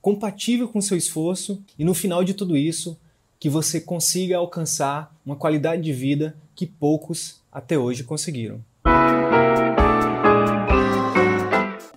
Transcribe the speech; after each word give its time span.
compatível 0.00 0.68
com 0.68 0.80
seu 0.80 0.96
esforço 0.96 1.62
e 1.78 1.84
no 1.84 1.94
final 1.94 2.24
de 2.24 2.34
tudo 2.34 2.56
isso, 2.56 2.98
que 3.38 3.48
você 3.48 3.80
consiga 3.80 4.36
alcançar 4.36 5.14
uma 5.24 5.36
qualidade 5.36 5.82
de 5.82 5.92
vida 5.92 6.36
que 6.54 6.66
poucos 6.66 7.40
até 7.50 7.78
hoje 7.78 8.04
conseguiram. 8.04 8.62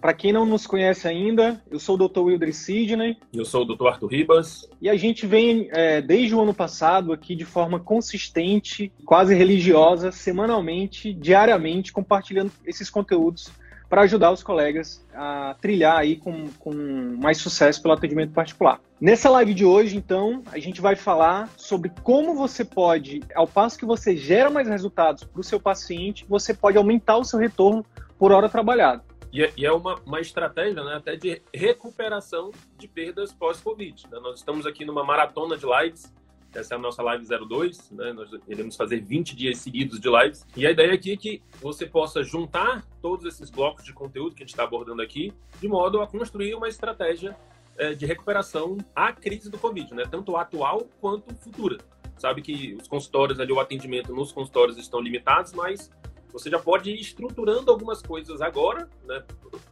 Para 0.04 0.14
quem 0.14 0.34
não 0.34 0.46
nos 0.46 0.68
conhece 0.68 1.08
ainda, 1.08 1.64
eu 1.72 1.80
sou 1.80 1.96
o 1.96 2.10
Dr. 2.10 2.20
Wilder 2.20 2.54
Sidney. 2.54 3.16
Eu 3.34 3.46
sou 3.46 3.62
o 3.62 3.66
Dr. 3.66 3.88
Arthur 3.88 4.08
Ribas. 4.08 4.70
E 4.82 4.90
a 4.90 4.98
gente 4.98 5.26
vem, 5.26 5.70
é, 5.72 6.02
desde 6.02 6.36
o 6.36 6.42
ano 6.42 6.54
passado, 6.54 7.14
aqui 7.14 7.34
de 7.34 7.46
forma 7.46 7.80
consistente, 7.80 8.92
quase 9.06 9.34
religiosa, 9.34 10.12
semanalmente, 10.12 11.14
diariamente, 11.14 11.94
compartilhando 11.94 12.52
esses 12.66 12.90
conteúdos 12.90 13.50
para 13.94 14.02
ajudar 14.02 14.32
os 14.32 14.42
colegas 14.42 15.06
a 15.14 15.56
trilhar 15.62 15.96
aí 15.96 16.16
com, 16.16 16.50
com 16.58 16.74
mais 17.22 17.38
sucesso 17.38 17.80
pelo 17.80 17.94
atendimento 17.94 18.34
particular. 18.34 18.82
Nessa 19.00 19.30
live 19.30 19.54
de 19.54 19.64
hoje, 19.64 19.96
então, 19.96 20.42
a 20.52 20.58
gente 20.58 20.82
vai 20.82 20.96
falar 20.96 21.48
sobre 21.56 21.92
como 22.02 22.34
você 22.34 22.66
pode, 22.66 23.22
ao 23.36 23.46
passo 23.46 23.78
que 23.78 23.86
você 23.86 24.18
gera 24.18 24.50
mais 24.50 24.68
resultados 24.68 25.24
para 25.24 25.40
o 25.40 25.44
seu 25.44 25.60
paciente, 25.60 26.26
você 26.28 26.56
pode 26.56 26.76
aumentar 26.76 27.18
o 27.18 27.24
seu 27.24 27.38
retorno 27.38 27.86
por 28.18 28.32
hora 28.32 28.50
trabalhada. 28.50 29.04
E 29.32 29.44
é, 29.44 29.54
é 29.62 29.72
uma, 29.72 30.00
uma 30.08 30.20
estratégia 30.20 30.84
né, 30.84 30.96
até 30.96 31.16
de 31.16 31.40
recuperação 31.54 32.50
de 32.80 32.88
perdas 32.88 33.32
pós-Covid. 33.32 34.08
Né? 34.12 34.20
Nós 34.24 34.40
estamos 34.40 34.66
aqui 34.66 34.86
numa 34.86 35.04
maratona 35.04 35.56
de 35.56 35.68
lives 35.68 36.12
essa 36.54 36.76
é 36.76 36.78
a 36.78 36.80
nossa 36.80 37.02
live 37.02 37.26
02, 37.26 37.92
né? 37.92 38.14
Nós 38.14 38.30
iremos 38.48 38.76
fazer 38.76 39.00
20 39.02 39.36
dias 39.36 39.58
seguidos 39.58 40.00
de 40.00 40.10
lives. 40.10 40.46
E 40.56 40.66
a 40.68 40.72
ideia 40.72 40.94
aqui 40.94 41.12
é 41.12 41.18
que 41.18 41.42
você 41.62 41.86
possa 41.86 42.24
juntar 42.24 42.86
todos 43.02 43.26
esses 43.26 43.50
blocos 43.50 43.84
de 43.84 43.94
conteúdo 43.94 44.36
que 44.36 44.44
a 44.44 44.46
gente 44.46 44.54
está 44.54 44.64
abordando 44.64 45.02
aqui, 45.02 45.34
de 45.60 45.68
modo 45.68 46.02
a 46.02 46.08
construir 46.08 46.54
uma 46.54 46.68
estratégia 46.68 47.36
é, 47.78 47.94
de 47.94 48.06
recuperação 48.06 48.78
à 48.96 49.12
crise 49.12 49.50
do 49.50 49.58
Covid, 49.58 49.94
né? 49.94 50.04
Tanto 50.10 50.36
atual 50.36 50.88
quanto 51.02 51.34
futura. 51.36 51.78
Sabe 52.18 52.42
que 52.42 52.78
os 52.80 52.88
consultórios 52.88 53.40
ali, 53.40 53.52
o 53.52 53.60
atendimento 53.60 54.14
nos 54.14 54.32
consultórios 54.32 54.78
estão 54.78 55.02
limitados, 55.02 55.54
mas 55.54 55.92
você 56.32 56.50
já 56.50 56.58
pode 56.58 56.90
ir 56.90 57.00
estruturando 57.00 57.70
algumas 57.70 58.02
coisas 58.02 58.42
agora, 58.42 58.90
né, 59.06 59.24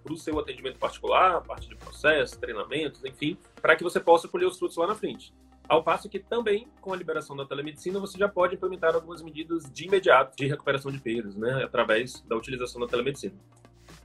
para 0.03 0.13
o 0.13 0.17
seu 0.17 0.37
atendimento 0.39 0.77
particular, 0.77 1.37
a 1.37 1.41
parte 1.41 1.67
de 1.67 1.75
processo, 1.75 2.39
treinamentos, 2.39 3.03
enfim, 3.03 3.35
para 3.59 3.75
que 3.75 3.83
você 3.83 3.99
possa 3.99 4.27
colher 4.27 4.45
os 4.45 4.59
frutos 4.59 4.77
lá 4.77 4.85
na 4.85 4.93
frente. 4.93 5.33
Ao 5.67 5.83
passo 5.83 6.09
que 6.09 6.19
também, 6.19 6.67
com 6.81 6.91
a 6.91 6.95
liberação 6.97 7.35
da 7.35 7.45
telemedicina, 7.45 7.99
você 7.99 8.17
já 8.17 8.27
pode 8.27 8.55
implementar 8.55 8.93
algumas 8.93 9.21
medidas 9.21 9.63
de 9.71 9.85
imediato 9.85 10.35
de 10.35 10.47
recuperação 10.47 10.91
de 10.91 10.99
perdas, 10.99 11.35
né, 11.35 11.63
através 11.63 12.21
da 12.27 12.35
utilização 12.35 12.81
da 12.81 12.87
telemedicina. 12.87 13.35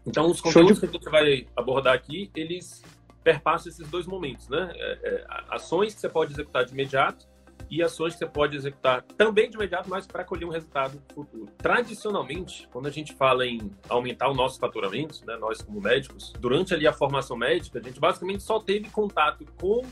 Então, 0.07 0.31
os 0.31 0.41
conteúdos 0.41 0.79
que 0.79 0.87
a 0.87 0.91
gente 0.91 1.09
vai 1.11 1.47
abordar 1.57 1.95
aqui, 1.95 2.31
eles 2.35 2.83
perpassam 3.25 3.71
esses 3.71 3.89
dois 3.89 4.07
momentos, 4.07 4.49
né? 4.49 4.71
É, 4.77 4.99
é, 5.03 5.27
ações 5.51 5.95
que 5.95 6.01
você 6.01 6.09
pode 6.09 6.33
executar 6.33 6.65
de 6.65 6.73
imediato 6.73 7.27
e 7.69 7.83
ações 7.83 8.13
que 8.13 8.21
você 8.21 8.27
pode 8.27 8.57
executar 8.57 9.03
também 9.03 9.51
de 9.51 9.57
imediato, 9.57 9.91
mas 9.91 10.07
para 10.07 10.23
colher 10.23 10.47
um 10.47 10.51
resultado 10.51 11.03
futuro. 11.13 11.49
Tradicionalmente, 11.59 12.69
quando 12.73 12.87
a 12.87 12.91
gente 12.91 13.13
fala 13.15 13.45
em 13.45 13.73
aumentar 13.89 14.29
o 14.29 14.35
nosso 14.35 14.61
faturamento, 14.61 15.27
né, 15.27 15.37
nós 15.37 15.61
como 15.61 15.81
médicos, 15.81 16.33
durante 16.39 16.73
ali 16.73 16.87
a 16.87 16.93
formação 16.93 17.37
médica, 17.37 17.81
a 17.81 17.83
gente 17.83 17.99
basicamente 17.99 18.45
só 18.45 18.61
teve 18.61 18.89
contato 18.91 19.45
com 19.61 19.83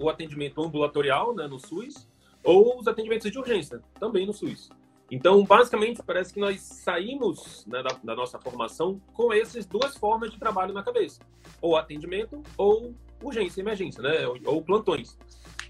o 0.00 0.08
atendimento 0.08 0.62
ambulatorial 0.62 1.34
né, 1.34 1.46
no 1.46 1.58
SUS 1.58 2.08
ou 2.42 2.78
os 2.78 2.88
atendimentos 2.88 3.30
de 3.30 3.38
urgência, 3.38 3.82
também 3.98 4.26
no 4.26 4.32
SUS. 4.32 4.70
Então, 5.10 5.44
basicamente, 5.44 6.02
parece 6.02 6.32
que 6.32 6.40
nós 6.40 6.60
saímos 6.60 7.66
né, 7.66 7.82
da, 7.82 7.90
da, 8.02 8.14
nossa 8.14 8.38
formação 8.38 9.00
com 9.12 9.32
essas 9.32 9.66
duas 9.66 9.96
formas 9.96 10.30
de 10.30 10.38
trabalho 10.38 10.72
na 10.72 10.82
cabeça: 10.82 11.20
ou 11.60 11.76
atendimento 11.76 12.42
ou 12.56 12.94
urgência 13.22 13.60
emergência, 13.60 14.02
né, 14.02 14.26
ou, 14.26 14.38
ou 14.44 14.62
plantões. 14.62 15.18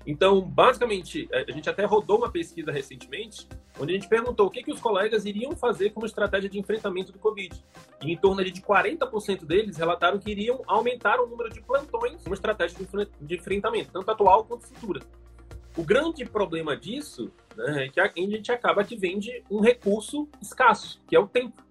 Então, 0.07 0.43
basicamente, 0.43 1.29
é, 1.33 1.45
a 1.49 1.53
gente 1.53 1.69
até 1.69 1.85
rodou 1.85 2.19
uma 2.19 2.31
pesquisa 2.31 2.71
recentemente, 2.71 3.49
onde 3.81 3.93
a 3.93 3.95
gente 3.95 4.09
perguntou 4.09 4.47
o 4.47 4.51
que, 4.51 4.63
que 4.63 4.71
os 4.71 4.79
colegas 4.79 5.25
iriam 5.25 5.57
fazer 5.57 5.91
como 5.91 6.05
estratégia 6.05 6.51
de 6.51 6.59
enfrentamento 6.59 7.11
do 7.11 7.19
Covid. 7.19 7.65
E 8.03 8.13
em 8.13 8.17
torno 8.17 8.45
de 8.45 8.61
40% 8.61 9.45
deles 9.47 9.77
relataram 9.79 10.19
que 10.19 10.31
iriam 10.31 10.63
aumentar 10.67 11.19
o 11.19 11.27
número 11.27 11.49
de 11.49 11.63
plantões 11.63 12.23
como 12.23 12.35
estratégia 12.35 12.79
de 13.21 13.35
enfrentamento, 13.35 13.91
tanto 13.91 14.11
atual 14.11 14.45
quanto 14.45 14.67
futura. 14.67 15.01
O 15.77 15.83
grande 15.83 16.27
problema 16.27 16.77
disso 16.77 17.33
né, 17.57 17.87
é 17.87 17.89
que 17.89 18.01
a 18.01 18.11
gente 18.15 18.53
acaba 18.53 18.85
que 18.85 18.97
vende 18.97 19.43
um 19.51 19.61
recurso 19.61 20.29
escasso, 20.43 21.01
que 21.09 21.17
é 21.17 21.19
o 21.19 21.27
tempo. 21.27 21.63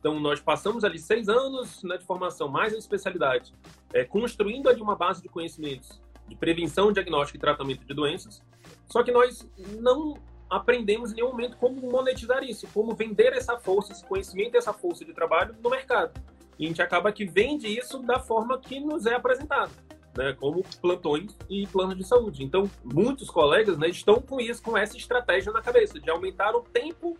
Então, 0.00 0.18
nós 0.18 0.40
passamos 0.40 0.82
ali 0.82 0.98
seis 0.98 1.28
anos 1.28 1.82
né, 1.84 1.96
de 1.96 2.04
formação, 2.04 2.48
mais 2.48 2.74
a 2.74 2.78
especialidade, 2.78 3.54
é, 3.92 4.04
construindo 4.04 4.68
ali 4.68 4.80
uma 4.80 4.96
base 4.96 5.22
de 5.22 5.28
conhecimentos 5.28 6.02
de 6.26 6.34
prevenção, 6.34 6.90
diagnóstico 6.90 7.36
e 7.36 7.40
tratamento 7.40 7.84
de 7.84 7.94
doenças. 7.94 8.42
Só 8.88 9.02
que 9.02 9.12
nós 9.12 9.48
não 9.78 10.16
aprendemos 10.52 11.12
em 11.12 11.16
nenhum 11.16 11.30
momento 11.30 11.56
como 11.56 11.80
monetizar 11.90 12.44
isso, 12.44 12.68
como 12.74 12.94
vender 12.94 13.32
essa 13.32 13.58
força, 13.58 13.92
esse 13.92 14.04
conhecimento, 14.04 14.56
essa 14.56 14.72
força 14.72 15.04
de 15.04 15.14
trabalho 15.14 15.56
no 15.62 15.70
mercado. 15.70 16.20
E 16.58 16.66
a 16.66 16.68
gente 16.68 16.82
acaba 16.82 17.10
que 17.10 17.24
vende 17.24 17.66
isso 17.66 17.98
da 18.00 18.20
forma 18.20 18.58
que 18.58 18.78
nos 18.78 19.06
é 19.06 19.14
apresentado, 19.14 19.72
né, 20.16 20.36
como 20.38 20.62
plantões 20.80 21.34
e 21.48 21.66
planos 21.66 21.96
de 21.96 22.04
saúde. 22.04 22.44
Então, 22.44 22.70
muitos 22.84 23.30
colegas 23.30 23.78
né, 23.78 23.88
estão 23.88 24.20
com 24.20 24.38
isso, 24.38 24.62
com 24.62 24.76
essa 24.76 24.96
estratégia 24.96 25.50
na 25.52 25.62
cabeça, 25.62 25.98
de 25.98 26.10
aumentar 26.10 26.54
o 26.54 26.60
tempo 26.60 27.16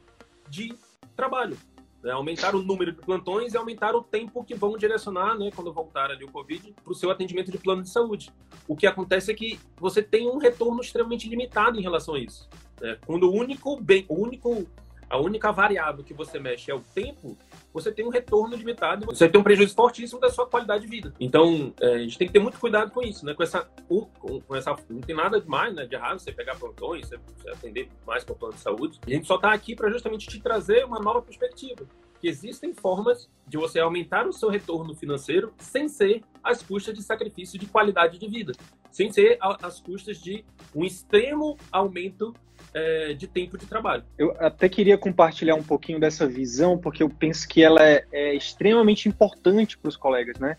de 0.51 0.77
trabalho 1.17 1.57
né, 2.03 2.11
aumentar 2.11 2.55
o 2.55 2.63
número 2.63 2.93
de 2.93 3.01
plantões 3.01 3.55
e 3.55 3.57
aumentar 3.57 3.95
o 3.95 4.03
tempo 4.03 4.45
que 4.45 4.55
vão 4.55 4.77
direcionar, 4.77 5.39
né, 5.39 5.51
quando 5.55 5.73
voltar 5.73 6.11
ali 6.11 6.25
o 6.25 6.31
Covid, 6.31 6.75
para 6.83 6.93
o 6.93 6.95
seu 6.95 7.11
atendimento 7.11 7.51
de 7.51 7.59
plano 7.59 7.83
de 7.83 7.89
saúde. 7.89 8.31
O 8.67 8.77
que 8.77 8.87
acontece 8.87 9.31
é 9.31 9.35
que 9.35 9.61
você 9.77 10.03
tem 10.03 10.29
um 10.29 10.39
retorno 10.39 10.81
extremamente 10.81 11.29
limitado 11.29 11.79
em 11.79 11.83
relação 11.83 12.15
a 12.15 12.19
isso. 12.19 12.49
Né? 12.81 12.99
Quando 13.07 13.31
o 13.31 13.33
único 13.33 13.81
bem, 13.81 14.05
o 14.09 14.15
único 14.15 14.67
a 15.13 15.19
única 15.19 15.53
variável 15.53 16.03
que 16.03 16.15
você 16.15 16.39
mexe 16.39 16.71
é 16.71 16.75
o 16.75 16.81
tempo, 16.81 17.37
você 17.71 17.93
tem 17.93 18.03
um 18.03 18.09
retorno 18.09 18.57
limitado, 18.57 19.05
você 19.05 19.29
tem 19.29 19.39
um 19.39 19.45
prejuízo 19.45 19.75
fortíssimo 19.75 20.19
da 20.19 20.31
sua 20.31 20.47
qualidade 20.47 20.85
de 20.85 20.89
vida. 20.89 21.13
Então, 21.21 21.75
é, 21.83 21.97
a 21.97 21.99
gente 21.99 22.17
tem 22.17 22.27
que 22.27 22.33
ter 22.33 22.39
muito 22.39 22.59
cuidado 22.59 22.91
com 22.91 23.03
isso, 23.03 23.27
né? 23.27 23.35
Com 23.35 23.43
essa, 23.43 23.69
com, 23.87 24.07
com 24.41 24.57
essa 24.57 24.75
não 24.89 25.03
tem 25.03 25.15
nada 25.15 25.39
demais, 25.39 25.75
né? 25.75 25.85
De 25.85 25.95
errado 25.95 26.19
você 26.19 26.33
pegar 26.33 26.57
plantões, 26.57 27.11
você, 27.11 27.51
atender 27.51 27.91
mais 28.07 28.25
o 28.27 28.35
plano 28.35 28.55
de 28.55 28.61
saúde. 28.61 28.99
A 29.07 29.11
gente 29.11 29.27
só 29.27 29.37
está 29.37 29.53
aqui 29.53 29.77
para 29.77 29.91
justamente 29.91 30.27
te 30.27 30.41
trazer 30.41 30.83
uma 30.87 30.99
nova 30.99 31.21
perspectiva 31.21 31.87
que 32.19 32.27
existem 32.27 32.73
formas 32.73 33.29
de 33.47 33.59
você 33.59 33.81
aumentar 33.81 34.27
o 34.27 34.33
seu 34.33 34.49
retorno 34.49 34.95
financeiro 34.95 35.53
sem 35.59 35.89
ser 35.89 36.23
às 36.43 36.63
custas 36.63 36.95
de 36.95 37.03
sacrifício 37.03 37.59
de 37.59 37.67
qualidade 37.67 38.19
de 38.19 38.29
vida, 38.29 38.53
sem 38.91 39.13
ser 39.13 39.37
às 39.41 39.79
custas 39.79 40.19
de 40.23 40.43
um 40.75 40.85
extremo 40.85 41.59
aumento 41.71 42.33
é, 42.75 43.13
de 43.15 43.27
tempo 43.27 43.59
de 43.59 43.67
trabalho. 43.67 44.05
Eu 44.19 44.35
até 44.39 44.69
queria 44.69 44.97
compartilhar 44.97 45.55
um 45.55 45.63
pouquinho 45.63 46.01
dessa 46.01 46.27
visão, 46.27 46.79
porque 46.79 47.03
eu 47.03 47.09
penso 47.09 47.49
que 47.49 47.63
ela 47.63 47.83
é, 47.85 48.05
é 48.13 48.35
extremamente 48.35 49.09
importante 49.09 49.77
para 49.77 49.89
os 49.89 49.97
colegas, 49.97 50.39
né? 50.39 50.57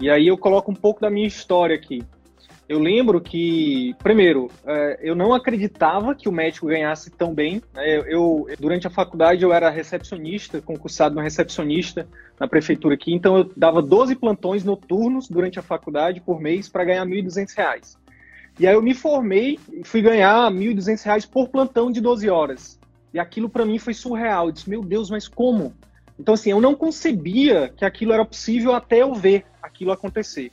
E 0.00 0.10
aí 0.10 0.26
eu 0.28 0.36
coloco 0.36 0.70
um 0.70 0.74
pouco 0.74 1.00
da 1.00 1.10
minha 1.10 1.26
história 1.26 1.76
aqui. 1.76 2.02
Eu 2.68 2.78
lembro 2.78 3.20
que, 3.20 3.94
primeiro, 4.02 4.50
é, 4.64 4.98
eu 5.02 5.14
não 5.14 5.34
acreditava 5.34 6.14
que 6.14 6.28
o 6.28 6.32
médico 6.32 6.68
ganhasse 6.68 7.10
tão 7.10 7.34
bem. 7.34 7.62
Né? 7.74 8.02
Eu, 8.06 8.46
durante 8.58 8.86
a 8.86 8.90
faculdade, 8.90 9.42
eu 9.42 9.52
era 9.52 9.68
recepcionista, 9.68 10.60
concursado 10.62 11.14
no 11.14 11.20
recepcionista 11.20 12.06
na 12.40 12.48
prefeitura 12.48 12.94
aqui, 12.94 13.12
então 13.12 13.36
eu 13.36 13.50
dava 13.56 13.82
12 13.82 14.16
plantões 14.16 14.64
noturnos 14.64 15.28
durante 15.28 15.58
a 15.58 15.62
faculdade 15.62 16.20
por 16.20 16.40
mês 16.40 16.68
para 16.68 16.84
ganhar 16.84 17.06
R$ 17.06 17.22
1.200. 17.22 17.96
E 18.58 18.66
aí 18.66 18.74
eu 18.74 18.82
me 18.82 18.94
formei 18.94 19.58
e 19.72 19.82
fui 19.84 20.02
ganhar 20.02 20.50
R$ 20.50 20.58
1.200 20.58 21.28
por 21.28 21.48
plantão 21.48 21.90
de 21.90 22.00
12 22.00 22.28
horas. 22.28 22.78
E 23.12 23.18
aquilo 23.18 23.48
para 23.48 23.64
mim 23.64 23.78
foi 23.78 23.94
surreal. 23.94 24.46
Eu 24.46 24.52
disse, 24.52 24.68
meu 24.68 24.82
Deus, 24.82 25.10
mas 25.10 25.28
como? 25.28 25.74
Então, 26.18 26.34
assim, 26.34 26.50
eu 26.50 26.60
não 26.60 26.74
concebia 26.74 27.72
que 27.76 27.84
aquilo 27.84 28.12
era 28.12 28.24
possível 28.24 28.74
até 28.74 29.02
eu 29.02 29.14
ver 29.14 29.44
aquilo 29.62 29.92
acontecer. 29.92 30.52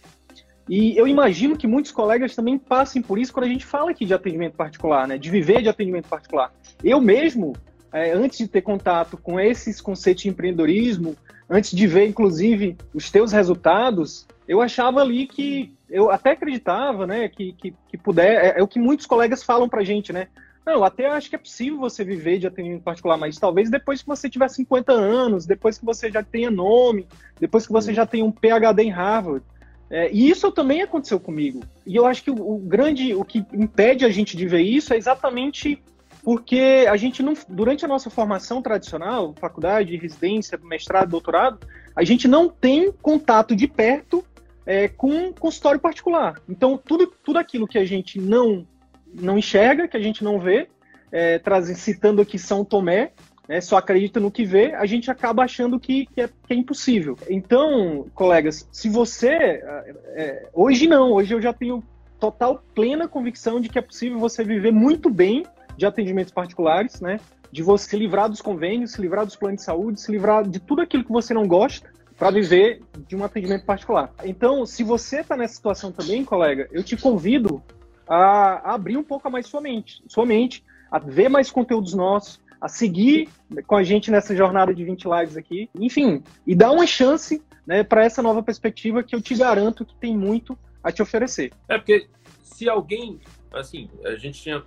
E 0.68 0.96
eu 0.96 1.08
imagino 1.08 1.58
que 1.58 1.66
muitos 1.66 1.92
colegas 1.92 2.36
também 2.36 2.58
passem 2.58 3.02
por 3.02 3.18
isso 3.18 3.34
quando 3.34 3.46
a 3.46 3.50
gente 3.50 3.66
fala 3.66 3.92
aqui 3.92 4.06
de 4.06 4.14
atendimento 4.14 4.54
particular, 4.54 5.08
né? 5.08 5.18
De 5.18 5.30
viver 5.30 5.62
de 5.62 5.70
atendimento 5.70 6.08
particular. 6.08 6.54
Eu 6.84 7.02
mesmo, 7.02 7.56
é, 7.92 8.12
antes 8.12 8.38
de 8.38 8.48
ter 8.48 8.62
contato 8.62 9.18
com 9.18 9.40
esses 9.40 9.82
conceitos 9.82 10.24
de 10.24 10.30
empreendedorismo, 10.30 11.16
antes 11.50 11.72
de 11.72 11.88
ver, 11.88 12.08
inclusive, 12.08 12.78
os 12.94 13.10
teus 13.10 13.32
resultados, 13.32 14.28
eu 14.48 14.62
achava 14.62 15.02
ali 15.02 15.26
que 15.26 15.74
eu 15.90 16.12
até 16.12 16.32
acreditava, 16.32 17.08
né, 17.08 17.28
que, 17.28 17.54
que, 17.54 17.74
que 17.88 17.98
puder, 17.98 18.46
é, 18.46 18.60
é, 18.60 18.64
o 18.64 18.68
que 18.68 18.80
muitos 18.80 19.06
colegas 19.06 19.44
falam 19.44 19.68
pra 19.68 19.84
gente, 19.84 20.14
né, 20.14 20.28
não, 20.66 20.84
até 20.84 21.08
acho 21.08 21.30
que 21.30 21.36
é 21.36 21.40
possível 21.40 21.80
você 21.80 22.04
viver 22.04 22.38
de 22.38 22.46
atendimento 22.46 22.84
particular, 22.84 23.18
mas 23.18 23.38
talvez 23.38 23.70
depois 23.72 24.02
que 24.02 24.08
você 24.08 24.30
tiver 24.30 24.48
50 24.50 24.92
anos, 24.92 25.46
depois 25.46 25.80
que 25.80 25.86
você 25.86 26.12
já 26.12 26.22
tenha 26.22 26.52
nome, 26.52 27.08
depois 27.40 27.66
que 27.66 27.74
você 27.74 27.94
já 27.94 28.06
tenha 28.06 28.24
um 28.24 28.32
PhD 28.32 28.84
em 28.84 28.92
Harvard, 28.92 29.44
é, 29.90 30.12
e 30.12 30.30
isso 30.30 30.52
também 30.52 30.84
aconteceu 30.84 31.20
comigo. 31.20 31.62
E 31.86 31.96
eu 31.96 32.06
acho 32.06 32.24
que 32.24 32.30
o, 32.30 32.36
o, 32.36 32.60
grande, 32.60 33.16
o 33.16 33.24
que 33.24 33.44
impede 33.52 34.06
a 34.06 34.10
gente 34.10 34.38
de 34.38 34.48
ver 34.48 34.62
isso 34.62 34.94
é 34.94 34.98
exatamente 34.98 35.82
porque 36.24 36.86
a 36.88 36.96
gente 36.96 37.24
não, 37.24 37.34
durante 37.48 37.86
a 37.86 37.88
nossa 37.88 38.10
formação 38.10 38.62
tradicional, 38.62 39.34
faculdade, 39.40 39.96
residência, 39.96 40.60
mestrado, 40.62 41.10
doutorado, 41.10 41.66
a 41.96 42.04
gente 42.04 42.28
não 42.28 42.50
tem 42.50 42.92
contato 42.92 43.56
de 43.56 43.68
perto 43.68 44.24
é, 44.70 44.88
com 44.88 45.34
consultório 45.34 45.80
particular. 45.80 46.40
Então, 46.48 46.78
tudo, 46.78 47.12
tudo 47.26 47.40
aquilo 47.40 47.68
que 47.68 47.80
a 47.80 47.84
gente 47.84 48.22
não, 48.22 48.68
não 49.12 49.36
enxerga, 49.36 49.88
que 49.88 49.98
a 49.98 50.00
gente 50.00 50.24
não 50.24 50.38
vê, 50.38 50.70
é, 51.12 51.40
trazem, 51.40 51.76
citando 51.76 52.22
aqui 52.22 52.38
São 52.38 52.64
Tomé, 52.64 53.12
né, 53.48 53.62
só 53.62 53.78
acredita 53.78 54.20
no 54.20 54.30
que 54.30 54.46
vê, 54.46 54.76
a 54.76 54.86
gente 54.86 55.10
acaba 55.10 55.44
achando 55.44 55.80
que, 55.80 56.06
que, 56.06 56.22
é, 56.22 56.28
que 56.28 56.54
é, 56.54 56.56
impossível. 56.56 57.18
Então, 57.28 58.06
colegas, 58.14 58.70
se 58.72 58.90
você. 58.90 59.30
É, 59.30 59.96
é, 60.10 60.50
hoje 60.54 60.86
não, 60.86 61.14
hoje 61.14 61.34
eu 61.34 61.42
já 61.42 61.52
tenho 61.52 61.84
total, 62.20 62.64
plena 62.76 63.08
convicção 63.08 63.60
de 63.60 63.70
que 63.70 63.80
é 63.80 63.82
possível 63.82 64.20
você 64.20 64.44
viver 64.44 64.72
muito 64.72 65.10
bem 65.10 65.48
de 65.76 65.88
atendimentos 65.88 66.32
particulares, 66.32 67.02
né? 67.02 67.20
De 67.52 67.64
você 67.64 67.90
se 67.90 67.98
livrar 67.98 68.30
dos 68.30 68.40
convênios, 68.40 68.92
se 68.92 69.02
livrar 69.02 69.26
dos 69.26 69.36
planos 69.36 69.62
de 69.62 69.64
saúde, 69.64 70.00
se 70.00 70.12
livrar 70.12 70.48
de 70.48 70.60
tudo 70.60 70.84
aquilo 70.84 71.04
que 71.04 71.12
você 71.12 71.34
não 71.34 71.48
gosta 71.48 71.90
para 72.20 72.32
viver 72.32 72.82
de 73.08 73.16
um 73.16 73.24
atendimento 73.24 73.66
particular. 73.66 74.14
Então, 74.26 74.66
se 74.66 74.84
você 74.84 75.22
está 75.22 75.38
nessa 75.38 75.56
situação 75.56 75.90
também, 75.90 76.26
colega, 76.26 76.68
eu 76.70 76.84
te 76.84 76.98
convido 76.98 77.64
a, 78.06 78.74
abrir 78.74 78.98
um 78.98 79.04
pouco 79.04 79.32
mais 79.32 79.48
sua 79.48 79.62
mente, 79.62 80.04
sua 80.06 80.26
mente, 80.26 80.62
a 80.92 81.00
ver 81.00 81.30
mais 81.30 81.50
conteúdos 81.50 81.94
nossos, 81.94 82.42
a 82.60 82.68
seguir 82.68 83.30
com 83.66 83.78
a 83.78 83.84
gente 83.84 84.12
nessa 84.12 84.36
jornada 84.36 84.76
de 84.76 84.84
20 84.84 85.06
lives 85.06 85.38
aqui, 85.38 85.70
enfim, 85.74 86.22
e 86.46 86.54
dar 86.54 86.72
uma 86.72 86.86
chance 86.86 87.42
né, 87.66 87.84
para 87.84 88.04
essa 88.04 88.22
nova 88.22 88.44
perspectiva 88.44 89.02
que 89.02 89.16
eu 89.16 89.22
te 89.22 89.34
garanto 89.34 89.86
que 89.86 89.96
tem 89.96 90.18
muito 90.18 90.60
a 90.84 90.92
te 90.92 91.02
oferecer. 91.02 91.54
É 91.70 91.78
porque 91.78 92.10
se 92.44 92.68
alguém, 92.68 93.22
assim, 93.54 93.90
a 94.04 94.16
gente 94.16 94.42
tinha 94.42 94.62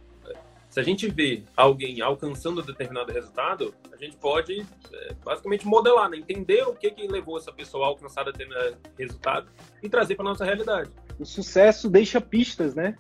se 0.72 0.80
a 0.80 0.82
gente 0.82 1.06
vê 1.06 1.44
alguém 1.54 2.00
alcançando 2.00 2.62
determinado 2.62 3.12
resultado, 3.12 3.74
a 3.92 3.96
gente 4.02 4.16
pode 4.16 4.64
é, 4.90 5.14
basicamente 5.22 5.66
modelar, 5.66 6.08
né? 6.08 6.16
entender 6.16 6.62
o 6.62 6.72
que, 6.72 6.90
que 6.90 7.06
levou 7.06 7.36
essa 7.36 7.52
pessoa 7.52 7.84
a 7.84 7.88
alcançar 7.88 8.24
determinado 8.24 8.78
resultado 8.98 9.50
e 9.82 9.88
trazer 9.90 10.14
para 10.14 10.24
nossa 10.24 10.46
realidade. 10.46 10.90
O 11.20 11.26
sucesso 11.26 11.90
deixa 11.90 12.22
pistas, 12.22 12.74
né? 12.74 12.96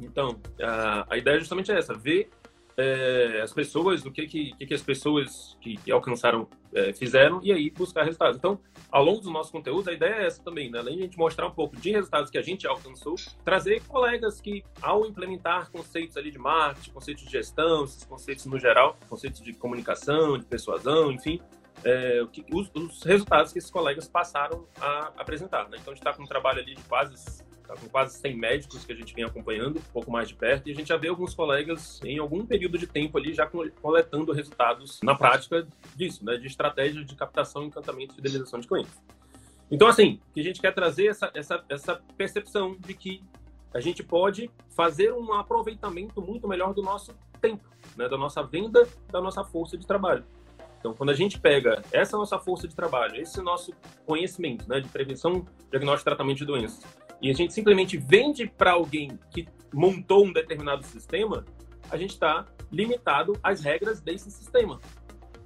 Então, 0.00 0.40
a, 0.60 1.06
a 1.08 1.16
ideia 1.16 1.36
é 1.36 1.38
justamente 1.38 1.70
essa, 1.70 1.94
ver 1.94 2.30
é, 2.76 3.40
as 3.42 3.52
pessoas, 3.52 4.04
o 4.04 4.10
que, 4.10 4.26
que, 4.26 4.52
que 4.54 4.74
as 4.74 4.82
pessoas 4.82 5.56
que, 5.60 5.76
que 5.76 5.92
alcançaram 5.92 6.48
é, 6.74 6.92
fizeram 6.92 7.40
e 7.42 7.52
aí 7.52 7.70
buscar 7.70 8.04
resultados. 8.04 8.36
Então, 8.36 8.58
ao 8.90 9.04
longo 9.04 9.20
dos 9.20 9.30
nossos 9.30 9.52
conteúdos, 9.52 9.88
a 9.88 9.92
ideia 9.92 10.14
é 10.14 10.26
essa 10.26 10.42
também, 10.42 10.70
né? 10.70 10.78
além 10.78 10.96
de 10.96 11.02
a 11.02 11.04
gente 11.04 11.18
mostrar 11.18 11.46
um 11.46 11.50
pouco 11.50 11.76
de 11.76 11.90
resultados 11.90 12.30
que 12.30 12.38
a 12.38 12.42
gente 12.42 12.66
alcançou, 12.66 13.14
trazer 13.44 13.82
colegas 13.86 14.40
que, 14.40 14.64
ao 14.80 15.06
implementar 15.06 15.70
conceitos 15.70 16.16
ali 16.16 16.30
de 16.30 16.38
marketing, 16.38 16.90
conceitos 16.90 17.24
de 17.24 17.30
gestão, 17.30 17.84
esses 17.84 18.04
conceitos 18.04 18.46
no 18.46 18.58
geral, 18.58 18.96
conceitos 19.08 19.42
de 19.42 19.52
comunicação, 19.52 20.38
de 20.38 20.44
persuasão, 20.44 21.12
enfim, 21.12 21.40
é, 21.84 22.22
os, 22.52 22.70
os, 22.74 23.02
resultados 23.02 23.52
que 23.52 23.58
esses 23.58 23.70
colegas 23.70 24.08
passaram 24.08 24.66
a 24.80 25.12
apresentar. 25.16 25.68
Né? 25.68 25.78
Então, 25.80 25.92
a 25.92 25.94
gente 25.94 26.06
está 26.06 26.12
com 26.12 26.22
um 26.22 26.26
trabalho 26.26 26.60
ali 26.60 26.74
de 26.74 26.82
quase 26.82 27.42
Tá 27.66 27.74
com 27.74 27.88
quase 27.88 28.18
100 28.18 28.36
médicos 28.36 28.84
que 28.84 28.92
a 28.92 28.94
gente 28.96 29.14
vem 29.14 29.24
acompanhando, 29.24 29.78
um 29.78 29.92
pouco 29.92 30.10
mais 30.10 30.28
de 30.28 30.34
perto, 30.34 30.68
e 30.68 30.72
a 30.72 30.74
gente 30.74 30.88
já 30.88 30.96
vê 30.96 31.08
alguns 31.08 31.34
colegas 31.34 32.00
em 32.04 32.18
algum 32.18 32.44
período 32.44 32.76
de 32.76 32.86
tempo 32.86 33.16
ali 33.16 33.32
já 33.32 33.48
coletando 33.80 34.32
resultados 34.32 35.00
na 35.02 35.14
prática 35.14 35.66
disso, 35.94 36.24
né, 36.24 36.36
de 36.36 36.46
estratégia 36.46 37.04
de 37.04 37.14
captação, 37.14 37.64
encantamento 37.64 38.12
e 38.12 38.16
fidelização 38.16 38.60
de 38.60 38.66
clientes. 38.66 38.92
Então, 39.70 39.88
assim, 39.88 40.20
que 40.34 40.40
a 40.40 40.44
gente 40.44 40.60
quer 40.60 40.74
trazer 40.74 41.06
essa, 41.06 41.30
essa, 41.34 41.64
essa 41.68 42.02
percepção 42.16 42.76
de 42.78 42.92
que 42.92 43.22
a 43.72 43.80
gente 43.80 44.02
pode 44.02 44.50
fazer 44.76 45.12
um 45.12 45.32
aproveitamento 45.32 46.20
muito 46.20 46.46
melhor 46.46 46.74
do 46.74 46.82
nosso 46.82 47.14
tempo, 47.40 47.64
né, 47.96 48.08
da 48.08 48.18
nossa 48.18 48.42
venda, 48.42 48.86
da 49.10 49.20
nossa 49.20 49.42
força 49.44 49.78
de 49.78 49.86
trabalho. 49.86 50.24
Então, 50.78 50.92
quando 50.94 51.10
a 51.10 51.14
gente 51.14 51.38
pega 51.38 51.80
essa 51.92 52.16
nossa 52.16 52.40
força 52.40 52.66
de 52.66 52.74
trabalho, 52.74 53.14
esse 53.20 53.40
nosso 53.40 53.72
conhecimento 54.04 54.68
né, 54.68 54.80
de 54.80 54.88
prevenção, 54.88 55.46
diagnóstico 55.70 56.08
e 56.08 56.10
tratamento 56.10 56.38
de 56.38 56.44
doenças, 56.44 56.84
e 57.22 57.30
a 57.30 57.32
gente 57.32 57.54
simplesmente 57.54 57.96
vende 57.96 58.48
para 58.48 58.72
alguém 58.72 59.16
que 59.30 59.46
montou 59.72 60.26
um 60.26 60.32
determinado 60.32 60.84
sistema, 60.84 61.46
a 61.88 61.96
gente 61.96 62.10
está 62.10 62.44
limitado 62.70 63.38
às 63.42 63.60
regras 63.60 64.00
desse 64.00 64.28
sistema. 64.30 64.80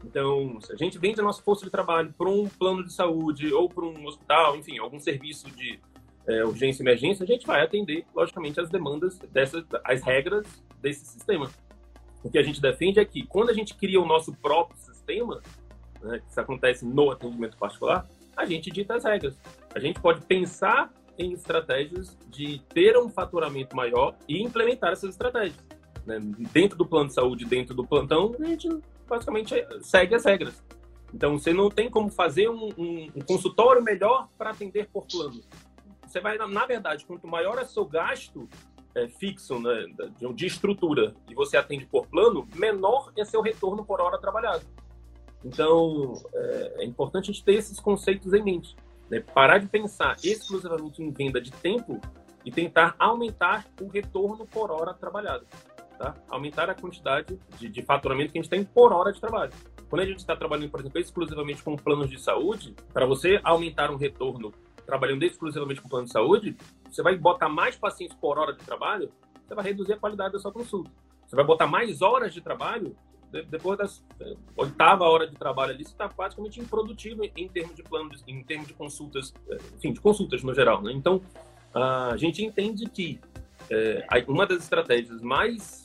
Então, 0.03 0.59
se 0.61 0.73
a 0.73 0.77
gente 0.77 0.99
vende 0.99 1.21
a 1.21 1.23
nossa 1.23 1.43
força 1.43 1.65
de 1.65 1.71
trabalho 1.71 2.15
para 2.17 2.31
um 2.31 2.49
plano 2.49 2.83
de 2.83 2.93
saúde 2.93 3.53
ou 3.53 3.69
para 3.69 3.85
um 3.85 4.07
hospital, 4.07 4.57
enfim, 4.57 4.79
algum 4.79 4.99
serviço 4.99 5.51
de 5.51 5.79
é, 6.27 6.45
urgência 6.45 6.83
e 6.83 6.85
emergência, 6.85 7.25
a 7.25 7.27
gente 7.27 7.47
vai 7.47 7.63
atender, 7.63 8.07
logicamente, 8.15 8.59
as 8.59 8.71
demandas 8.71 9.19
dessas, 9.31 9.65
as 9.85 10.03
regras 10.03 10.47
desse 10.81 11.05
sistema. 11.05 11.51
O 12.23 12.31
que 12.31 12.39
a 12.39 12.43
gente 12.43 12.61
defende 12.61 13.01
é 13.01 13.05
que, 13.05 13.27
quando 13.27 13.51
a 13.51 13.53
gente 13.53 13.75
cria 13.75 14.01
o 14.01 14.07
nosso 14.07 14.33
próprio 14.35 14.79
sistema, 14.79 15.43
né, 16.01 16.21
que 16.21 16.31
isso 16.31 16.41
acontece 16.41 16.87
no 16.87 17.11
atendimento 17.11 17.57
particular, 17.57 18.09
a 18.37 18.47
gente 18.47 18.71
dita 18.71 18.95
as 18.95 19.05
regras. 19.05 19.37
A 19.75 19.79
gente 19.79 20.01
pode 20.01 20.23
pensar 20.23 20.93
em 21.19 21.33
estratégias 21.33 22.17
de 22.29 22.61
ter 22.69 22.97
um 22.97 23.09
faturamento 23.09 23.75
maior 23.75 24.17
e 24.29 24.43
implementar 24.43 24.93
essas 24.93 25.11
estratégias. 25.11 25.65
Né? 26.05 26.21
Dentro 26.53 26.77
do 26.79 26.87
plano 26.87 27.09
de 27.09 27.15
saúde, 27.15 27.45
dentro 27.45 27.75
do 27.75 27.87
plantão, 27.87 28.35
a 28.39 28.45
gente 28.45 28.69
basicamente 29.09 29.55
segue 29.83 30.15
as 30.15 30.25
regras. 30.25 30.63
Então, 31.15 31.39
você 31.39 31.53
não 31.53 31.71
tem 31.71 31.89
como 31.89 32.11
fazer 32.11 32.49
um, 32.49 32.69
um, 32.77 33.11
um 33.17 33.21
consultório 33.23 33.83
melhor 33.83 34.29
para 34.37 34.51
atender 34.51 34.89
por 34.93 35.07
plano. 35.07 35.41
Você 36.07 36.21
vai, 36.21 36.37
na 36.37 36.67
verdade, 36.67 37.05
quanto 37.05 37.27
maior 37.27 37.59
é 37.59 37.65
seu 37.65 37.85
gasto 37.85 38.49
é, 38.95 39.09
fixo 39.09 39.59
né, 39.59 39.87
de, 40.35 40.47
estrutura 40.47 41.15
e 41.29 41.35
você 41.35 41.57
atende 41.57 41.87
por 41.87 42.07
plano, 42.07 42.49
menor 42.55 43.13
é 43.17 43.25
seu 43.25 43.41
retorno 43.41 43.85
por 43.85 44.01
hora 44.01 44.19
trabalhada. 44.19 44.63
Então, 45.45 46.15
é, 46.35 46.75
é 46.79 46.85
importante 46.85 47.31
a 47.31 47.33
gente 47.33 47.45
ter 47.45 47.55
esses 47.55 47.79
conceitos 47.79 48.33
em 48.33 48.43
mente. 48.43 48.75
Né? 49.11 49.21
Parar 49.21 49.59
de 49.59 49.67
pensar 49.67 50.17
exclusivamente 50.23 51.03
em 51.03 51.11
venda 51.11 51.41
de 51.41 51.51
tempo 51.51 52.01
e 52.45 52.51
tentar 52.51 52.95
aumentar 52.99 53.67
o 53.81 53.89
retorno 53.89 54.47
por 54.47 54.71
hora 54.71 54.95
trabalhada. 54.95 55.45
Tá? 55.99 56.15
Aumentar 56.29 56.69
a 56.69 56.75
quantidade 56.75 57.39
de, 57.59 57.69
de 57.69 57.83
faturamento 57.83 58.33
que 58.33 58.39
a 58.39 58.43
gente 58.43 58.51
tem 58.51 58.65
por 58.65 58.93
hora 58.93 59.13
de 59.13 59.21
trabalho. 59.21 59.53
Quando 59.89 60.03
a 60.03 60.07
gente 60.07 60.19
está 60.19 60.37
trabalhando, 60.37 60.71
por 60.71 60.81
exemplo, 60.81 61.01
exclusivamente 61.01 61.63
com 61.63 61.77
planos 61.77 62.11
de 62.11 62.21
saúde, 62.21 62.75
para 62.93 63.07
você 63.07 63.41
aumentar 63.43 63.91
um 63.91 63.97
retorno 63.97 64.53
trabalhando 64.85 65.23
exclusivamente 65.25 65.81
com 65.81 65.89
plano 65.89 66.07
de 66.07 66.13
saúde, 66.13 66.57
você 66.89 67.03
vai 67.03 67.17
botar 67.17 67.49
mais 67.49 67.77
pacientes 67.77 68.17
por 68.17 68.39
hora 68.39 68.53
de 68.53 68.65
trabalho, 68.65 69.11
você 69.47 69.55
vai 69.55 69.65
reduzir 69.65 69.95
a 69.95 69.99
qualidade 69.99 70.33
da 70.33 70.39
sua 70.39 70.53
consulta. 70.53 70.91
Você 71.27 71.35
vai 71.35 71.45
botar 71.45 71.67
mais 71.67 72.03
horas 72.03 72.33
de 72.33 72.41
trabalho, 72.41 72.97
depois 73.43 73.79
da 73.79 73.87
é, 74.25 74.35
oitava 74.57 75.05
hora 75.05 75.27
de 75.27 75.37
trabalho 75.37 75.73
ali, 75.73 75.85
você 75.85 75.91
está 75.91 76.09
praticamente 76.09 76.61
improdutivo 76.61 77.23
em 77.37 77.49
termos 77.49 77.75
de 77.75 77.83
planos, 77.83 78.23
em 78.27 78.43
termos 78.43 78.69
de 78.69 78.75
consultas, 78.75 79.33
é, 79.49 79.57
enfim, 79.77 79.93
de 79.93 80.01
consultas 80.01 80.43
no 80.43 80.55
geral. 80.55 80.83
Né? 80.83 80.93
Então, 80.93 81.21
a 81.75 82.17
gente 82.17 82.45
entende 82.45 82.89
que 82.89 83.21
é, 83.71 84.07
uma 84.29 84.47
das 84.47 84.63
estratégias 84.63 85.21
mais 85.21 85.85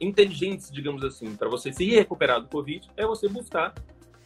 inteligentes, 0.00 0.70
digamos 0.70 1.04
assim, 1.04 1.34
para 1.36 1.48
você 1.48 1.72
se 1.72 1.84
recuperar 1.90 2.40
do 2.40 2.48
Covid 2.48 2.88
é 2.96 3.06
você 3.06 3.28
buscar 3.28 3.74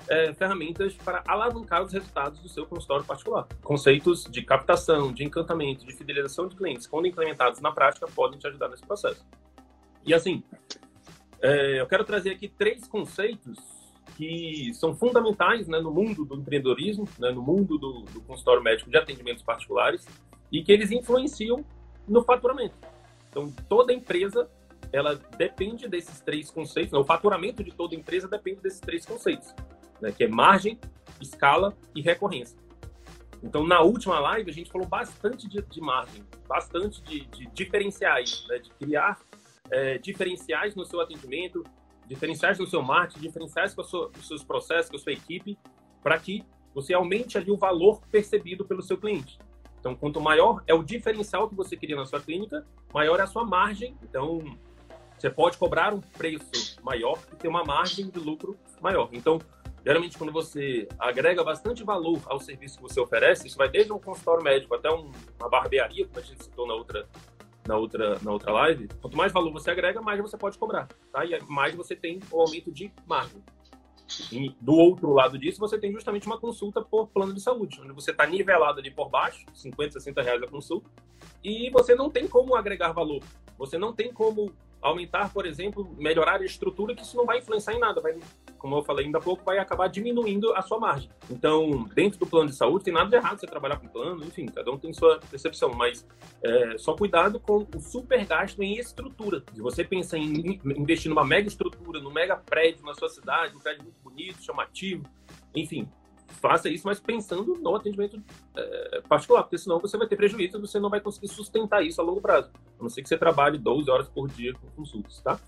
é, 0.08 0.32
ferramentas 0.34 0.94
para 0.94 1.22
alavancar 1.26 1.82
os 1.82 1.92
resultados 1.92 2.40
do 2.40 2.48
seu 2.48 2.66
consultório 2.66 3.04
particular. 3.04 3.46
Conceitos 3.62 4.24
de 4.24 4.42
captação, 4.42 5.12
de 5.12 5.24
encantamento, 5.24 5.84
de 5.84 5.94
fidelização 5.94 6.48
de 6.48 6.56
clientes, 6.56 6.86
quando 6.86 7.06
implementados 7.06 7.60
na 7.60 7.72
prática, 7.72 8.06
podem 8.06 8.38
te 8.38 8.46
ajudar 8.46 8.68
nesse 8.68 8.86
processo. 8.86 9.24
E 10.04 10.14
assim, 10.14 10.42
é, 11.42 11.80
eu 11.80 11.86
quero 11.86 12.04
trazer 12.04 12.30
aqui 12.30 12.48
três 12.48 12.86
conceitos 12.86 13.58
que 14.16 14.72
são 14.74 14.94
fundamentais 14.94 15.68
né, 15.68 15.78
no 15.78 15.90
mundo 15.90 16.24
do 16.24 16.36
empreendedorismo, 16.36 17.06
né, 17.18 17.30
no 17.30 17.42
mundo 17.42 17.76
do, 17.76 18.02
do, 18.02 18.20
consultório 18.22 18.62
médico 18.62 18.90
de 18.90 18.96
atendimentos 18.96 19.42
particulares 19.42 20.06
e 20.50 20.62
que 20.62 20.72
eles 20.72 20.90
influenciam 20.90 21.64
no 22.08 22.22
faturamento. 22.22 22.76
Então, 23.30 23.52
toda 23.68 23.92
empresa 23.92 24.48
ela 24.92 25.16
depende 25.36 25.88
desses 25.88 26.20
três 26.20 26.50
conceitos, 26.50 26.92
né, 26.92 26.98
o 26.98 27.04
faturamento 27.04 27.62
de 27.62 27.72
toda 27.72 27.94
empresa 27.94 28.28
depende 28.28 28.60
desses 28.60 28.80
três 28.80 29.04
conceitos, 29.04 29.54
né, 30.00 30.12
que 30.12 30.24
é 30.24 30.28
margem, 30.28 30.78
escala 31.20 31.76
e 31.94 32.00
recorrência. 32.00 32.56
Então, 33.42 33.66
na 33.66 33.82
última 33.82 34.18
live, 34.18 34.50
a 34.50 34.54
gente 34.54 34.70
falou 34.70 34.86
bastante 34.86 35.46
de, 35.46 35.60
de 35.60 35.80
margem, 35.80 36.24
bastante 36.48 37.02
de, 37.02 37.26
de 37.26 37.46
diferenciais, 37.48 38.46
né, 38.48 38.58
de 38.58 38.70
criar 38.70 39.20
é, 39.70 39.98
diferenciais 39.98 40.74
no 40.74 40.84
seu 40.84 41.00
atendimento, 41.00 41.64
diferenciais 42.06 42.58
no 42.58 42.66
seu 42.66 42.82
marketing, 42.82 43.20
diferenciais 43.20 43.74
com, 43.74 43.82
sua, 43.82 44.10
com 44.10 44.18
os 44.18 44.28
seus 44.28 44.44
processos, 44.44 44.90
com 44.90 44.96
a 44.96 45.00
sua 45.00 45.12
equipe, 45.12 45.58
para 46.02 46.18
que 46.18 46.44
você 46.74 46.94
aumente 46.94 47.38
ali 47.38 47.50
o 47.50 47.56
valor 47.56 48.00
percebido 48.10 48.64
pelo 48.64 48.82
seu 48.82 48.96
cliente. 48.98 49.38
Então, 49.80 49.94
quanto 49.94 50.20
maior 50.20 50.62
é 50.66 50.74
o 50.74 50.82
diferencial 50.82 51.48
que 51.48 51.54
você 51.54 51.76
queria 51.76 51.96
na 51.96 52.04
sua 52.04 52.20
clínica, 52.20 52.66
maior 52.92 53.20
é 53.20 53.22
a 53.22 53.26
sua 53.26 53.44
margem. 53.44 53.96
Então, 54.02 54.40
você 55.16 55.30
pode 55.30 55.56
cobrar 55.56 55.94
um 55.94 56.00
preço 56.00 56.76
maior 56.82 57.18
e 57.32 57.36
ter 57.36 57.48
uma 57.48 57.64
margem 57.64 58.10
de 58.10 58.18
lucro 58.18 58.56
maior. 58.80 59.08
Então, 59.12 59.40
geralmente, 59.84 60.18
quando 60.18 60.32
você 60.32 60.88
agrega 60.98 61.42
bastante 61.42 61.82
valor 61.82 62.20
ao 62.26 62.38
serviço 62.38 62.76
que 62.76 62.82
você 62.82 63.00
oferece, 63.00 63.46
isso 63.46 63.56
vai 63.56 63.68
desde 63.68 63.92
um 63.92 63.98
consultório 63.98 64.42
médico 64.42 64.74
até 64.74 64.90
uma 64.90 65.48
barbearia, 65.48 66.06
como 66.06 66.18
a 66.18 66.22
gente 66.22 66.44
citou 66.44 66.66
na 66.66 66.74
outra, 66.74 67.08
na 67.66 67.76
outra, 67.76 68.18
na 68.22 68.32
outra 68.32 68.52
live. 68.52 68.88
Quanto 69.00 69.16
mais 69.16 69.32
valor 69.32 69.52
você 69.52 69.70
agrega, 69.70 70.00
mais 70.00 70.20
você 70.20 70.36
pode 70.36 70.58
cobrar. 70.58 70.88
Tá? 71.12 71.24
E 71.24 71.38
mais 71.48 71.74
você 71.74 71.94
tem 71.94 72.20
o 72.30 72.40
aumento 72.40 72.70
de 72.72 72.92
margem. 73.06 73.42
E 74.30 74.54
do 74.60 74.74
outro 74.74 75.12
lado 75.12 75.36
disso, 75.36 75.58
você 75.58 75.76
tem 75.78 75.92
justamente 75.92 76.26
uma 76.26 76.38
consulta 76.38 76.80
por 76.80 77.08
plano 77.08 77.34
de 77.34 77.40
saúde, 77.40 77.80
onde 77.80 77.92
você 77.92 78.12
está 78.12 78.24
nivelado 78.24 78.78
ali 78.78 78.90
por 78.90 79.08
baixo, 79.08 79.44
50, 79.52 79.92
60 79.94 80.22
reais 80.22 80.42
a 80.42 80.46
consulta, 80.46 80.88
e 81.42 81.70
você 81.70 81.94
não 81.94 82.08
tem 82.08 82.28
como 82.28 82.54
agregar 82.54 82.92
valor. 82.92 83.22
Você 83.58 83.76
não 83.78 83.92
tem 83.92 84.12
como 84.12 84.52
aumentar, 84.80 85.32
por 85.32 85.46
exemplo, 85.46 85.94
melhorar 85.98 86.40
a 86.40 86.44
estrutura, 86.44 86.94
que 86.94 87.02
isso 87.02 87.16
não 87.16 87.26
vai 87.26 87.38
influenciar 87.38 87.74
em 87.74 87.78
nada, 87.78 88.00
vai, 88.00 88.18
como 88.58 88.76
eu 88.76 88.82
falei 88.82 89.06
ainda 89.06 89.18
há 89.18 89.20
pouco, 89.20 89.44
vai 89.44 89.58
acabar 89.58 89.88
diminuindo 89.88 90.54
a 90.54 90.62
sua 90.62 90.78
margem. 90.78 91.10
Então, 91.30 91.88
dentro 91.94 92.18
do 92.18 92.26
plano 92.26 92.50
de 92.50 92.56
saúde, 92.56 92.84
tem 92.84 92.94
nada 92.94 93.08
de 93.08 93.16
errado 93.16 93.40
você 93.40 93.46
trabalhar 93.46 93.78
com 93.78 93.88
plano, 93.88 94.24
enfim, 94.24 94.46
cada 94.46 94.70
um 94.70 94.78
tem 94.78 94.92
sua 94.92 95.18
percepção, 95.30 95.70
mas 95.70 96.06
é, 96.42 96.78
só 96.78 96.94
cuidado 96.94 97.40
com 97.40 97.66
o 97.74 97.80
super 97.80 98.24
gasto 98.24 98.62
em 98.62 98.78
estrutura. 98.78 99.42
Se 99.52 99.60
você 99.60 99.84
pensa 99.84 100.16
em 100.16 100.60
investir 100.64 101.08
numa 101.08 101.24
mega 101.24 101.48
estrutura, 101.48 102.00
num 102.00 102.12
mega 102.12 102.36
prédio 102.36 102.84
na 102.84 102.94
sua 102.94 103.08
cidade, 103.08 103.56
um 103.56 103.60
prédio 103.60 103.82
muito 103.82 103.98
bonito, 104.02 104.42
chamativo, 104.42 105.04
enfim, 105.54 105.88
faça 106.28 106.68
isso, 106.68 106.86
mas 106.86 107.00
pensando 107.00 107.56
no 107.60 107.74
atendimento 107.74 108.20
é, 108.56 109.00
particular, 109.08 109.42
porque 109.42 109.58
senão 109.58 109.78
você 109.78 109.96
vai 109.96 110.06
ter 110.06 110.16
prejuízo 110.16 110.58
e 110.58 110.60
você 110.60 110.78
não 110.78 110.90
vai 110.90 111.00
conseguir 111.00 111.28
sustentar 111.28 111.84
isso 111.84 112.00
a 112.00 112.04
longo 112.04 112.20
prazo. 112.20 112.50
A 112.78 112.82
não 112.82 112.88
ser 112.88 113.02
que 113.02 113.08
você 113.08 113.16
trabalhe 113.16 113.58
12 113.58 113.90
horas 113.90 114.08
por 114.08 114.28
dia 114.28 114.52
com 114.54 114.66
consultas, 114.76 115.20
tá? 115.20 115.38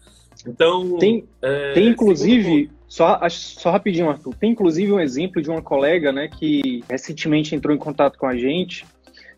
Então. 0.46 0.98
Tem, 0.98 1.26
é, 1.42 1.72
tem 1.72 1.88
inclusive, 1.88 2.70
só, 2.86 3.18
só 3.28 3.70
rapidinho, 3.70 4.08
Arthur, 4.08 4.34
tem 4.34 4.52
inclusive 4.52 4.92
um 4.92 5.00
exemplo 5.00 5.42
de 5.42 5.50
uma 5.50 5.62
colega, 5.62 6.12
né, 6.12 6.28
que 6.28 6.82
recentemente 6.88 7.54
entrou 7.54 7.74
em 7.74 7.78
contato 7.78 8.18
com 8.18 8.26
a 8.26 8.36
gente. 8.36 8.86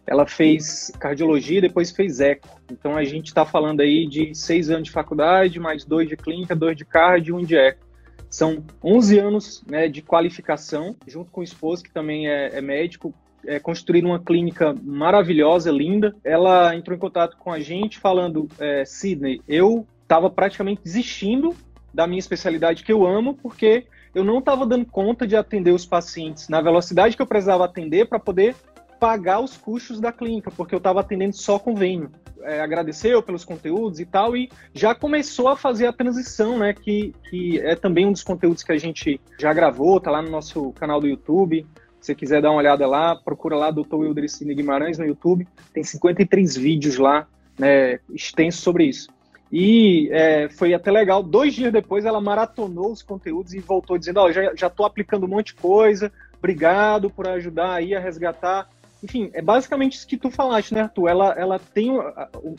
Ela 0.07 0.27
fez 0.27 0.91
cardiologia 0.99 1.59
e 1.59 1.63
depois 1.63 1.91
fez 1.91 2.21
eco. 2.21 2.49
Então 2.71 2.97
a 2.97 3.05
gente 3.05 3.29
está 3.29 3.45
falando 3.45 3.81
aí 3.81 4.07
de 4.07 4.35
seis 4.35 4.69
anos 4.69 4.85
de 4.85 4.91
faculdade, 4.91 5.61
mais 5.61 5.85
dois 5.85 6.09
de 6.09 6.17
clínica, 6.17 6.57
dois 6.57 6.77
de 6.77 6.85
cardio 6.85 7.39
e 7.39 7.43
um 7.43 7.45
de 7.45 7.57
eco. 7.57 7.90
São 8.31 8.63
11 8.83 9.19
anos 9.19 9.63
né, 9.67 9.89
de 9.89 10.01
qualificação, 10.01 10.95
junto 11.07 11.31
com 11.33 11.41
o 11.41 11.45
esposo, 11.45 11.83
que 11.83 11.91
também 11.91 12.29
é, 12.29 12.57
é 12.57 12.61
médico, 12.61 13.13
é, 13.45 13.59
construir 13.59 14.05
uma 14.05 14.21
clínica 14.21 14.75
maravilhosa, 14.83 15.71
linda. 15.71 16.15
Ela 16.23 16.75
entrou 16.77 16.97
em 16.97 17.01
contato 17.01 17.37
com 17.37 17.53
a 17.53 17.59
gente 17.59 17.99
falando, 17.99 18.49
é, 18.59 18.85
Sidney, 18.85 19.43
eu 19.49 19.85
estava 20.03 20.31
praticamente 20.31 20.81
desistindo 20.85 21.55
da 21.93 22.07
minha 22.07 22.21
especialidade 22.21 22.85
que 22.85 22.93
eu 22.93 23.05
amo, 23.05 23.35
porque 23.35 23.87
eu 24.15 24.25
não 24.25 24.39
estava 24.39 24.67
dando 24.67 24.87
conta 24.87 25.27
de 25.27 25.37
atender 25.37 25.73
os 25.73 25.87
pacientes 25.87 26.49
na 26.49 26.61
velocidade 26.61 27.17
que 27.17 27.23
eu 27.23 27.27
precisava 27.27 27.65
atender 27.65 28.09
para 28.09 28.19
poder 28.19 28.55
pagar 29.01 29.41
os 29.41 29.57
custos 29.57 29.99
da 29.99 30.13
clínica, 30.13 30.51
porque 30.51 30.75
eu 30.75 30.79
estava 30.79 31.01
atendendo 31.01 31.35
só 31.35 31.59
convênio. 31.59 32.11
É, 32.43 32.61
agradeceu 32.61 33.23
pelos 33.23 33.45
conteúdos 33.45 34.01
e 34.01 34.07
tal, 34.07 34.35
e 34.37 34.51
já 34.73 34.95
começou 34.95 35.49
a 35.49 35.57
fazer 35.57 35.87
a 35.87 35.93
transição, 35.93 36.59
né? 36.59 36.73
Que, 36.73 37.15
que 37.29 37.59
é 37.61 37.75
também 37.75 38.07
um 38.07 38.13
dos 38.13 38.23
conteúdos 38.23 38.63
que 38.63 38.73
a 38.73 38.79
gente 38.79 39.21
já 39.39 39.53
gravou, 39.53 40.01
tá 40.01 40.11
lá 40.11 40.23
no 40.23 40.31
nosso 40.31 40.73
canal 40.73 41.01
do 41.01 41.07
YouTube. 41.07 41.67
Se 42.01 42.07
você 42.07 42.15
quiser 42.15 42.41
dar 42.41 42.51
uma 42.51 42.59
olhada 42.59 42.87
lá, 42.87 43.15
procura 43.15 43.57
lá 43.57 43.71
Dr. 43.71 43.95
Wildricine 43.95 44.55
Guimarães 44.55 44.97
no 44.97 45.05
YouTube. 45.05 45.47
Tem 45.73 45.85
53 45.85 46.57
vídeos 46.57 46.97
lá, 46.97 47.27
né, 47.59 48.01
extensos 48.11 48.63
sobre 48.63 48.85
isso. 48.85 49.09
E 49.53 50.09
é, 50.11 50.49
foi 50.49 50.73
até 50.73 50.91
legal. 50.91 51.23
Dois 51.23 51.53
dias 51.55 51.73
depois, 51.73 52.07
ela 52.07 52.21
maratonou 52.23 52.91
os 52.91 53.03
conteúdos 53.03 53.53
e 53.53 53.59
voltou 53.59 53.99
dizendo: 53.99 54.21
Ó, 54.21 54.27
oh, 54.27 54.33
já, 54.33 54.55
já 54.55 54.71
tô 54.71 54.85
aplicando 54.85 55.27
um 55.27 55.29
monte 55.29 55.49
de 55.49 55.55
coisa, 55.57 56.11
obrigado 56.39 57.11
por 57.11 57.29
ajudar 57.29 57.75
aí 57.75 57.95
a 57.95 58.01
resgatar 58.01 58.67
enfim, 59.03 59.31
é 59.33 59.41
basicamente 59.41 59.95
isso 59.95 60.07
que 60.07 60.17
tu 60.17 60.31
falaste, 60.31 60.75
né, 60.75 60.83
Arthur? 60.83 61.09
Ela, 61.09 61.35
ela 61.37 61.59
tem. 61.59 61.91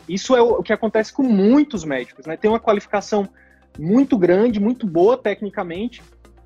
Isso 0.10 0.36
é 0.36 0.42
o 0.42 0.64
que 0.64 0.74
acontece 0.74 1.14
com 1.14 1.24
muitos 1.24 1.84
médicos, 1.84 2.26
né? 2.26 2.36
Tem 2.36 2.50
uma 2.50 2.60
qualificação 2.60 3.28
muito 3.80 4.18
grande, 4.18 4.60
muito 4.60 4.86
boa 4.86 5.18
tecnicamente, 5.18 6.02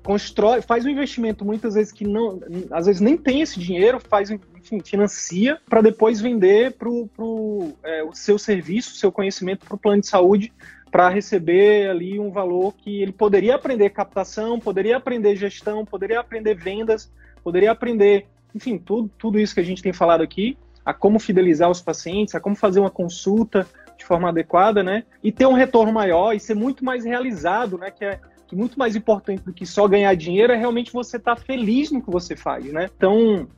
constrói, 0.06 0.62
faz 0.62 0.84
um 0.84 0.88
investimento 0.88 1.44
muitas 1.44 1.74
vezes 1.74 1.92
que 1.92 2.06
não, 2.06 2.40
às 2.70 2.86
vezes 2.86 3.00
nem 3.00 3.16
tem 3.16 3.40
esse 3.40 3.58
dinheiro, 3.58 3.98
faz, 3.98 4.30
enfim, 4.30 4.80
financia 4.80 5.58
para 5.68 5.80
depois 5.80 6.20
vender 6.20 6.74
pro, 6.74 7.08
pro, 7.08 7.72
é, 7.82 8.04
o 8.04 8.12
seu 8.12 8.38
serviço, 8.38 8.94
seu 8.94 9.10
conhecimento 9.10 9.66
para 9.66 9.74
o 9.74 9.78
plano 9.78 10.00
de 10.00 10.06
saúde 10.06 10.52
para 10.92 11.08
receber 11.08 11.90
ali 11.90 12.20
um 12.20 12.30
valor 12.30 12.72
que 12.72 13.02
ele 13.02 13.12
poderia 13.12 13.56
aprender 13.56 13.90
captação, 13.90 14.60
poderia 14.60 14.96
aprender 14.96 15.34
gestão, 15.34 15.84
poderia 15.84 16.20
aprender 16.20 16.54
vendas, 16.54 17.12
poderia 17.42 17.72
aprender 17.72 18.28
enfim, 18.54 18.78
tudo, 18.78 19.10
tudo 19.18 19.38
isso 19.38 19.54
que 19.54 19.60
a 19.60 19.64
gente 19.64 19.82
tem 19.82 19.92
falado 19.92 20.22
aqui, 20.22 20.56
a 20.84 20.94
como 20.94 21.18
fidelizar 21.18 21.70
os 21.70 21.82
pacientes, 21.82 22.34
a 22.34 22.40
como 22.40 22.54
fazer 22.54 22.80
uma 22.80 22.90
consulta 22.90 23.66
de 23.98 24.04
forma 24.04 24.28
adequada, 24.28 24.82
né? 24.82 25.04
E 25.22 25.32
ter 25.32 25.46
um 25.46 25.52
retorno 25.52 25.92
maior 25.92 26.32
e 26.34 26.40
ser 26.40 26.54
muito 26.54 26.84
mais 26.84 27.04
realizado, 27.04 27.78
né? 27.78 27.90
Que 27.90 28.04
é 28.04 28.20
que 28.46 28.54
muito 28.54 28.78
mais 28.78 28.94
importante 28.94 29.42
do 29.42 29.52
que 29.52 29.66
só 29.66 29.88
ganhar 29.88 30.14
dinheiro 30.14 30.52
é 30.52 30.56
realmente 30.56 30.92
você 30.92 31.16
estar 31.16 31.34
tá 31.34 31.42
feliz 31.42 31.90
no 31.90 32.00
que 32.00 32.10
você 32.10 32.36
faz, 32.36 32.72
né? 32.72 32.88
Então, 32.96 33.48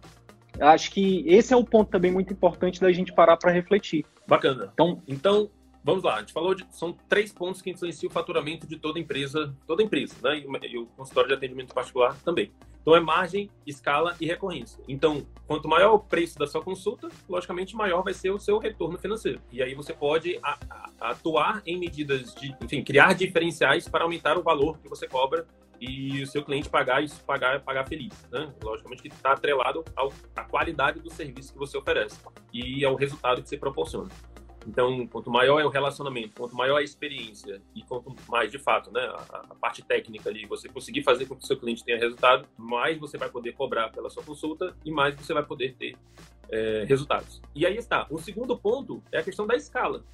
acho 0.58 0.90
que 0.90 1.24
esse 1.26 1.52
é 1.52 1.56
o 1.56 1.64
ponto 1.64 1.90
também 1.90 2.10
muito 2.10 2.32
importante 2.32 2.80
da 2.80 2.90
gente 2.90 3.12
parar 3.12 3.36
para 3.36 3.52
refletir. 3.52 4.06
Bacana. 4.26 4.70
Então, 4.72 5.02
então 5.06 5.50
vamos 5.82 6.02
lá. 6.02 6.16
A 6.16 6.20
gente 6.20 6.32
falou 6.32 6.54
de 6.54 6.66
são 6.70 6.92
três 7.08 7.32
pontos 7.32 7.62
que 7.62 7.70
influenciam 7.70 8.10
o 8.10 8.12
faturamento 8.12 8.66
de 8.66 8.76
toda 8.76 8.98
empresa, 8.98 9.54
toda 9.66 9.82
empresa, 9.82 10.14
né? 10.22 10.38
E, 10.38 10.78
o 10.78 10.86
consultório 10.86 11.28
de 11.28 11.34
atendimento 11.34 11.74
particular 11.74 12.16
também. 12.22 12.52
Então 12.80 12.96
é 12.96 13.00
margem, 13.00 13.50
escala 13.66 14.16
e 14.18 14.26
recorrência. 14.26 14.82
Então, 14.88 15.26
quanto 15.46 15.68
maior 15.68 15.94
o 15.94 15.98
preço 15.98 16.38
da 16.38 16.46
sua 16.46 16.62
consulta, 16.62 17.08
logicamente 17.28 17.76
maior 17.76 18.02
vai 18.02 18.14
ser 18.14 18.30
o 18.30 18.38
seu 18.38 18.58
retorno 18.58 18.98
financeiro. 18.98 19.42
E 19.52 19.62
aí 19.62 19.74
você 19.74 19.92
pode 19.92 20.38
a, 20.42 20.58
a, 20.70 21.10
atuar 21.10 21.60
em 21.66 21.78
medidas 21.78 22.34
de, 22.34 22.56
enfim, 22.62 22.82
criar 22.82 23.14
diferenciais 23.14 23.86
para 23.86 24.04
aumentar 24.04 24.38
o 24.38 24.42
valor 24.42 24.78
que 24.78 24.88
você 24.88 25.06
cobra 25.06 25.46
e 25.80 26.22
o 26.22 26.26
seu 26.26 26.42
cliente 26.42 26.68
pagar 26.68 27.02
isso, 27.02 27.22
pagar, 27.24 27.60
pagar 27.60 27.86
feliz, 27.86 28.12
né? 28.30 28.52
Logicamente 28.62 29.02
que 29.02 29.08
está 29.08 29.32
atrelado 29.32 29.84
ao, 29.94 30.12
à 30.34 30.44
qualidade 30.44 31.00
do 31.00 31.10
serviço 31.10 31.52
que 31.52 31.58
você 31.58 31.76
oferece 31.76 32.18
e 32.52 32.84
ao 32.84 32.94
resultado 32.94 33.42
que 33.42 33.48
você 33.48 33.56
proporciona. 33.56 34.08
Então, 34.66 35.06
quanto 35.06 35.30
maior 35.30 35.60
é 35.60 35.64
o 35.64 35.68
relacionamento, 35.68 36.34
quanto 36.36 36.54
maior 36.54 36.76
a 36.76 36.82
experiência 36.82 37.62
e 37.74 37.82
quanto 37.82 38.14
mais, 38.28 38.50
de 38.50 38.58
fato, 38.58 38.92
né, 38.92 39.00
a, 39.00 39.44
a, 39.50 39.54
parte 39.54 39.82
técnica 39.82 40.28
ali, 40.28 40.46
você 40.46 40.68
conseguir 40.68 41.02
fazer 41.02 41.26
com 41.26 41.34
que 41.34 41.44
o 41.44 41.46
seu 41.46 41.56
cliente 41.56 41.84
tenha 41.84 41.98
resultado, 41.98 42.46
mais 42.56 42.98
você 42.98 43.16
vai 43.16 43.30
poder 43.30 43.52
cobrar 43.52 43.90
pela 43.90 44.10
sua 44.10 44.22
consulta 44.22 44.76
e 44.84 44.90
mais 44.90 45.14
você 45.14 45.32
vai 45.32 45.44
poder 45.44 45.74
ter 45.74 45.96
é, 46.50 46.84
resultados. 46.86 47.40
E 47.54 47.64
aí 47.66 47.76
está. 47.76 48.06
O 48.10 48.18
segundo 48.18 48.58
ponto 48.58 49.02
é 49.12 49.18
a 49.18 49.22
questão 49.22 49.46
da 49.46 49.56
escala. 49.56 50.04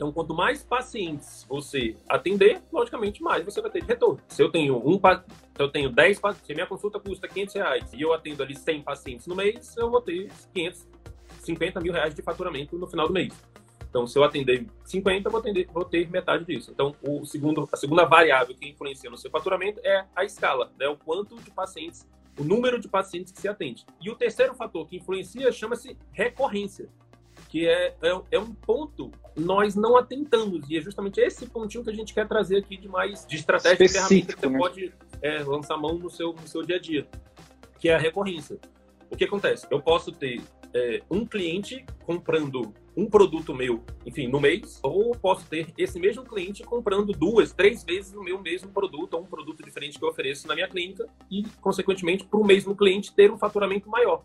Então, 0.00 0.10
quanto 0.10 0.32
mais 0.32 0.62
pacientes 0.62 1.44
você 1.46 1.94
atender, 2.08 2.62
logicamente, 2.72 3.22
mais 3.22 3.44
você 3.44 3.60
vai 3.60 3.70
ter 3.70 3.82
de 3.82 3.86
retorno. 3.86 4.18
Se 4.28 4.42
eu 4.42 4.50
tenho 4.50 4.78
um, 4.78 4.94
se 4.94 5.62
eu 5.62 5.68
tenho 5.68 5.90
10 5.90 6.18
pacientes, 6.18 6.46
se 6.46 6.54
minha 6.54 6.66
consulta 6.66 6.98
custa 6.98 7.28
500 7.28 7.54
reais 7.54 7.92
e 7.92 8.00
eu 8.00 8.14
atendo 8.14 8.42
ali 8.42 8.56
100 8.56 8.82
pacientes 8.82 9.26
no 9.26 9.36
mês, 9.36 9.76
eu 9.76 9.90
vou 9.90 10.00
ter 10.00 10.30
550 10.54 11.80
mil 11.80 11.92
reais 11.92 12.14
de 12.14 12.22
faturamento 12.22 12.78
no 12.78 12.86
final 12.86 13.08
do 13.08 13.12
mês. 13.12 13.34
Então, 13.90 14.06
se 14.06 14.16
eu 14.16 14.22
atender 14.22 14.66
50, 14.84 15.26
eu 15.26 15.32
vou, 15.32 15.40
atender, 15.40 15.68
vou 15.72 15.84
ter 15.84 16.08
metade 16.08 16.44
disso. 16.44 16.70
Então, 16.70 16.94
o 17.02 17.26
segundo, 17.26 17.68
a 17.70 17.76
segunda 17.76 18.04
variável 18.04 18.54
que 18.54 18.68
influencia 18.68 19.10
no 19.10 19.18
seu 19.18 19.30
faturamento 19.30 19.80
é 19.84 20.06
a 20.14 20.24
escala, 20.24 20.72
né? 20.78 20.86
o 20.86 20.96
quanto 20.96 21.36
de 21.40 21.50
pacientes, 21.50 22.08
o 22.38 22.44
número 22.44 22.80
de 22.80 22.88
pacientes 22.88 23.32
que 23.32 23.40
se 23.40 23.48
atende. 23.48 23.84
E 24.00 24.08
o 24.08 24.14
terceiro 24.14 24.54
fator 24.54 24.86
que 24.86 24.96
influencia 24.96 25.50
chama-se 25.50 25.96
recorrência, 26.12 26.88
que 27.48 27.66
é, 27.66 27.96
é, 28.00 28.20
é, 28.30 28.38
um 28.38 28.54
ponto 28.54 29.10
nós 29.36 29.74
não 29.74 29.96
atentamos. 29.96 30.70
E 30.70 30.78
é 30.78 30.80
justamente 30.80 31.20
esse 31.20 31.46
pontinho 31.46 31.82
que 31.82 31.90
a 31.90 31.94
gente 31.94 32.14
quer 32.14 32.28
trazer 32.28 32.58
aqui 32.58 32.76
de 32.76 32.86
mais 32.86 33.26
de 33.26 33.36
estratégia 33.36 33.86
de 33.86 33.92
ferramenta 33.92 34.34
que 34.34 34.40
você 34.40 34.48
né? 34.48 34.58
pode 34.58 34.94
é, 35.20 35.42
lançar 35.42 35.76
mão 35.76 35.98
no 35.98 36.08
seu, 36.08 36.32
no 36.32 36.46
seu 36.46 36.62
dia 36.62 36.76
a 36.76 36.78
dia, 36.78 37.08
que 37.80 37.88
é 37.88 37.94
a 37.96 37.98
recorrência. 37.98 38.56
O 39.10 39.16
que 39.16 39.24
acontece? 39.24 39.66
Eu 39.68 39.82
posso 39.82 40.12
ter 40.12 40.40
é, 40.74 41.02
um 41.10 41.26
cliente 41.26 41.84
comprando 42.04 42.72
um 42.96 43.06
produto 43.06 43.54
meu, 43.54 43.82
enfim, 44.04 44.28
no 44.28 44.40
mês, 44.40 44.78
ou 44.82 45.12
posso 45.12 45.48
ter 45.48 45.72
esse 45.78 45.98
mesmo 45.98 46.24
cliente 46.24 46.62
comprando 46.62 47.12
duas, 47.12 47.52
três 47.52 47.84
vezes 47.84 48.14
o 48.14 48.22
meu 48.22 48.40
mesmo 48.40 48.70
produto 48.70 49.14
ou 49.14 49.22
um 49.22 49.26
produto 49.26 49.62
diferente 49.64 49.98
que 49.98 50.04
eu 50.04 50.08
ofereço 50.08 50.46
na 50.46 50.54
minha 50.54 50.68
clínica 50.68 51.06
e, 51.30 51.44
consequentemente, 51.60 52.24
para 52.24 52.38
o 52.38 52.44
mesmo 52.44 52.76
cliente 52.76 53.14
ter 53.14 53.30
um 53.30 53.38
faturamento 53.38 53.88
maior. 53.88 54.24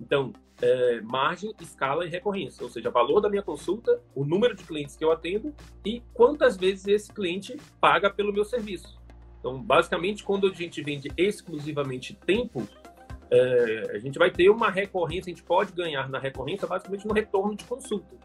Então, 0.00 0.32
é, 0.60 1.00
margem, 1.00 1.54
escala 1.60 2.06
e 2.06 2.08
recorrência, 2.08 2.62
ou 2.62 2.70
seja, 2.70 2.90
valor 2.90 3.20
da 3.20 3.28
minha 3.28 3.42
consulta, 3.42 4.00
o 4.14 4.24
número 4.24 4.54
de 4.54 4.64
clientes 4.64 4.96
que 4.96 5.04
eu 5.04 5.10
atendo 5.10 5.54
e 5.84 6.02
quantas 6.12 6.56
vezes 6.56 6.86
esse 6.86 7.12
cliente 7.12 7.56
paga 7.80 8.10
pelo 8.10 8.32
meu 8.32 8.44
serviço. 8.44 9.00
Então, 9.40 9.62
basicamente, 9.62 10.24
quando 10.24 10.46
a 10.46 10.52
gente 10.52 10.82
vende 10.82 11.12
exclusivamente 11.16 12.14
tempo, 12.26 12.66
é, 13.34 13.96
a 13.96 13.98
gente 13.98 14.18
vai 14.18 14.30
ter 14.30 14.48
uma 14.48 14.70
recorrência, 14.70 15.32
a 15.32 15.34
gente 15.34 15.42
pode 15.42 15.72
ganhar 15.72 16.08
na 16.08 16.18
recorrência 16.18 16.66
basicamente 16.66 17.06
no 17.06 17.12
retorno 17.12 17.54
de 17.56 17.64
consulta. 17.64 18.16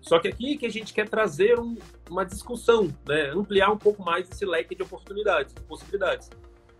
Só 0.00 0.18
que 0.18 0.28
aqui 0.28 0.56
que 0.56 0.64
a 0.64 0.70
gente 0.70 0.94
quer 0.94 1.08
trazer 1.08 1.58
um, 1.58 1.76
uma 2.08 2.24
discussão, 2.24 2.88
né? 3.06 3.30
ampliar 3.30 3.70
um 3.70 3.76
pouco 3.76 4.02
mais 4.02 4.30
esse 4.30 4.46
leque 4.46 4.74
de 4.74 4.82
oportunidades, 4.82 5.52
de 5.52 5.60
possibilidades. 5.62 6.30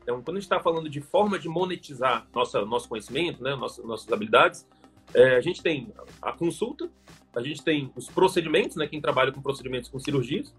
Então, 0.02 0.22
quando 0.22 0.36
a 0.36 0.40
gente 0.40 0.44
está 0.44 0.60
falando 0.60 0.88
de 0.88 1.00
forma 1.00 1.38
de 1.38 1.48
monetizar 1.48 2.26
nossa, 2.32 2.64
nosso 2.64 2.88
conhecimento, 2.88 3.42
né? 3.42 3.56
nossas, 3.56 3.84
nossas 3.84 4.10
habilidades, 4.12 4.66
é, 5.12 5.36
a 5.36 5.40
gente 5.40 5.60
tem 5.60 5.92
a 6.22 6.32
consulta, 6.32 6.88
a 7.34 7.42
gente 7.42 7.62
tem 7.62 7.92
os 7.96 8.08
procedimentos, 8.08 8.76
né? 8.76 8.86
quem 8.86 9.00
trabalha 9.00 9.32
com 9.32 9.42
procedimentos 9.42 9.90
com 9.90 9.98
cirurgias, 9.98 10.54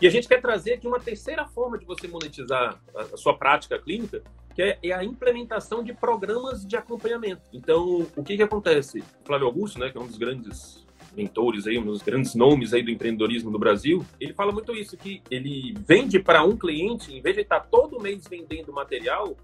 e 0.00 0.06
a 0.06 0.10
gente 0.10 0.28
quer 0.28 0.40
trazer 0.40 0.74
aqui 0.74 0.86
uma 0.86 1.00
terceira 1.00 1.46
forma 1.46 1.78
de 1.78 1.84
você 1.84 2.06
monetizar 2.06 2.80
a, 2.94 3.16
sua 3.16 3.34
prática 3.34 3.78
clínica, 3.78 4.22
que 4.58 4.62
é, 4.62 4.76
é, 4.82 4.92
a 4.92 5.04
implementação 5.04 5.84
de 5.84 5.94
programas 5.94 6.66
de 6.66 6.76
acompanhamento. 6.76 7.42
Então, 7.52 8.04
o 8.16 8.24
que, 8.24 8.36
que 8.36 8.42
acontece? 8.42 8.98
O 8.98 9.24
Flávio 9.24 9.46
Augusto, 9.46 9.78
né, 9.78 9.88
que 9.88 9.96
é 9.96 10.00
um 10.00 10.06
dos 10.08 10.18
grandes 10.18 10.84
mentores 11.16 11.68
aí, 11.68 11.78
um 11.78 11.84
dos 11.84 12.02
grandes 12.02 12.34
nomes 12.34 12.74
aí 12.74 12.82
do 12.82 12.90
empreendedorismo 12.90 13.52
no 13.52 13.58
Brasil, 13.58 14.04
ele 14.18 14.34
fala 14.34 14.50
muito 14.50 14.74
isso, 14.74 14.96
que 14.96 15.22
ele 15.30 15.76
vende 15.86 16.18
para 16.18 16.42
um 16.42 16.56
cliente, 16.56 17.14
em 17.14 17.22
vez 17.22 17.36
de 17.36 17.42
estar 17.42 17.60
todo 17.60 18.00
mês 18.00 18.26
vendendo 18.28 18.72
material 18.72 19.36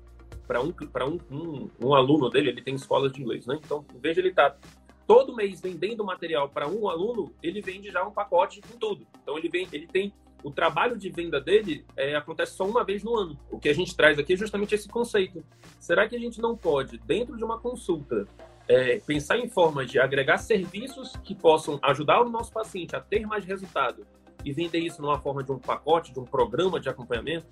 para 0.49 0.61
um, 0.61 0.75
um, 1.01 1.19
um, 1.31 1.71
um, 1.81 1.95
aluno 1.95 2.29
dele, 2.29 2.49
ele 2.49 2.63
tem 2.63 2.75
escolas 2.75 3.13
de 3.13 3.23
inglês, 3.23 3.47
né? 3.47 3.57
Então, 3.65 3.85
em 3.95 4.01
vez 4.01 4.17
de 4.17 4.21
ele 4.21 4.31
estar 4.31 4.59
todo 5.07 5.33
mês 5.37 5.61
vendendo 5.61 6.05
material 6.05 6.49
para 6.49 6.67
um 6.67 6.89
aluno, 6.89 7.33
ele 7.41 7.61
vende 7.61 7.89
já 7.89 8.05
um 8.05 8.11
pacote 8.11 8.61
com 8.61 8.77
tudo. 8.77 9.07
Então, 9.23 9.39
ele, 9.39 9.49
vem, 9.49 9.69
ele 9.71 9.87
tem 9.87 10.13
o 10.45 10.51
trabalho 10.51 10.99
de 10.99 11.09
venda 11.09 11.41
dele 11.41 11.87
é, 11.97 12.15
acontece 12.15 12.53
só 12.53 12.67
uma 12.67 12.85
vez 12.85 13.03
no 13.03 13.17
ano. 13.17 13.41
O 13.51 13.59
que 13.59 13.71
a 13.71 13.73
gente 13.73 13.97
traz 13.97 14.19
aqui 14.19 14.35
é 14.35 14.37
justamente 14.37 14.75
esse 14.75 14.87
conceito. 14.87 15.43
Será 15.81 16.07
que 16.07 16.15
a 16.15 16.19
gente 16.19 16.39
não 16.39 16.55
pode, 16.55 16.99
dentro 16.99 17.35
de 17.35 17.43
uma 17.43 17.59
consulta, 17.59 18.29
é, 18.69 19.01
pensar 19.01 19.39
em 19.39 19.49
formas 19.49 19.91
de 19.91 19.99
agregar 19.99 20.37
serviços 20.37 21.17
que 21.25 21.35
possam 21.35 21.81
ajudar 21.83 22.21
o 22.21 22.29
nosso 22.29 22.53
paciente 22.53 22.95
a 22.95 23.01
ter 23.01 23.27
mais 23.27 23.47
resultado 23.47 24.07
e 24.45 24.53
vender 24.53 24.81
isso 24.81 25.01
numa 25.01 25.19
forma 25.19 25.43
de 25.43 25.51
um 25.51 25.59
pacote, 25.59 26.13
de 26.13 26.21
um 26.21 26.25
programa 26.25 26.79
de 26.79 26.91
acompanhamento, 26.91 27.47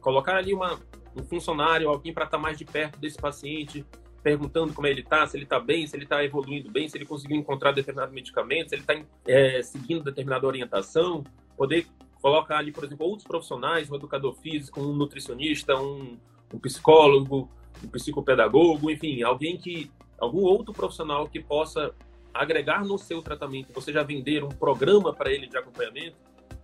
colocar 0.00 0.36
ali 0.36 0.54
uma, 0.54 0.80
um 1.14 1.22
funcionário, 1.22 1.90
alguém 1.90 2.14
para 2.14 2.24
estar 2.24 2.38
tá 2.38 2.42
mais 2.42 2.56
de 2.56 2.64
perto 2.64 2.98
desse 2.98 3.18
paciente, 3.18 3.84
perguntando 4.22 4.72
como 4.72 4.86
ele 4.86 5.02
está, 5.02 5.26
se 5.26 5.36
ele 5.36 5.44
está 5.44 5.60
bem, 5.60 5.86
se 5.86 5.94
ele 5.94 6.04
está 6.04 6.24
evoluindo 6.24 6.70
bem, 6.70 6.88
se 6.88 6.96
ele 6.96 7.04
conseguiu 7.04 7.36
encontrar 7.36 7.72
determinado 7.72 8.10
medicamento, 8.10 8.70
se 8.70 8.74
ele 8.74 8.82
está 8.82 8.94
é, 9.26 9.62
seguindo 9.62 10.02
determinada 10.02 10.46
orientação, 10.46 11.22
poder 11.54 11.86
colocar 12.20 12.58
ali, 12.58 12.72
por 12.72 12.84
exemplo, 12.84 13.06
outros 13.06 13.26
profissionais, 13.26 13.90
um 13.90 13.94
educador 13.94 14.34
físico, 14.34 14.80
um 14.80 14.92
nutricionista, 14.92 15.76
um, 15.76 16.18
um 16.52 16.58
psicólogo, 16.58 17.48
um 17.82 17.88
psicopedagogo, 17.88 18.90
enfim, 18.90 19.22
alguém 19.22 19.56
que 19.56 19.90
algum 20.18 20.42
outro 20.42 20.72
profissional 20.72 21.28
que 21.28 21.40
possa 21.40 21.94
agregar 22.34 22.84
no 22.84 22.98
seu 22.98 23.22
tratamento, 23.22 23.72
você 23.72 23.92
já 23.92 24.02
vender 24.02 24.44
um 24.44 24.48
programa 24.48 25.12
para 25.12 25.32
ele 25.32 25.46
de 25.46 25.56
acompanhamento, 25.56 26.16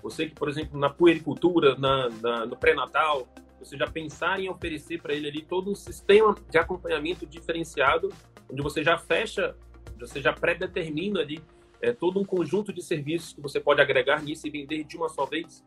você 0.03 0.27
que, 0.27 0.35
por 0.35 0.49
exemplo, 0.49 0.79
na 0.79 0.91
puericultura, 0.91 1.77
na, 1.77 2.11
na 2.11 2.47
no 2.47 2.57
pré-natal, 2.57 3.27
você 3.59 3.77
já 3.77 3.87
pensar 3.87 4.39
em 4.41 4.49
oferecer 4.49 5.01
para 5.01 5.15
ele 5.15 5.29
ali 5.29 5.43
todo 5.43 5.71
um 5.71 5.75
sistema 5.75 6.35
de 6.51 6.59
acompanhamento 6.59 7.25
diferenciado, 7.25 8.13
onde 8.51 8.61
você 8.61 8.85
já 8.85 8.99
fecha, 8.99 9.57
você 9.99 10.21
já 10.21 10.33
pré-determina 10.33 11.21
ali 11.21 11.41
é, 11.85 11.93
todo 11.93 12.19
um 12.19 12.25
conjunto 12.25 12.73
de 12.73 12.83
serviços 12.83 13.35
que 13.35 13.41
você 13.41 13.61
pode 13.61 13.81
agregar 13.81 14.23
nisso 14.23 14.47
e 14.47 14.51
vender 14.51 14.85
de 14.85 14.97
uma 14.97 15.09
só 15.11 15.27
vez. 15.27 15.63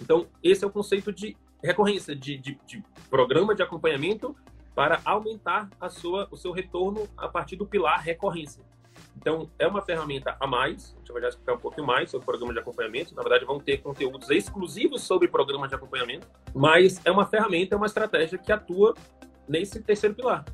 Então, 0.00 0.26
esse 0.42 0.64
é 0.64 0.66
o 0.66 0.70
conceito 0.70 1.12
de 1.12 1.36
recorrência, 1.62 2.16
de, 2.16 2.36
de, 2.36 2.58
de 2.66 2.82
programa 3.08 3.54
de 3.54 3.62
acompanhamento 3.62 4.34
para 4.74 5.00
aumentar 5.04 5.70
a 5.80 5.88
sua, 5.88 6.26
o 6.32 6.36
seu 6.36 6.50
retorno 6.50 7.08
a 7.16 7.28
partir 7.28 7.54
do 7.54 7.64
pilar 7.64 8.00
recorrência. 8.02 8.64
Então, 9.16 9.48
é 9.56 9.66
uma 9.66 9.82
ferramenta 9.82 10.36
a 10.40 10.46
mais, 10.46 10.94
a 10.94 10.98
gente 10.98 11.12
vai 11.12 11.22
já 11.22 11.28
explicar 11.28 11.54
um 11.54 11.58
pouquinho 11.58 11.86
mais 11.86 12.10
sobre 12.10 12.24
o 12.24 12.26
programa 12.26 12.52
de 12.52 12.58
acompanhamento. 12.58 13.14
Na 13.14 13.22
verdade, 13.22 13.44
vão 13.44 13.60
ter 13.60 13.78
conteúdos 13.78 14.30
exclusivos 14.30 15.02
sobre 15.02 15.28
programa 15.28 15.68
de 15.68 15.74
acompanhamento, 15.76 16.26
mas 16.52 17.00
é 17.04 17.10
uma 17.10 17.24
ferramenta, 17.24 17.74
é 17.74 17.78
uma 17.78 17.86
estratégia 17.86 18.36
que 18.36 18.50
atua 18.50 18.94
nesse 19.46 19.80
terceiro 19.80 20.14
pilar. 20.16 20.44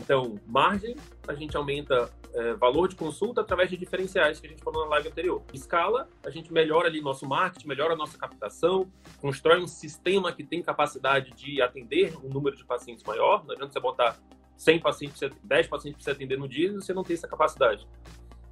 Então, 0.00 0.36
margem, 0.46 0.96
a 1.28 1.34
gente 1.34 1.56
aumenta 1.56 2.10
é, 2.34 2.54
valor 2.54 2.88
de 2.88 2.96
consulta 2.96 3.40
através 3.40 3.70
de 3.70 3.76
diferenciais 3.76 4.40
que 4.40 4.46
a 4.46 4.50
gente 4.50 4.62
falou 4.62 4.84
na 4.84 4.90
live 4.90 5.08
anterior. 5.08 5.42
Escala, 5.52 6.08
a 6.24 6.30
gente 6.30 6.52
melhora 6.52 6.88
ali 6.88 7.00
nosso 7.00 7.26
marketing, 7.26 7.68
melhora 7.68 7.94
a 7.94 7.96
nossa 7.96 8.18
captação, 8.18 8.90
constrói 9.20 9.60
um 9.60 9.66
sistema 9.66 10.32
que 10.32 10.44
tem 10.44 10.62
capacidade 10.62 11.32
de 11.32 11.62
atender 11.62 12.16
um 12.22 12.28
número 12.28 12.56
de 12.56 12.64
pacientes 12.64 13.04
maior. 13.04 13.44
Não 13.44 13.54
adianta 13.54 13.72
você 13.72 13.80
botar 13.80 14.18
100 14.56 14.80
pacientes, 14.80 15.20
10 15.42 15.66
pacientes 15.68 15.96
para 15.96 16.04
você 16.04 16.10
atender 16.10 16.38
no 16.38 16.48
dia 16.48 16.68
e 16.68 16.74
você 16.74 16.92
não 16.92 17.02
tem 17.02 17.14
essa 17.14 17.28
capacidade 17.28 17.86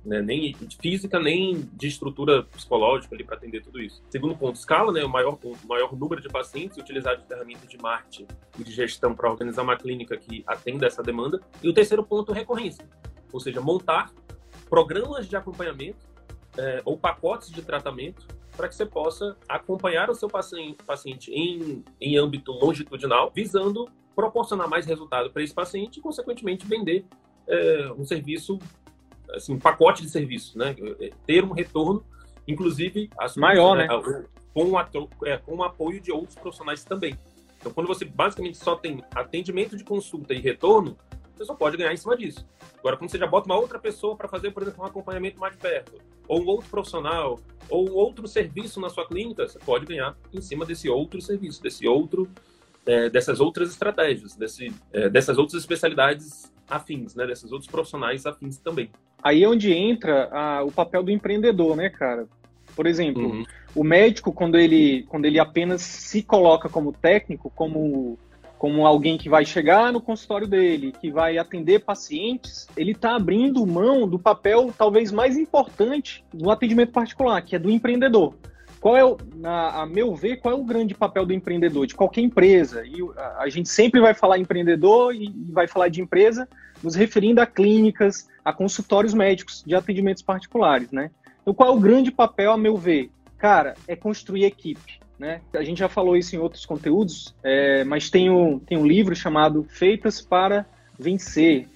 né? 0.05 0.21
nem 0.21 0.55
física, 0.81 1.19
nem 1.19 1.69
de 1.73 1.87
estrutura 1.87 2.43
psicológica 2.45 3.15
ali 3.15 3.25
para 3.25 3.37
atender 3.37 3.63
tudo 3.63 3.81
isso. 3.81 4.03
Segundo 4.11 4.37
ponto, 4.37 4.57
escala, 4.57 4.93
né? 4.93 5.05
o, 5.05 5.09
maior, 5.09 5.39
o 5.43 5.57
maior 5.67 5.95
número 5.97 6.21
de 6.21 6.29
pacientes, 6.29 6.77
utilizar 6.77 7.17
de 7.17 7.27
ferramentas 7.27 7.69
de 7.69 7.79
marketing 7.79 8.27
e 8.59 8.65
de 8.65 8.73
gestão 8.73 9.15
para 9.15 9.31
organizar 9.31 9.63
uma 9.63 9.77
clínica 9.77 10.17
que 10.17 10.43
atenda 10.47 10.87
essa 10.87 11.03
demanda. 11.03 11.41
E 11.63 11.69
o 11.69 11.73
terceiro 11.73 12.05
ponto, 12.05 12.33
recorrência, 12.33 12.85
ou 13.33 13.41
seja, 13.41 13.61
montar 13.61 14.13
programas 14.69 15.29
de 15.29 15.37
acompanhamento 15.37 16.07
é, 16.57 16.83
ou 16.85 16.97
pacotes 16.97 17.51
de 17.51 17.63
tratamento 17.63 18.27
para 18.57 18.69
que 18.69 18.75
você 18.75 18.85
possa 18.85 19.37
acompanhar 19.49 20.11
o 20.11 20.15
seu 20.15 20.29
paciente, 20.29 21.31
em, 21.33 21.83
em 22.01 22.19
âmbito 22.19 22.53
longitudinal, 22.53 23.31
visando 23.35 23.89
proporcionar 24.15 24.69
mais 24.69 24.85
resultado 24.85 25.31
para 25.31 25.43
esse 25.43 25.55
paciente 25.55 25.99
e, 25.99 26.03
consequentemente, 26.03 26.67
vender 26.67 27.07
é, 27.49 27.91
um 27.97 28.05
serviço 28.05 28.59
assim, 29.35 29.55
um 29.55 29.59
pacote 29.59 30.03
de 30.03 30.11
serviços, 30.11 30.55
né? 30.55 30.75
É, 31.01 31.11
ter 31.27 31.45
um 31.45 31.53
retorno, 31.53 32.05
inclusive 32.47 33.09
maior, 33.37 33.77
né? 33.77 33.89
Com, 34.53 34.77
a, 34.77 34.87
é, 35.25 35.39
com 35.39 35.57
o 35.57 35.63
apoio 35.63 36.01
de 36.01 36.13
outros 36.13 36.35
profissionais 36.35 36.85
também. 36.85 37.19
Então, 37.59 37.73
quando 37.73 37.87
você 37.87 38.05
basicamente 38.05 38.59
só 38.59 38.77
tem 38.77 39.03
atendimento 39.15 39.77
de 39.77 39.85
consulta 39.85 40.35
e 40.35 40.41
retorno, 40.41 40.97
você 41.43 41.47
só 41.47 41.55
pode 41.55 41.77
ganhar 41.77 41.93
em 41.93 41.97
cima 41.97 42.17
disso. 42.17 42.47
Agora, 42.79 42.97
quando 42.97 43.11
você 43.11 43.19
já 43.19 43.27
bota 43.27 43.47
uma 43.47 43.59
outra 43.59 43.79
pessoa 43.79 44.17
para 44.17 44.29
fazer, 44.29 44.53
por 44.53 44.63
exemplo, 44.63 44.83
um 44.83 44.87
acompanhamento 44.87 45.39
mais 45.39 45.53
de 45.53 45.59
perto, 45.59 46.01
ou 46.29 46.41
um 46.41 46.47
outro 46.47 46.71
profissional, 46.71 47.39
ou 47.69 47.89
um 47.89 47.95
outro 47.95 48.27
serviço 48.29 48.81
na 48.81 48.89
sua 48.89 49.07
clínica, 49.07 49.47
você 49.47 49.59
pode 49.59 49.87
ganhar 49.87 50.17
em 50.33 50.41
cima 50.41 50.65
desse 50.65 50.89
outro 50.89 51.21
serviço, 51.21 51.63
desse 51.63 51.87
outro, 51.87 52.29
é, 52.87 53.09
dessas 53.09 53.41
outras 53.41 53.71
estratégias, 53.71 54.35
desse, 54.37 54.73
é, 54.93 55.09
dessas 55.09 55.39
outras 55.39 55.61
especialidades 55.61 56.53
afins, 56.69 57.15
né? 57.15 57.27
Desses 57.27 57.53
outros 57.53 57.71
profissionais 57.71 58.25
afins 58.25 58.57
também. 58.59 58.91
Aí 59.23 59.43
é 59.43 59.49
onde 59.49 59.73
entra 59.73 60.29
a, 60.33 60.65
o 60.65 60.73
papel 60.73 61.03
do 61.03 61.11
empreendedor, 61.11 61.77
né, 61.77 61.89
cara? 61.91 62.27
Por 62.75 62.87
exemplo, 62.87 63.25
uhum. 63.25 63.45
o 63.75 63.85
médico, 63.85 64.33
quando 64.33 64.59
ele, 64.59 65.05
quando 65.09 65.27
ele 65.27 65.39
apenas 65.39 65.83
se 65.83 66.23
coloca 66.23 66.69
como 66.69 66.93
técnico, 66.93 67.53
como, 67.55 68.19
como 68.63 68.87
alguém 68.87 69.19
que 69.19 69.29
vai 69.29 69.45
chegar 69.45 69.93
no 69.93 70.01
consultório 70.01 70.47
dele, 70.47 70.93
que 71.01 71.11
vai 71.11 71.37
atender 71.37 71.81
pacientes, 71.81 72.69
ele 72.77 72.93
está 72.93 73.17
abrindo 73.17 73.67
mão 73.67 74.07
do 74.07 74.21
papel 74.21 74.73
talvez 74.79 75.11
mais 75.11 75.37
importante 75.37 76.25
no 76.33 76.49
atendimento 76.49 76.93
particular, 76.93 77.43
que 77.43 77.57
é 77.57 77.59
do 77.59 77.69
empreendedor. 77.69 78.37
Qual 78.81 78.97
é, 78.97 79.05
o, 79.05 79.19
a, 79.43 79.83
a, 79.83 79.87
meu 79.87 80.15
ver, 80.15 80.37
qual 80.37 80.55
é 80.55 80.57
o 80.57 80.63
grande 80.63 80.95
papel 80.95 81.27
do 81.27 81.33
empreendedor, 81.33 81.89
de 81.89 81.97
qualquer 81.97 82.21
empresa? 82.21 82.87
E 82.87 82.99
a, 83.17 83.43
a 83.43 83.49
gente 83.49 83.69
sempre 83.69 84.01
vai 84.01 84.15
falar 84.15 84.39
empreendedor 84.39 85.13
e, 85.13 85.25
e 85.25 85.51
vai 85.51 85.67
falar 85.67 85.89
de 85.89 86.01
empresa, 86.01 86.49
nos 86.85 86.95
referindo 86.95 87.41
a 87.41 87.47
clínicas, 87.47 88.29
a 88.45 88.53
consultórios 88.53 89.13
médicos 89.13 89.65
de 89.67 89.75
atendimentos 89.75 90.23
particulares, 90.23 90.93
né? 90.93 91.11
Então, 91.41 91.53
qual 91.53 91.71
é 91.71 91.73
o 91.77 91.81
grande 91.81 92.13
papel, 92.13 92.53
a 92.53 92.57
meu 92.57 92.77
ver? 92.77 93.11
Cara, 93.39 93.75
é 93.89 93.97
construir 93.97 94.45
equipe, 94.45 95.01
né? 95.23 95.41
A 95.55 95.63
gente 95.63 95.79
já 95.79 95.89
falou 95.89 96.17
isso 96.17 96.35
em 96.35 96.39
outros 96.41 96.67
conteúdos, 96.67 97.33
é, 97.45 97.85
mas 97.85 98.11
tem 98.11 98.29
um, 98.29 98.59
tem 98.59 98.77
um 98.77 98.85
livro 98.85 99.15
chamado 99.15 99.65
Feitas 99.69 100.21
para 100.21 100.67
Vencer. 100.99 101.69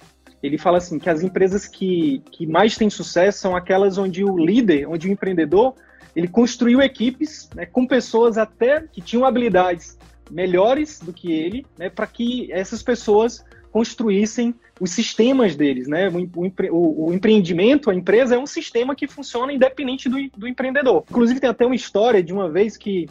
Ele 0.43 0.57
fala 0.57 0.79
assim 0.79 0.99
que 0.99 1.09
as 1.09 1.23
empresas 1.23 1.65
que, 1.65 2.21
que 2.29 2.45
mais 2.45 2.75
têm 2.75 2.89
sucesso 2.89 3.39
são 3.39 3.55
aquelas 3.55 3.97
onde 3.97 4.21
o 4.21 4.37
líder, 4.37 4.85
onde 4.89 5.07
o 5.07 5.11
empreendedor 5.11 5.73
ele 6.13 6.27
construiu 6.27 6.81
equipes 6.81 7.49
né, 7.55 7.65
com 7.65 7.87
pessoas 7.87 8.37
até 8.37 8.81
que 8.81 8.99
tinham 8.99 9.23
habilidades 9.23 9.97
melhores 10.29 10.99
do 10.99 11.13
que 11.13 11.31
ele, 11.31 11.65
né, 11.77 11.89
para 11.89 12.05
que 12.05 12.51
essas 12.51 12.83
pessoas 12.83 13.45
construíssem 13.71 14.53
os 14.79 14.91
sistemas 14.91 15.55
deles, 15.55 15.87
né? 15.87 16.09
O, 16.09 16.41
o, 16.71 17.07
o, 17.07 17.13
empreendimento, 17.13 17.89
a 17.89 17.95
empresa 17.95 18.35
é 18.35 18.37
um 18.37 18.45
sistema 18.45 18.95
que 18.95 19.07
funciona 19.07 19.53
independente 19.53 20.09
do, 20.09 20.17
do 20.35 20.47
empreendedor. 20.47 21.03
Inclusive 21.09 21.39
tem 21.39 21.49
até 21.49 21.65
uma 21.65 21.75
história 21.75 22.21
de 22.21 22.33
uma 22.33 22.49
vez 22.49 22.75
que 22.75 23.07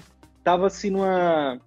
estava-se 0.47 0.91
numa, 0.91 1.61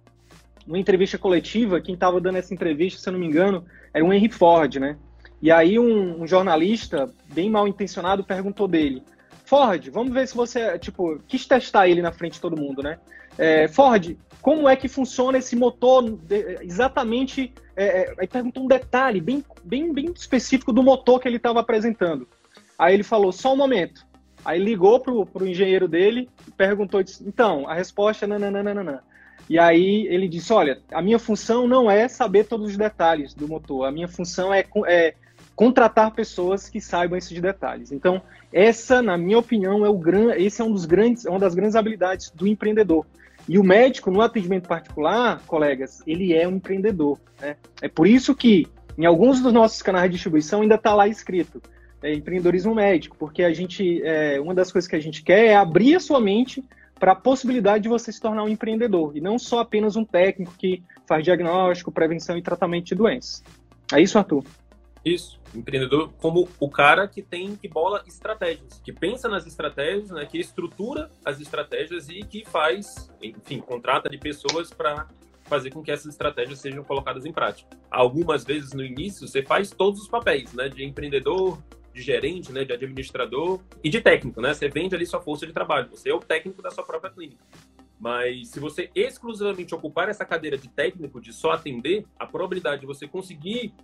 numa 0.66 0.78
entrevista 0.78 1.18
coletiva, 1.18 1.82
quem 1.82 1.92
estava 1.92 2.18
dando 2.18 2.38
essa 2.38 2.54
entrevista, 2.54 2.98
se 2.98 3.06
eu 3.06 3.12
não 3.12 3.20
me 3.20 3.26
engano, 3.26 3.62
era 3.92 4.02
o 4.02 4.10
Henry 4.10 4.30
Ford, 4.30 4.76
né? 4.76 4.96
E 5.42 5.52
aí 5.52 5.78
um, 5.78 6.22
um 6.22 6.26
jornalista, 6.26 7.12
bem 7.30 7.50
mal 7.50 7.68
intencionado, 7.68 8.24
perguntou 8.24 8.66
dele, 8.66 9.02
Ford, 9.44 9.90
vamos 9.90 10.14
ver 10.14 10.26
se 10.26 10.34
você, 10.34 10.78
tipo, 10.78 11.20
quis 11.28 11.46
testar 11.46 11.88
ele 11.88 12.00
na 12.00 12.10
frente 12.10 12.34
de 12.34 12.40
todo 12.40 12.58
mundo, 12.58 12.82
né? 12.82 12.98
É, 13.36 13.68
Ford, 13.68 14.16
como 14.40 14.66
é 14.66 14.74
que 14.74 14.88
funciona 14.88 15.36
esse 15.36 15.54
motor 15.54 16.18
exatamente? 16.62 17.52
É, 17.76 17.84
é, 17.84 18.14
aí 18.18 18.26
perguntou 18.26 18.64
um 18.64 18.68
detalhe 18.68 19.20
bem, 19.20 19.44
bem, 19.62 19.92
bem 19.92 20.06
específico 20.16 20.72
do 20.72 20.82
motor 20.82 21.20
que 21.20 21.28
ele 21.28 21.36
estava 21.36 21.60
apresentando. 21.60 22.26
Aí 22.78 22.94
ele 22.94 23.02
falou, 23.02 23.30
só 23.30 23.52
um 23.52 23.56
momento. 23.56 24.06
Aí 24.44 24.58
ligou 24.58 25.00
pro, 25.00 25.26
pro 25.26 25.46
engenheiro 25.46 25.86
dele 25.86 26.28
perguntou, 26.56 27.02
disse, 27.02 27.22
então, 27.26 27.68
a 27.68 27.74
resposta 27.74 28.24
é 28.24 28.28
nananana. 28.28 29.02
E 29.48 29.58
aí 29.58 30.06
ele 30.08 30.28
disse, 30.28 30.52
olha, 30.52 30.80
a 30.92 31.02
minha 31.02 31.18
função 31.18 31.66
não 31.66 31.90
é 31.90 32.06
saber 32.08 32.44
todos 32.44 32.70
os 32.70 32.76
detalhes 32.76 33.34
do 33.34 33.48
motor, 33.48 33.86
a 33.86 33.90
minha 33.90 34.06
função 34.06 34.54
é, 34.54 34.64
é 34.86 35.14
contratar 35.56 36.12
pessoas 36.12 36.68
que 36.68 36.80
saibam 36.80 37.18
esses 37.18 37.38
detalhes. 37.40 37.92
Então, 37.92 38.22
essa, 38.52 39.02
na 39.02 39.18
minha 39.18 39.38
opinião, 39.38 39.84
é 39.84 39.88
o 39.88 39.98
gran... 39.98 40.34
esse 40.34 40.62
é 40.62 40.64
um 40.64 40.72
dos 40.72 40.84
grandes, 40.84 41.26
é 41.26 41.30
uma 41.30 41.38
das 41.38 41.54
grandes 41.54 41.74
habilidades 41.74 42.30
do 42.30 42.46
empreendedor. 42.46 43.04
E 43.48 43.58
o 43.58 43.64
médico, 43.64 44.10
no 44.10 44.20
atendimento 44.20 44.68
particular, 44.68 45.42
colegas, 45.46 46.02
ele 46.06 46.32
é 46.32 46.46
um 46.46 46.52
empreendedor. 46.52 47.18
Né? 47.40 47.56
É 47.82 47.88
por 47.88 48.06
isso 48.06 48.34
que, 48.34 48.68
em 48.96 49.04
alguns 49.04 49.40
dos 49.40 49.52
nossos 49.52 49.82
canais 49.82 50.04
de 50.04 50.12
distribuição, 50.12 50.62
ainda 50.62 50.76
está 50.76 50.94
lá 50.94 51.08
escrito 51.08 51.60
é, 52.02 52.12
empreendedorismo 52.12 52.74
médico, 52.74 53.16
porque 53.18 53.42
a 53.42 53.52
gente, 53.52 54.02
é, 54.02 54.40
uma 54.40 54.54
das 54.54 54.72
coisas 54.72 54.88
que 54.88 54.96
a 54.96 55.00
gente 55.00 55.22
quer 55.22 55.46
é 55.46 55.56
abrir 55.56 55.96
a 55.96 56.00
sua 56.00 56.20
mente 56.20 56.64
para 56.98 57.12
a 57.12 57.16
possibilidade 57.16 57.84
de 57.84 57.88
você 57.88 58.12
se 58.12 58.20
tornar 58.20 58.44
um 58.44 58.48
empreendedor, 58.48 59.16
e 59.16 59.20
não 59.20 59.38
só 59.38 59.60
apenas 59.60 59.96
um 59.96 60.04
técnico 60.04 60.52
que 60.58 60.82
faz 61.06 61.24
diagnóstico, 61.24 61.90
prevenção 61.90 62.36
e 62.36 62.42
tratamento 62.42 62.86
de 62.86 62.94
doenças. 62.94 63.42
É 63.92 64.00
isso, 64.00 64.18
Arthur? 64.18 64.44
Isso, 65.02 65.40
empreendedor 65.54 66.12
como 66.18 66.46
o 66.60 66.68
cara 66.68 67.08
que 67.08 67.22
tem 67.22 67.56
que 67.56 67.66
bola 67.66 68.02
estratégias, 68.06 68.80
que 68.84 68.92
pensa 68.92 69.28
nas 69.28 69.46
estratégias, 69.46 70.10
né, 70.10 70.26
que 70.26 70.38
estrutura 70.38 71.10
as 71.24 71.40
estratégias 71.40 72.08
e 72.10 72.22
que 72.22 72.44
faz, 72.44 73.10
enfim, 73.22 73.60
contrata 73.60 74.10
de 74.10 74.18
pessoas 74.18 74.70
para 74.70 75.08
fazer 75.44 75.70
com 75.70 75.82
que 75.82 75.90
essas 75.90 76.12
estratégias 76.12 76.60
sejam 76.60 76.84
colocadas 76.84 77.24
em 77.24 77.32
prática. 77.32 77.76
Algumas 77.90 78.44
vezes 78.44 78.72
no 78.72 78.84
início 78.84 79.26
você 79.26 79.42
faz 79.42 79.70
todos 79.70 80.02
os 80.02 80.08
papéis, 80.08 80.52
né, 80.52 80.68
de 80.68 80.84
empreendedor, 80.84 81.58
de 81.92 82.02
gerente, 82.02 82.52
né, 82.52 82.64
de 82.64 82.72
administrador 82.72 83.60
e 83.82 83.88
de 83.88 84.00
técnico, 84.00 84.40
né? 84.40 84.54
Você 84.54 84.68
vende 84.68 84.94
ali 84.94 85.06
sua 85.06 85.20
força 85.20 85.46
de 85.46 85.52
trabalho, 85.52 85.88
você 85.90 86.10
é 86.10 86.14
o 86.14 86.20
técnico 86.20 86.62
da 86.62 86.70
sua 86.70 86.84
própria 86.84 87.10
clínica. 87.10 87.44
Mas 87.98 88.48
se 88.48 88.58
você 88.58 88.90
exclusivamente 88.94 89.74
ocupar 89.74 90.08
essa 90.08 90.24
cadeira 90.24 90.56
de 90.56 90.68
técnico, 90.68 91.20
de 91.20 91.32
só 91.32 91.50
atender, 91.50 92.06
a 92.18 92.26
probabilidade 92.26 92.80
de 92.80 92.86
você 92.86 93.06
conseguir 93.06 93.74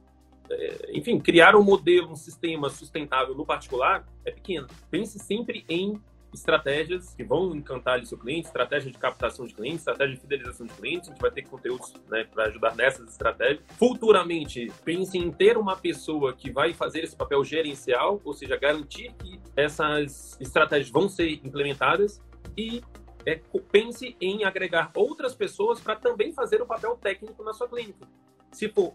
é, 0.51 0.91
enfim, 0.93 1.19
criar 1.19 1.57
um 1.57 1.63
modelo, 1.63 2.11
um 2.11 2.17
sistema 2.17 2.71
sustentável 2.71 3.35
no 3.35 3.45
particular 3.45 4.07
é 4.25 4.31
pequena. 4.31 4.67
Pense 4.91 5.19
sempre 5.19 5.65
em 5.69 6.01
estratégias 6.39 7.15
que 7.15 7.25
vão 7.25 7.55
encantar 7.55 7.95
ali 7.95 8.07
seu 8.07 8.19
cliente, 8.19 8.47
estratégia 8.47 8.91
de 8.91 8.99
captação 8.99 9.47
de 9.47 9.55
clientes, 9.55 9.81
estratégia 9.81 10.15
de 10.15 10.21
fidelização 10.21 10.67
de 10.67 10.75
clientes. 10.75 11.09
A 11.09 11.13
gente 11.13 11.21
vai 11.21 11.31
ter 11.31 11.43
conteúdos 11.43 11.95
né, 12.09 12.25
para 12.25 12.45
ajudar 12.45 12.75
nessas 12.77 13.09
estratégias. 13.11 13.61
Futuramente, 13.79 14.71
pense 14.85 15.17
em 15.17 15.31
ter 15.31 15.57
uma 15.57 15.77
pessoa 15.77 16.33
que 16.33 16.51
vai 16.51 16.73
fazer 16.73 17.05
esse 17.05 17.17
papel 17.17 17.43
gerencial, 17.45 18.21
ou 18.25 18.33
seja, 18.33 18.57
garantir 18.57 19.13
que 19.19 19.41
essas 19.57 20.39
estratégias 20.41 20.91
vão 20.91 21.09
ser 21.09 21.31
implementadas 21.45 22.21
e 22.57 22.83
é, 23.25 23.41
pense 23.73 24.17
em 24.21 24.45
agregar 24.45 24.91
outras 24.95 25.35
pessoas 25.35 25.81
para 25.81 25.97
também 25.97 26.33
fazer 26.33 26.63
o 26.63 26.67
papel 26.67 26.97
técnico 26.97 27.43
na 27.43 27.53
sua 27.53 27.69
clínica. 27.69 28.07
Se 28.53 28.69
for 28.69 28.95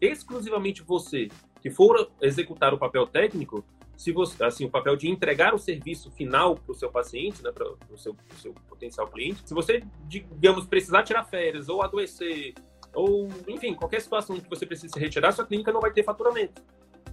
exclusivamente 0.00 0.82
você 0.82 1.28
que 1.60 1.70
for 1.70 2.10
executar 2.20 2.72
o 2.72 2.78
papel 2.78 3.06
técnico, 3.06 3.64
se 4.00 4.12
você, 4.12 4.42
assim, 4.42 4.64
o 4.64 4.70
papel 4.70 4.96
de 4.96 5.10
entregar 5.10 5.54
o 5.54 5.58
serviço 5.58 6.10
final 6.12 6.54
para 6.54 6.72
o 6.72 6.74
seu 6.74 6.90
paciente, 6.90 7.42
né, 7.42 7.52
para 7.52 7.70
o 7.90 7.98
seu, 7.98 8.16
seu 8.38 8.54
potencial 8.66 9.06
cliente, 9.06 9.46
se 9.46 9.52
você, 9.52 9.82
digamos, 10.08 10.64
precisar 10.64 11.02
tirar 11.02 11.22
férias 11.24 11.68
ou 11.68 11.82
adoecer, 11.82 12.54
ou, 12.94 13.28
enfim, 13.46 13.74
qualquer 13.74 14.00
situação 14.00 14.40
que 14.40 14.48
você 14.48 14.64
precise 14.64 14.98
retirar, 14.98 15.32
sua 15.32 15.44
clínica 15.44 15.70
não 15.70 15.82
vai 15.82 15.92
ter 15.92 16.02
faturamento. 16.02 16.62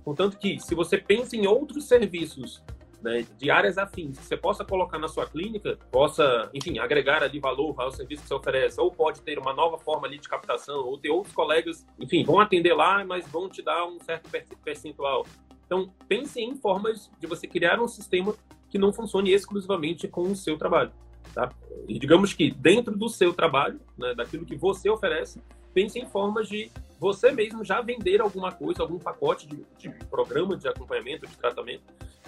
Contanto 0.02 0.38
que, 0.38 0.62
se 0.62 0.74
você 0.74 0.98
pensa 0.98 1.36
em 1.36 1.46
outros 1.46 1.90
serviços 1.90 2.64
né, 3.02 3.26
de 3.38 3.52
áreas 3.52 3.78
afins 3.78 4.18
que 4.18 4.24
você 4.24 4.38
possa 4.38 4.64
colocar 4.64 4.98
na 4.98 5.10
sua 5.10 5.28
clínica, 5.28 5.78
possa, 5.92 6.50
enfim, 6.54 6.80
agregar 6.80 7.22
ali 7.22 7.38
valor 7.38 7.76
ao 7.82 7.92
serviço 7.92 8.22
que 8.22 8.30
você 8.30 8.34
oferece, 8.34 8.80
ou 8.80 8.90
pode 8.90 9.22
ter 9.24 9.38
uma 9.38 9.54
nova 9.54 9.78
forma 9.78 10.08
ali 10.08 10.20
de 10.20 10.30
captação, 10.30 10.86
ou 10.86 10.98
ter 10.98 11.10
outros 11.10 11.36
colegas, 11.36 11.86
enfim, 12.00 12.24
vão 12.24 12.40
atender 12.40 12.74
lá, 12.74 13.04
mas 13.04 13.28
vão 13.28 13.50
te 13.50 13.62
dar 13.62 13.86
um 13.86 14.00
certo 14.00 14.30
percentual. 14.64 15.26
Então, 15.68 15.94
pense 16.08 16.42
em 16.42 16.56
formas 16.56 17.12
de 17.20 17.28
você 17.28 17.46
criar 17.46 17.80
um 17.80 17.88
sistema 17.88 18.34
que 18.70 18.80
não 18.80 18.92
funcione 18.92 19.32
exclusivamente 19.32 20.08
com 20.08 20.24
o 20.24 20.36
seu 20.36 20.58
trabalho. 20.58 20.92
Tá? 21.34 21.52
E 21.88 22.00
digamos 22.00 22.34
que 22.34 22.50
dentro 22.50 22.98
do 22.98 23.10
seu 23.10 23.34
trabalho, 23.34 23.80
né, 23.98 24.16
daquilo 24.16 24.46
que 24.46 24.56
você 24.56 24.90
oferece, 24.90 25.42
pense 25.74 26.00
em 26.00 26.06
formas 26.06 26.48
de 26.48 26.72
você 27.00 27.32
mesmo 27.32 27.64
já 27.64 27.82
vender 27.82 28.22
alguma 28.22 28.52
coisa, 28.52 28.82
algum 28.82 28.98
pacote 28.98 29.46
de, 29.46 29.64
de 29.78 29.90
programa 30.06 30.58
de 30.58 30.68
acompanhamento, 30.68 31.28
de 31.28 31.38
tratamento, 31.38 31.84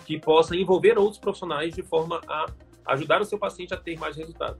que 0.06 0.20
possa 0.20 0.56
envolver 0.56 1.00
outros 1.00 1.18
profissionais 1.18 1.74
de 1.74 1.82
forma 1.82 2.22
a 2.28 2.46
ajudar 2.88 3.22
o 3.22 3.26
seu 3.26 3.40
paciente 3.40 3.74
a 3.74 3.78
ter 3.78 3.98
mais 3.98 4.16
resultado, 4.16 4.60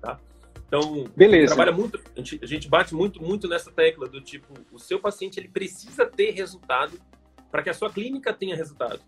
tá? 0.00 0.18
Então, 0.66 1.04
Beleza. 1.14 1.54
trabalha 1.54 1.76
muito, 1.76 2.00
a 2.16 2.18
gente, 2.18 2.40
a 2.42 2.46
gente 2.46 2.68
bate 2.68 2.94
muito, 2.94 3.22
muito 3.22 3.46
nessa 3.46 3.70
tecla 3.70 4.08
do 4.08 4.22
tipo, 4.22 4.54
o 4.72 4.78
seu 4.78 4.98
paciente 4.98 5.38
ele 5.38 5.48
precisa 5.48 6.06
ter 6.06 6.30
resultado 6.30 6.98
para 7.52 7.62
que 7.62 7.68
a 7.70 7.74
sua 7.74 7.90
clínica 7.90 8.32
tenha 8.32 8.56
resultado. 8.56 9.00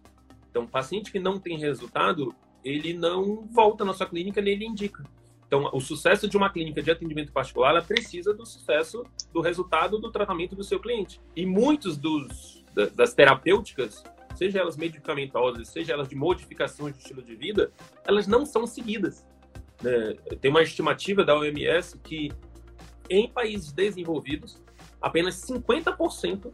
Então, 0.50 0.66
paciente 0.66 1.11
que 1.11 1.18
não 1.18 1.40
tem 1.40 1.59
resultado, 1.59 2.35
ele 2.62 2.92
não 2.92 3.46
volta 3.46 3.85
na 3.85 3.94
sua 3.94 4.07
clínica 4.07 4.40
nem 4.42 4.52
ele 4.52 4.66
indica. 4.66 5.02
Então, 5.46 5.70
o 5.72 5.80
sucesso 5.80 6.28
de 6.28 6.37
uma 6.37 6.50
clínica 6.50 6.83
de 6.83 6.90
atendimento 6.90 7.33
particular, 7.33 7.70
ela 7.70 7.83
precisa 7.83 8.35
do 8.35 8.44
sucesso 8.44 9.02
do 9.33 9.40
resultado 9.40 9.98
do 9.98 10.12
tratamento 10.12 10.54
do 10.54 10.62
seu 10.62 10.78
cliente. 10.78 11.20
E 11.35 11.46
muitos 11.46 11.96
dos 11.96 12.62
das 12.94 13.14
terapêuticas 13.14 14.02
seja 14.35 14.59
elas 14.59 14.76
medicamentosas, 14.76 15.68
seja 15.68 15.92
elas 15.92 16.09
de 16.09 16.16
modificação 16.16 16.90
de 16.90 16.98
estilo 16.98 17.22
de 17.22 17.37
vida, 17.37 17.72
elas 18.04 18.26
não 18.26 18.44
são 18.44 18.66
seguidas. 18.66 19.24
Né? 19.80 20.14
Tem 20.40 20.50
uma 20.50 20.62
estimativa 20.62 21.24
da 21.24 21.37
OMS 21.37 21.98
que 22.00 22.33
em 23.09 23.28
países 23.28 23.72
desenvolvidos, 23.72 24.61
apenas 25.00 25.37
50% 25.46 26.52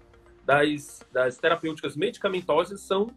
das, 0.50 1.06
das 1.12 1.38
terapêuticas 1.38 1.94
medicamentosas 1.94 2.80
são, 2.80 3.08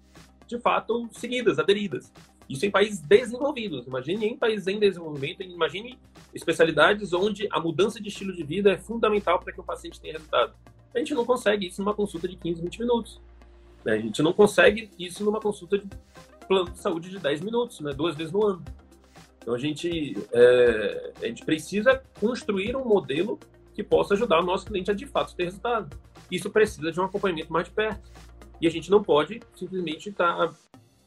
de 0.45 0.59
fato, 0.59 1.09
seguidas, 1.11 1.57
aderidas. 1.57 2.13
Isso 2.47 2.63
em 2.63 2.69
países 2.69 2.99
desenvolvidos. 2.99 3.87
Imagine 3.87 4.27
em 4.27 4.37
países 4.37 4.67
em 4.67 4.77
desenvolvimento, 4.77 5.41
imagine 5.41 5.97
especialidades 6.31 7.11
onde 7.11 7.47
a 7.49 7.59
mudança 7.59 7.99
de 7.99 8.09
estilo 8.09 8.33
de 8.33 8.43
vida 8.43 8.71
é 8.71 8.77
fundamental 8.77 9.39
para 9.39 9.51
que 9.51 9.59
o 9.59 9.63
paciente 9.63 9.99
tenha 9.99 10.13
resultado. 10.13 10.53
A 10.93 10.99
gente 10.99 11.15
não 11.15 11.25
consegue 11.25 11.65
isso 11.65 11.81
numa 11.81 11.95
consulta 11.95 12.27
de 12.27 12.35
15, 12.35 12.61
20 12.61 12.79
minutos. 12.79 13.21
Né? 13.83 13.93
A 13.93 13.97
gente 13.97 14.21
não 14.21 14.31
consegue 14.31 14.91
isso 14.99 15.25
numa 15.25 15.39
consulta 15.39 15.79
de 15.79 15.87
plano 16.47 16.69
de 16.69 16.77
saúde 16.77 17.09
de 17.09 17.17
10 17.17 17.41
minutos, 17.41 17.79
né? 17.79 17.93
duas 17.93 18.15
vezes 18.15 18.31
no 18.31 18.45
ano. 18.45 18.63
Então 19.39 19.55
a 19.55 19.57
gente, 19.57 20.15
é, 20.31 21.13
a 21.19 21.25
gente 21.25 21.43
precisa 21.43 21.99
construir 22.19 22.75
um 22.75 22.85
modelo 22.85 23.39
que 23.73 23.83
possa 23.83 24.13
ajudar 24.13 24.39
o 24.39 24.45
nosso 24.45 24.67
cliente 24.67 24.91
a 24.91 24.93
de 24.93 25.07
fato 25.07 25.35
ter 25.35 25.45
resultado. 25.45 25.97
Isso 26.35 26.49
precisa 26.49 26.91
de 26.91 26.99
um 26.99 27.03
acompanhamento 27.03 27.51
mais 27.51 27.65
de 27.65 27.71
perto. 27.71 28.11
E 28.59 28.67
a 28.67 28.69
gente 28.69 28.89
não 28.89 29.03
pode 29.03 29.41
simplesmente 29.55 30.09
estar, 30.09 30.35
tá, 30.35 30.53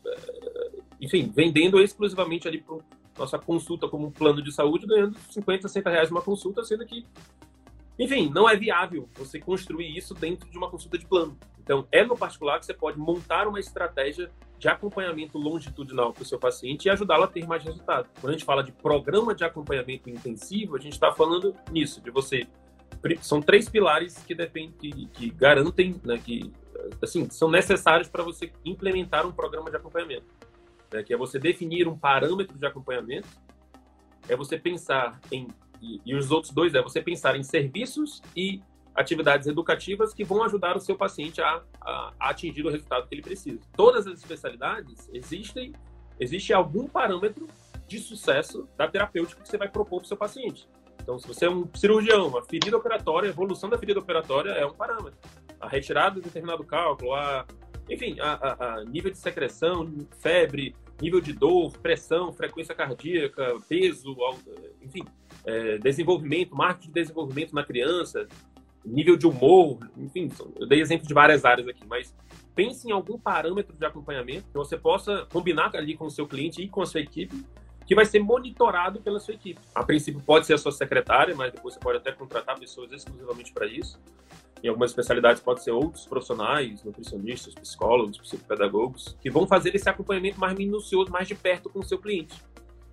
é, 0.07 0.71
enfim, 1.01 1.33
vendendo 1.35 1.81
exclusivamente 1.81 2.47
ali 2.47 2.61
para 2.61 2.79
nossa 3.19 3.39
consulta 3.39 3.89
como 3.89 4.07
um 4.07 4.11
plano 4.11 4.43
de 4.43 4.53
saúde, 4.53 4.87
ganhando 4.87 5.17
50, 5.31 5.69
60 5.69 5.91
reais 5.91 6.11
uma 6.11 6.21
consulta, 6.21 6.63
sendo 6.63 6.85
que 6.85 7.07
enfim, 7.99 8.29
não 8.29 8.49
é 8.49 8.55
viável 8.55 9.09
você 9.15 9.41
construir 9.41 9.97
isso 9.97 10.13
dentro 10.13 10.49
de 10.51 10.59
uma 10.59 10.71
consulta 10.71 10.99
de 10.99 11.07
plano. 11.07 11.37
Então, 11.59 11.89
é 11.91 12.05
no 12.05 12.17
particular 12.17 12.61
que 12.61 12.67
você 12.67 12.75
pode 12.75 12.99
montar 12.99 13.49
uma 13.49 13.59
estratégia 13.59 14.31
de 14.59 14.69
acompanhamento 14.69 15.39
longitudinal 15.39 16.13
para 16.13 16.23
o 16.23 16.27
seu 16.27 16.39
paciente 16.39 16.85
e 16.85 16.91
ajudá-lo 16.91 17.25
a 17.25 17.27
ter 17.27 17.47
mais 17.47 17.65
resultado. 17.65 18.09
Quando 18.21 18.31
a 18.31 18.33
gente 18.33 18.45
fala 18.45 18.63
de 18.63 18.71
programa 18.71 19.35
de 19.35 19.45
acompanhamento 19.45 20.11
intensivo, 20.11 20.77
a 20.77 20.79
gente 20.79 20.93
está 20.93 21.11
falando 21.11 21.55
nisso, 21.73 22.01
de 22.03 22.11
você. 22.11 22.47
São 23.21 23.41
três 23.41 23.69
pilares 23.69 24.19
que, 24.27 24.35
depend, 24.35 24.73
que, 24.79 25.07
que 25.07 25.31
garantem, 25.31 26.01
né, 26.05 26.19
que 26.19 26.53
assim, 27.03 27.29
são 27.31 27.51
necessários 27.51 28.09
para 28.09 28.23
você 28.23 28.53
implementar 28.65 29.27
um 29.27 29.33
programa 29.33 29.71
de 29.71 29.77
acompanhamento. 29.77 30.27
Né, 30.93 31.03
que 31.03 31.13
é 31.13 31.17
você 31.17 31.39
definir 31.39 31.89
um 31.89 31.97
parâmetro 31.97 32.57
de 32.57 32.67
acompanhamento, 32.67 33.29
é 34.29 34.37
você 34.37 34.59
pensar 34.59 35.21
em 35.31 35.49
e, 35.81 36.01
e 36.05 36.15
os 36.15 36.31
outros 36.31 36.53
dois 36.53 36.75
é 36.75 36.83
você 36.83 37.01
pensar 37.03 37.37
em 37.37 37.43
serviços 37.43 38.23
e 38.35 38.63
atividades 38.95 39.47
educativas 39.47 40.15
que 40.15 40.25
vão 40.25 40.43
ajudar 40.43 40.77
o 40.77 40.81
seu 40.81 40.97
paciente 40.97 41.41
a, 41.41 41.63
a, 41.81 42.13
a, 42.19 42.31
atingir 42.31 42.65
o 42.65 42.71
resultado 42.71 43.07
que 43.07 43.15
ele 43.15 43.23
precisa. 43.23 43.61
Todas 43.77 44.07
as 44.07 44.19
especialidades 44.19 45.09
existem, 45.13 45.75
existe 46.19 46.53
algum 46.53 46.89
parâmetro 46.89 47.47
de 47.87 47.99
sucesso 47.99 48.67
da 48.77 48.89
terapêutica 48.89 49.43
que 49.43 49.49
você 49.49 49.59
vai 49.59 49.69
propor 49.69 49.99
para 49.99 50.07
o 50.07 50.09
seu 50.09 50.17
paciente. 50.17 50.67
Então, 51.07 51.21
se 51.21 51.29
você 51.29 51.47
é 51.47 51.51
um 51.51 51.69
cirurgião, 51.73 52.37
a 52.37 52.43
ferida 52.43 52.77
operatória, 52.77 53.29
a 53.29 53.31
evolução 53.31 53.71
da 53.71 53.79
ferida 53.79 54.01
operatória 54.01 54.51
é 54.51 54.67
um 54.67 54.73
parâmetro. 54.73 55.17
A 55.61 55.69
retirada 55.69 56.17
de 56.17 56.23
determinado 56.23 56.65
cálculo, 56.65 57.15
a, 57.15 57.47
enfim, 57.89 58.17
a, 58.19 58.79
a 58.81 58.85
nível 58.85 59.13
de 59.13 59.17
secreção, 59.17 59.89
febre, 60.19 60.75
nível 61.01 61.21
de 61.21 61.33
dor, 61.33 61.79
pressão, 61.79 62.33
frequência 62.33 62.75
cardíaca, 62.75 63.55
peso, 63.69 64.17
enfim, 64.83 65.05
é, 65.45 65.79
desenvolvimento, 65.79 66.57
marketing 66.57 66.89
de 66.89 66.95
desenvolvimento 66.95 67.55
na 67.55 67.63
criança, 67.63 68.27
nível 68.85 69.17
de 69.17 69.29
humor, 69.29 69.79
enfim, 69.97 70.29
eu 70.59 70.67
dei 70.67 70.81
exemplo 70.81 71.07
de 71.07 71.15
várias 71.15 71.45
áreas 71.45 71.69
aqui, 71.69 71.87
mas 71.87 72.13
pense 72.53 72.89
em 72.89 72.91
algum 72.91 73.17
parâmetro 73.17 73.77
de 73.77 73.87
acompanhamento 73.87 74.49
que 74.49 74.55
você 74.55 74.77
possa 74.77 75.25
combinar 75.33 75.71
ali 75.77 75.97
com 75.97 76.07
o 76.07 76.11
seu 76.11 76.27
cliente 76.27 76.61
e 76.63 76.69
com 76.69 76.83
a 76.83 76.87
sua 76.87 77.01
equipe, 77.01 77.45
que 77.87 77.95
vai 77.95 78.05
ser 78.05 78.19
monitorado 78.19 79.01
pela 79.01 79.21
sua 79.21 79.35
equipe. 79.35 79.61
A 79.75 79.85
princípio 79.85 80.21
pode 80.21 80.47
ser 80.47 80.55
a 80.55 80.59
sua 80.59 80.73
secretária, 80.73 81.35
mas 81.35 81.53
depois 81.53 81.75
você 81.75 81.81
pode 81.81 81.99
até 81.99 82.11
contratar 82.11 82.59
pessoas 82.59 82.91
exclusivamente 82.91 83.53
para 83.53 83.67
isso. 83.67 84.01
Em 84.63 84.69
algumas 84.69 84.91
especialidades 84.91 85.41
pode 85.41 85.63
ser 85.63 85.71
outros 85.71 86.07
profissionais, 86.07 86.83
nutricionistas, 86.83 87.55
psicólogos, 87.55 88.19
psicopedagogos, 88.19 89.17
que 89.21 89.31
vão 89.31 89.47
fazer 89.47 89.75
esse 89.77 89.89
acompanhamento 89.89 90.41
mais 90.41 90.57
minucioso, 90.59 91.11
mais 91.13 91.29
de 91.29 91.35
perto 91.35 91.71
com 91.71 91.79
o 91.79 91.85
seu 91.85 91.99
cliente. 91.99 92.35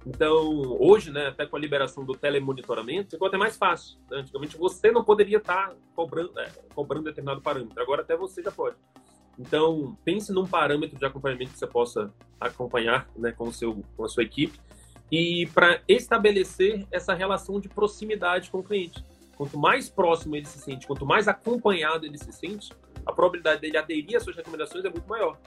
Então, 0.05 0.77
hoje, 0.79 1.11
né, 1.11 1.27
até 1.27 1.45
com 1.45 1.55
a 1.55 1.59
liberação 1.59 2.03
do 2.03 2.13
telemonitoramento, 2.13 3.11
ficou 3.11 3.27
até 3.27 3.37
mais 3.37 3.55
fácil. 3.55 3.97
Né? 4.11 4.17
Antigamente 4.19 4.57
você 4.57 4.91
não 4.91 5.03
poderia 5.03 5.37
estar 5.37 5.73
cobrando, 5.95 6.37
é, 6.39 6.51
cobrando 6.75 7.05
determinado 7.05 7.41
parâmetro, 7.41 7.81
agora 7.81 8.01
até 8.01 8.15
você 8.15 8.43
já 8.43 8.51
pode. 8.51 8.75
Então, 9.39 9.97
pense 10.03 10.31
num 10.31 10.45
parâmetro 10.45 10.99
de 10.99 11.05
acompanhamento 11.05 11.53
que 11.53 11.57
você 11.57 11.65
possa 11.65 12.13
acompanhar 12.39 13.09
né, 13.15 13.31
com, 13.31 13.45
o 13.45 13.53
seu, 13.53 13.81
com 13.95 14.03
a 14.03 14.09
sua 14.09 14.23
equipe 14.23 14.59
e 15.15 15.45
para 15.53 15.79
estabelecer 15.87 16.87
essa 16.91 17.13
relação 17.13 17.59
de 17.59 17.69
proximidade 17.69 18.49
com 18.49 18.57
o 18.57 18.63
cliente. 18.63 19.05
Quanto 19.35 19.59
mais 19.59 19.87
próximo 19.87 20.35
ele 20.35 20.47
se 20.47 20.57
sente, 20.57 20.87
quanto 20.87 21.05
mais 21.05 21.27
acompanhado 21.27 22.03
ele 22.03 22.17
se 22.17 22.31
sente, 22.33 22.73
a 23.05 23.13
probabilidade 23.13 23.61
dele 23.61 23.77
aderir 23.77 24.17
às 24.17 24.23
suas 24.23 24.35
recomendações 24.35 24.83
é 24.83 24.89
muito 24.89 25.07
maior. 25.07 25.39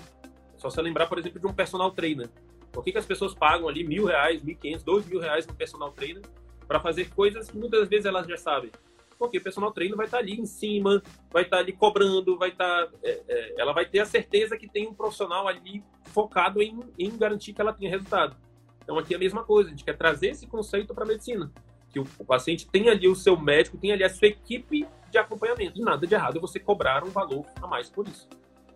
Só 0.57 0.71
você 0.71 0.81
lembrar, 0.81 1.09
por 1.09 1.19
exemplo, 1.19 1.41
de 1.41 1.47
um 1.49 1.53
personal 1.53 1.91
trainer. 1.91 2.31
Por 2.71 2.85
que, 2.85 2.93
que 2.93 2.99
as 2.99 3.07
pessoas 3.07 3.35
pagam 3.35 3.69
ali 3.69 3.83
mil 3.83 4.05
reais, 4.05 4.41
mil 4.41 4.57
quinhentos, 4.57 4.85
dois 4.85 5.05
mil 5.05 5.19
reais 5.19 5.45
no 5.49 5.55
personal 5.55 5.91
trainer 5.91 6.23
para 6.69 6.79
fazer 6.79 7.11
coisas 7.11 7.51
que 7.51 7.59
muitas 7.59 7.89
vezes 7.89 8.07
elas 8.07 8.25
já 8.29 8.37
sabem? 8.37 8.71
Porque 9.19 9.39
o 9.39 9.43
personal 9.43 9.73
trainer 9.73 9.97
vai 9.97 10.07
estar 10.07 10.19
ali 10.19 10.39
em 10.39 10.47
cima, 10.47 11.03
vai 11.33 11.43
estar 11.43 11.59
ali 11.59 11.73
cobrando, 11.73 12.39
vai 12.39 12.51
estar, 12.51 12.89
é, 13.03 13.21
é, 13.27 13.61
ela 13.61 13.73
vai 13.73 13.85
ter 13.85 13.99
a 13.99 14.07
certeza 14.07 14.57
que 14.57 14.69
tem 14.69 14.87
um 14.87 14.95
profissional 14.95 15.49
ali 15.49 15.83
focado 16.05 16.63
em, 16.63 16.79
em 16.97 17.19
garantir 17.19 17.53
que 17.53 17.61
ela 17.61 17.73
tenha 17.73 17.91
resultado. 17.91 18.46
Então 18.87 18.97
aqui 18.97 19.15
é 19.15 19.17
a 19.17 19.21
mesma 19.21 19.43
coisa, 19.43 19.69
a 19.69 19.73
gente 19.73 19.83
quer 19.83 19.99
trazer 19.99 20.29
esse 20.29 20.47
conceito 20.47 20.95
para 20.95 21.03
a 21.03 21.07
medicina 21.07 21.53
que 21.97 22.01
o, 22.01 22.07
o 22.19 22.25
paciente 22.25 22.69
tem 22.69 22.89
ali 22.89 23.09
o 23.09 23.15
seu 23.15 23.41
médico, 23.41 23.79
tem 23.79 23.91
ali 23.91 24.05
a 24.05 24.11
sua 24.11 24.29
equipe 24.29 24.87
de 25.11 25.17
acompanhamento. 25.19 25.81
E 25.81 25.83
nada 25.83 26.07
de 26.07 26.15
errado 26.15 26.39
você 26.39 26.61
cobrar 26.61 27.03
um 27.03 27.11
valor 27.11 27.47
a 27.61 27.67
mais 27.67 27.89
por 27.89 28.07
isso. 28.07 28.29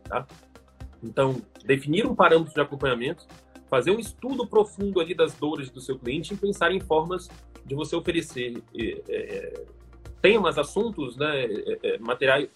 Tá? 0.05 0.27
Então, 1.03 1.43
definir 1.65 2.07
um 2.07 2.15
parâmetro 2.15 2.55
de 2.55 2.61
acompanhamento, 2.61 3.27
fazer 3.69 3.91
um 3.91 3.99
estudo 3.99 4.47
profundo 4.47 5.01
ali 5.01 5.15
das 5.15 5.35
dores 5.35 5.71
do 5.71 5.83
seu 5.83 5.99
cliente 5.99 6.33
e 6.33 6.37
pensar 6.37 6.73
em 6.73 6.81
formas 6.81 7.29
de 7.65 7.75
você 7.75 7.95
oferecer 7.95 8.63
é, 8.75 9.03
é, 9.09 9.65
temas, 10.23 10.57
assuntos, 10.57 11.17
né, 11.17 11.45
é, 11.83 11.99
materiais, 11.99 12.49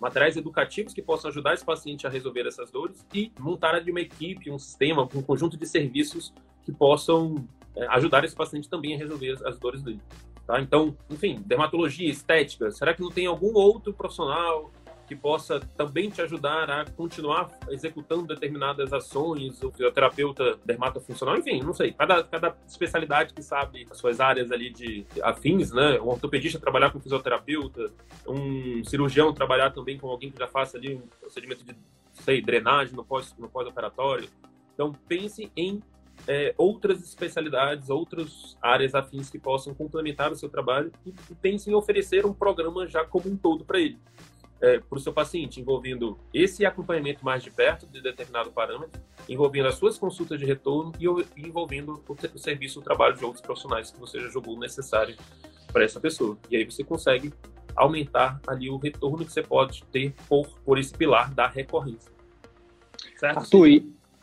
materiais 0.00 0.36
educativos 0.36 0.92
que 0.92 1.02
possam 1.02 1.30
ajudar 1.30 1.54
esse 1.54 1.64
paciente 1.64 2.06
a 2.06 2.10
resolver 2.10 2.46
essas 2.46 2.70
dores 2.70 3.06
e 3.12 3.32
montar 3.38 3.74
ali 3.74 3.90
uma 3.90 4.00
equipe, 4.00 4.50
um 4.50 4.58
sistema, 4.58 5.08
um 5.14 5.22
conjunto 5.22 5.56
de 5.56 5.66
serviços 5.66 6.32
que 6.62 6.72
possam 6.72 7.46
é, 7.76 7.86
ajudar 7.88 8.24
esse 8.24 8.34
paciente 8.34 8.68
também 8.68 8.94
a 8.94 8.98
resolver 8.98 9.30
as, 9.30 9.42
as 9.42 9.58
dores 9.58 9.82
dele. 9.82 10.00
Tá? 10.46 10.60
Então, 10.60 10.96
enfim, 11.10 11.42
dermatologia, 11.44 12.08
estética, 12.08 12.70
será 12.70 12.92
que 12.92 13.00
não 13.00 13.10
tem 13.10 13.26
algum 13.26 13.54
outro 13.54 13.92
profissional 13.92 14.70
que 15.06 15.14
possa 15.14 15.60
também 15.76 16.10
te 16.10 16.22
ajudar 16.22 16.70
a 16.70 16.84
continuar 16.84 17.50
executando 17.68 18.26
determinadas 18.26 18.92
ações, 18.92 19.62
o 19.62 19.70
fisioterapeuta 19.70 20.58
dermatofuncional, 20.64 21.36
enfim, 21.36 21.62
não 21.62 21.72
sei. 21.72 21.92
Cada, 21.92 22.24
cada 22.24 22.56
especialidade 22.66 23.34
que 23.34 23.42
sabe 23.42 23.86
as 23.90 23.98
suas 23.98 24.20
áreas 24.20 24.50
ali 24.50 24.70
de 24.70 25.06
afins, 25.22 25.72
né? 25.72 26.00
Um 26.00 26.08
ortopedista 26.08 26.58
trabalhar 26.58 26.90
com 26.90 27.00
fisioterapeuta, 27.00 27.90
um 28.26 28.82
cirurgião 28.84 29.32
trabalhar 29.32 29.70
também 29.70 29.98
com 29.98 30.08
alguém 30.08 30.30
que 30.30 30.38
já 30.38 30.48
faça 30.48 30.76
ali 30.76 30.94
um 30.94 31.02
procedimento 31.20 31.64
de, 31.64 31.76
sei, 32.12 32.40
drenagem 32.40 32.94
no 32.94 33.04
pós-operatório. 33.04 34.28
Pós 34.28 34.44
então, 34.74 34.92
pense 35.08 35.50
em 35.56 35.80
é, 36.26 36.54
outras 36.58 37.02
especialidades, 37.02 37.88
outras 37.90 38.56
áreas 38.60 38.94
afins 38.94 39.30
que 39.30 39.38
possam 39.38 39.74
complementar 39.74 40.32
o 40.32 40.36
seu 40.36 40.48
trabalho 40.48 40.92
e 41.06 41.34
pense 41.34 41.70
em 41.70 41.74
oferecer 41.74 42.26
um 42.26 42.32
programa 42.32 42.86
já 42.86 43.04
como 43.04 43.28
um 43.28 43.36
todo 43.36 43.64
para 43.64 43.80
ele, 43.80 43.98
é, 44.60 44.78
para 44.78 44.96
o 44.96 45.00
seu 45.00 45.12
paciente, 45.12 45.60
envolvendo 45.60 46.18
esse 46.32 46.64
acompanhamento 46.64 47.24
mais 47.24 47.42
de 47.42 47.50
perto 47.50 47.86
de 47.86 48.00
determinado 48.00 48.50
parâmetro, 48.50 49.00
envolvendo 49.28 49.68
as 49.68 49.74
suas 49.76 49.98
consultas 49.98 50.38
de 50.38 50.46
retorno 50.46 50.92
e, 50.98 51.06
envolvendo 51.46 52.02
o, 52.08 52.12
o 52.12 52.38
serviço, 52.38 52.80
o 52.80 52.82
trabalho 52.82 53.16
de 53.16 53.24
outros 53.24 53.42
profissionais 53.42 53.90
que 53.90 53.98
você 53.98 54.20
já 54.20 54.28
julgou 54.28 54.58
necessário 54.58 55.16
para 55.72 55.84
essa 55.84 56.00
pessoa. 56.00 56.38
E 56.50 56.56
aí 56.56 56.64
você 56.64 56.84
consegue 56.84 57.32
aumentar 57.76 58.40
ali 58.46 58.70
o 58.70 58.76
retorno 58.76 59.24
que 59.24 59.32
você 59.32 59.42
pode 59.42 59.82
ter 59.92 60.14
por, 60.28 60.46
por 60.64 60.78
esse 60.78 60.94
pilar 60.94 61.32
da 61.34 61.46
recorrência. 61.46 62.12
Certo? 63.16 63.38
Arthur, 63.38 63.82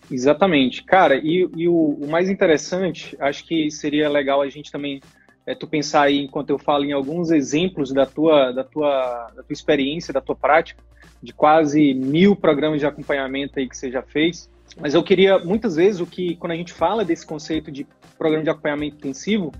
Exatamente. 0.09 0.83
Cara, 0.83 1.15
e, 1.15 1.49
e 1.55 1.67
o, 1.67 1.73
o, 1.73 2.07
mais 2.09 2.29
interessante, 2.29 3.15
acho 3.19 3.45
que 3.45 3.71
seria 3.71 4.09
legal 4.09 4.41
a 4.41 4.49
gente 4.49 4.71
também 4.71 5.01
é, 5.45 5.55
tu 5.55 5.67
pensar 5.67 6.03
aí, 6.03 6.19
enquanto 6.19 6.49
eu 6.49 6.59
falo 6.59 6.85
em 6.85 6.91
alguns 6.91 7.31
exemplos 7.31 7.91
da 7.91 8.05
tua, 8.05 8.51
da, 8.51 8.63
tua, 8.63 9.31
da 9.35 9.43
tua 9.43 9.53
experiência, 9.53 10.13
da 10.13 10.21
tua 10.21 10.35
prática, 10.35 10.81
de 11.21 11.33
quase 11.33 11.93
mil 11.93 12.35
programas 12.35 12.79
de 12.79 12.85
acompanhamento 12.85 13.59
aí 13.59 13.67
que 13.67 13.77
você 13.77 13.91
já 13.91 14.01
fez. 14.01 14.49
Mas 14.79 14.93
eu 14.93 15.03
queria, 15.03 15.39
muitas 15.39 15.75
vezes, 15.75 15.99
o 15.99 16.05
que, 16.05 16.35
quando 16.35 16.53
a 16.53 16.55
gente 16.55 16.73
fala 16.73 17.03
desse 17.03 17.25
conceito 17.25 17.71
de 17.71 17.85
programa 18.17 18.43
de 18.43 18.49
acompanhamento 18.49 18.97
intensivo, 18.97 19.51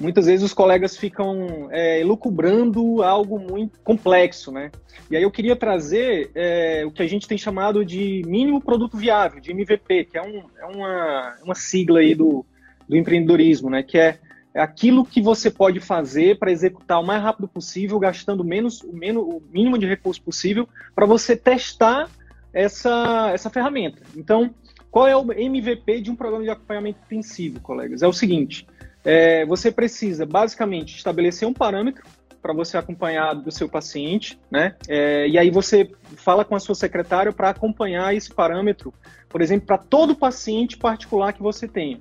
muitas 0.00 0.26
vezes 0.26 0.44
os 0.44 0.52
colegas 0.52 0.96
ficam 0.96 1.68
é, 1.70 2.00
elucubrando 2.00 3.02
algo 3.02 3.38
muito 3.38 3.78
complexo, 3.80 4.50
né? 4.50 4.70
E 5.10 5.16
aí 5.16 5.22
eu 5.22 5.30
queria 5.30 5.54
trazer 5.54 6.30
é, 6.34 6.84
o 6.84 6.90
que 6.90 7.02
a 7.02 7.06
gente 7.06 7.28
tem 7.28 7.38
chamado 7.38 7.84
de 7.84 8.22
mínimo 8.26 8.60
produto 8.60 8.96
viável, 8.96 9.40
de 9.40 9.52
MVP, 9.52 10.04
que 10.04 10.18
é, 10.18 10.22
um, 10.22 10.42
é 10.58 10.64
uma, 10.64 11.36
uma 11.44 11.54
sigla 11.54 12.00
aí 12.00 12.14
do, 12.14 12.44
do 12.88 12.96
empreendedorismo, 12.96 13.70
né? 13.70 13.82
Que 13.82 13.98
é, 13.98 14.18
aquilo 14.56 15.04
que 15.04 15.20
você 15.20 15.50
pode 15.50 15.80
fazer 15.80 16.38
para 16.38 16.50
executar 16.50 17.00
o 17.00 17.06
mais 17.06 17.22
rápido 17.22 17.46
possível, 17.46 17.98
gastando 17.98 18.42
menos, 18.42 18.82
o, 18.82 18.92
menos, 18.92 19.22
o 19.22 19.42
mínimo 19.52 19.78
de 19.78 19.86
recurso 19.86 20.22
possível, 20.22 20.68
para 20.94 21.06
você 21.06 21.36
testar 21.36 22.08
essa, 22.52 23.30
essa 23.32 23.50
ferramenta. 23.50 24.02
Então, 24.16 24.54
qual 24.90 25.06
é 25.06 25.16
o 25.16 25.30
MVP 25.30 26.00
de 26.00 26.10
um 26.10 26.16
programa 26.16 26.44
de 26.44 26.50
acompanhamento 26.50 27.00
intensivo, 27.04 27.60
colegas? 27.60 28.02
É 28.02 28.08
o 28.08 28.12
seguinte: 28.12 28.66
é, 29.04 29.44
você 29.44 29.70
precisa 29.70 30.24
basicamente 30.24 30.96
estabelecer 30.96 31.46
um 31.46 31.52
parâmetro 31.52 32.02
para 32.40 32.54
você 32.54 32.78
acompanhar 32.78 33.34
do 33.34 33.50
seu 33.50 33.68
paciente, 33.68 34.38
né? 34.50 34.76
É, 34.88 35.28
e 35.28 35.36
aí 35.36 35.50
você 35.50 35.90
fala 36.16 36.44
com 36.44 36.54
a 36.54 36.60
sua 36.60 36.74
secretária 36.74 37.32
para 37.32 37.50
acompanhar 37.50 38.14
esse 38.14 38.32
parâmetro, 38.32 38.94
por 39.28 39.42
exemplo, 39.42 39.66
para 39.66 39.78
todo 39.78 40.14
paciente 40.14 40.76
particular 40.76 41.32
que 41.32 41.42
você 41.42 41.68
tenha. 41.68 42.00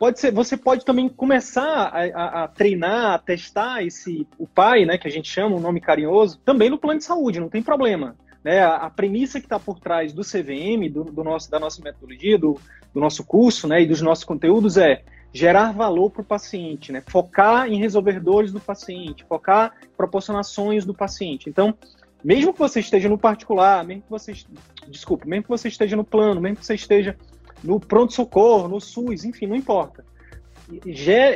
Pode 0.00 0.18
ser, 0.18 0.32
você 0.32 0.56
pode 0.56 0.82
também 0.82 1.10
começar 1.10 1.62
a, 1.62 2.04
a, 2.04 2.44
a, 2.44 2.48
treinar, 2.48 3.12
a 3.12 3.18
testar 3.18 3.84
esse 3.84 4.26
o 4.38 4.46
pai, 4.46 4.86
né, 4.86 4.96
que 4.96 5.06
a 5.06 5.10
gente 5.10 5.30
chama, 5.30 5.56
um 5.56 5.60
nome 5.60 5.78
carinhoso, 5.78 6.40
também 6.42 6.70
no 6.70 6.78
plano 6.78 7.00
de 7.00 7.04
saúde, 7.04 7.38
não 7.38 7.50
tem 7.50 7.62
problema. 7.62 8.16
Né? 8.42 8.60
A, 8.60 8.76
a 8.76 8.90
premissa 8.90 9.38
que 9.38 9.44
está 9.44 9.60
por 9.60 9.78
trás 9.78 10.14
do 10.14 10.22
CVM, 10.22 10.90
do, 10.90 11.04
do, 11.04 11.22
nosso, 11.22 11.50
da 11.50 11.60
nossa 11.60 11.82
metodologia, 11.82 12.38
do, 12.38 12.58
do 12.94 12.98
nosso 12.98 13.22
curso, 13.22 13.68
né, 13.68 13.82
e 13.82 13.86
dos 13.86 14.00
nossos 14.00 14.24
conteúdos 14.24 14.78
é 14.78 15.02
gerar 15.34 15.70
valor 15.74 16.10
para 16.10 16.22
o 16.22 16.24
paciente, 16.24 16.90
né? 16.90 17.02
Focar 17.06 17.68
em 17.68 17.76
resolver 17.78 18.20
dores 18.20 18.52
do 18.52 18.58
paciente, 18.58 19.22
focar 19.28 19.74
em 19.84 19.96
proporcionações 19.96 20.86
do 20.86 20.94
paciente. 20.94 21.50
Então, 21.50 21.74
mesmo 22.24 22.54
que 22.54 22.58
você 22.58 22.80
esteja 22.80 23.08
no 23.08 23.18
particular, 23.18 23.84
mesmo 23.84 24.02
que 24.04 24.10
você, 24.10 24.32
desculpa, 24.88 25.26
mesmo 25.26 25.42
que 25.42 25.50
você 25.50 25.68
esteja 25.68 25.94
no 25.94 26.04
plano, 26.04 26.40
mesmo 26.40 26.56
que 26.56 26.66
você 26.66 26.74
esteja 26.74 27.16
no 27.62 27.78
pronto-socorro, 27.78 28.68
no 28.68 28.80
SUS, 28.80 29.24
enfim, 29.24 29.46
não 29.46 29.56
importa. 29.56 30.04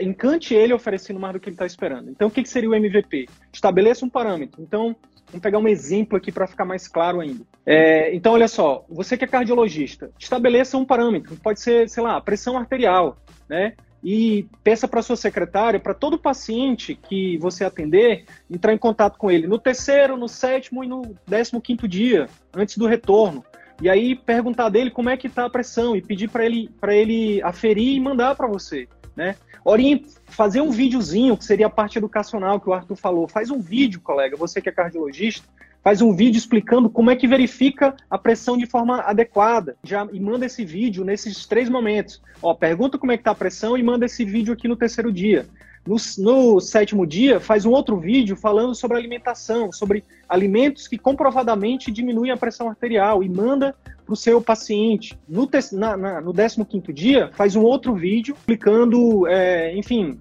encante 0.03 0.55
ele 0.55 0.73
oferecendo 0.73 1.21
mais 1.21 1.35
do 1.35 1.41
que 1.41 1.49
ele 1.49 1.55
está 1.55 1.67
esperando. 1.67 2.11
Então, 2.11 2.29
o 2.29 2.31
que, 2.31 2.45
seria 2.47 2.69
o 2.69 2.75
MVP? 2.75 3.29
Estabeleça 3.53 4.05
um 4.05 4.09
parâmetro. 4.09 4.63
Então, 4.63 4.97
vamos 5.27 5.43
pegar 5.43 5.59
um 5.59 5.69
exemplo 5.69 6.17
aqui 6.17 6.31
para 6.31 6.47
ficar 6.47 6.65
mais 6.65 6.89
claro 6.89 7.21
ainda. 7.21 7.45
É, 7.67 8.15
então, 8.15 8.33
olha 8.33 8.49
só, 8.49 8.85
você 8.89 9.17
que 9.17 9.25
é 9.25 9.29
cardiologista, 9.29 10.11
estabeleça 10.19 10.77
um 10.77 10.85
parâmetro. 10.85 11.37
Pode 11.37 11.61
ser, 11.61 11.89
sei 11.89 12.03
lá, 12.03 12.21
pressão 12.21 12.57
arterial, 12.57 13.17
né? 13.49 13.75
e 14.05 14.47
peça 14.63 14.87
para 14.87 15.01
sua 15.01 15.17
secretária, 15.17 15.81
para 15.81 15.95
todo 15.95 16.19
paciente 16.19 16.95
que 16.95 17.39
você 17.39 17.65
atender, 17.65 18.27
entrar 18.51 18.75
em 18.75 18.79
contato 18.79 19.17
com 19.17 19.31
ele 19.31 19.47
no 19.47 19.59
terceiro, 19.59 20.15
no 20.15 20.29
sétimo 20.29 20.85
e 20.85 20.87
no 20.87 21.17
décimo 21.27 21.61
quinto 21.61 21.89
dia, 21.89 22.29
antes 22.55 22.77
do 22.77 22.87
retorno. 22.87 23.43
E 23.85 23.91
aí 23.91 24.17
perguntar 24.17 24.71
dele 24.71 24.91
como 24.91 25.11
é 25.11 25.17
que 25.19 25.27
está 25.27 25.45
a 25.45 25.51
pressão 25.51 25.95
e 25.95 26.01
pedir 26.01 26.31
para 26.31 26.43
ele, 26.43 26.71
ele 26.89 27.43
aferir 27.43 27.95
e 27.95 28.01
mandar 28.01 28.35
para 28.35 28.47
você. 28.47 28.89
Né? 29.15 29.37
Orient, 29.63 30.07
fazer 30.25 30.63
um 30.63 30.71
videozinho, 30.71 31.37
que 31.37 31.45
seria 31.45 31.67
a 31.67 31.71
parte 31.71 31.99
educacional 31.99 32.59
que 32.59 32.67
o 32.67 32.73
Arthur 32.73 32.97
falou. 32.97 33.29
Faz 33.29 33.51
um 33.51 33.61
vídeo, 33.61 34.01
colega, 34.01 34.39
você 34.39 34.63
que 34.63 34.71
é 34.71 34.73
cardiologista, 34.73 35.47
faz 35.83 36.01
um 36.01 36.17
vídeo 36.17 36.39
explicando 36.39 36.89
como 36.89 37.11
é 37.11 37.17
que 37.17 37.29
verifica 37.29 37.95
a 38.09 38.17
pressão 38.17 38.57
de 38.57 38.65
forma 38.65 39.01
adequada. 39.03 39.77
Já 39.85 40.09
e 40.11 40.19
manda 40.19 40.47
esse 40.47 40.65
vídeo 40.65 41.05
nesses 41.05 41.45
três 41.45 41.69
momentos. 41.69 42.23
Ó, 42.41 42.55
pergunta 42.55 42.97
como 42.97 43.13
é 43.13 43.19
que 43.19 43.25
tá 43.25 43.33
a 43.33 43.35
pressão 43.35 43.77
e 43.77 43.83
manda 43.83 44.07
esse 44.07 44.25
vídeo 44.25 44.55
aqui 44.55 44.67
no 44.67 44.77
terceiro 44.77 45.13
dia. 45.13 45.45
No, 45.87 45.97
no, 46.19 46.61
sétimo 46.61 47.07
dia, 47.07 47.39
faz 47.39 47.67
um 47.67 47.71
outro 47.71 47.99
vídeo 47.99 48.37
falando 48.37 48.75
sobre 48.75 48.97
alimentação, 48.97 49.71
sobre 49.71 50.03
alimentos 50.27 50.89
que 50.89 50.97
comprovadamente 50.97 51.91
diminuem 51.91 52.31
a 52.31 52.37
pressão 52.37 52.69
arterial 52.69 53.23
e 53.23 53.29
manda 53.29 53.75
para 54.05 54.13
o 54.13 54.17
seu 54.17 54.41
paciente. 54.41 55.19
No, 55.29 55.49
na, 55.73 55.97
na, 55.97 56.21
no 56.23 56.33
15 56.33 56.93
dia, 56.93 57.31
faz 57.35 57.55
um 57.55 57.63
outro 57.63 57.95
vídeo 57.95 58.35
explicando, 58.35 59.27
é, 59.27 59.77
enfim, 59.77 60.19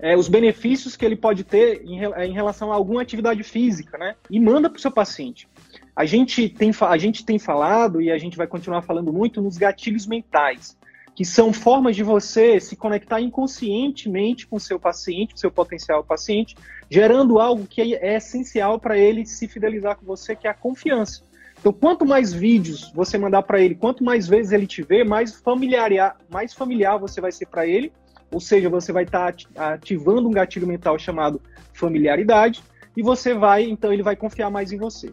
é, 0.00 0.16
os 0.16 0.28
benefícios 0.28 0.96
que 0.96 1.04
ele 1.04 1.16
pode 1.16 1.44
ter 1.44 1.82
em, 1.84 2.00
em, 2.02 2.32
relação 2.32 2.72
a 2.72 2.74
alguma 2.74 3.00
atividade 3.00 3.42
física, 3.44 3.96
né? 3.98 4.16
E 4.28 4.40
manda 4.40 4.68
para 4.68 4.78
o 4.78 4.80
seu 4.80 4.90
paciente. 4.90 5.48
A 5.94 6.04
gente, 6.04 6.48
tem, 6.48 6.72
a 6.80 6.96
gente 6.96 7.24
tem 7.24 7.38
falado 7.38 8.00
e 8.00 8.10
a 8.10 8.18
gente 8.18 8.36
vai 8.36 8.46
continuar 8.46 8.82
falando 8.82 9.12
muito 9.12 9.40
nos 9.40 9.56
gatilhos 9.56 10.06
mentais 10.06 10.76
que 11.18 11.24
são 11.24 11.52
formas 11.52 11.96
de 11.96 12.04
você 12.04 12.60
se 12.60 12.76
conectar 12.76 13.20
inconscientemente 13.20 14.46
com 14.46 14.56
seu 14.56 14.78
paciente, 14.78 15.34
com 15.34 15.36
seu 15.36 15.50
potencial 15.50 16.04
paciente, 16.04 16.54
gerando 16.88 17.40
algo 17.40 17.66
que 17.66 17.96
é 17.96 18.14
essencial 18.14 18.78
para 18.78 18.96
ele 18.96 19.26
se 19.26 19.48
fidelizar 19.48 19.96
com 19.96 20.06
você, 20.06 20.36
que 20.36 20.46
é 20.46 20.50
a 20.50 20.54
confiança. 20.54 21.24
Então, 21.58 21.72
quanto 21.72 22.06
mais 22.06 22.32
vídeos 22.32 22.92
você 22.94 23.18
mandar 23.18 23.42
para 23.42 23.60
ele, 23.60 23.74
quanto 23.74 24.04
mais 24.04 24.28
vezes 24.28 24.52
ele 24.52 24.64
te 24.64 24.80
vê, 24.80 25.02
mais 25.02 25.34
familiar, 25.34 26.16
mais 26.30 26.54
familiar 26.54 26.96
você 26.98 27.20
vai 27.20 27.32
ser 27.32 27.46
para 27.46 27.66
ele, 27.66 27.92
ou 28.30 28.38
seja, 28.38 28.70
você 28.70 28.92
vai 28.92 29.02
estar 29.02 29.34
tá 29.52 29.72
ativando 29.72 30.28
um 30.28 30.32
gatilho 30.32 30.68
mental 30.68 30.96
chamado 31.00 31.42
familiaridade, 31.72 32.62
e 32.96 33.02
você 33.02 33.34
vai, 33.34 33.64
então 33.64 33.92
ele 33.92 34.04
vai 34.04 34.14
confiar 34.14 34.50
mais 34.50 34.70
em 34.70 34.78
você. 34.78 35.12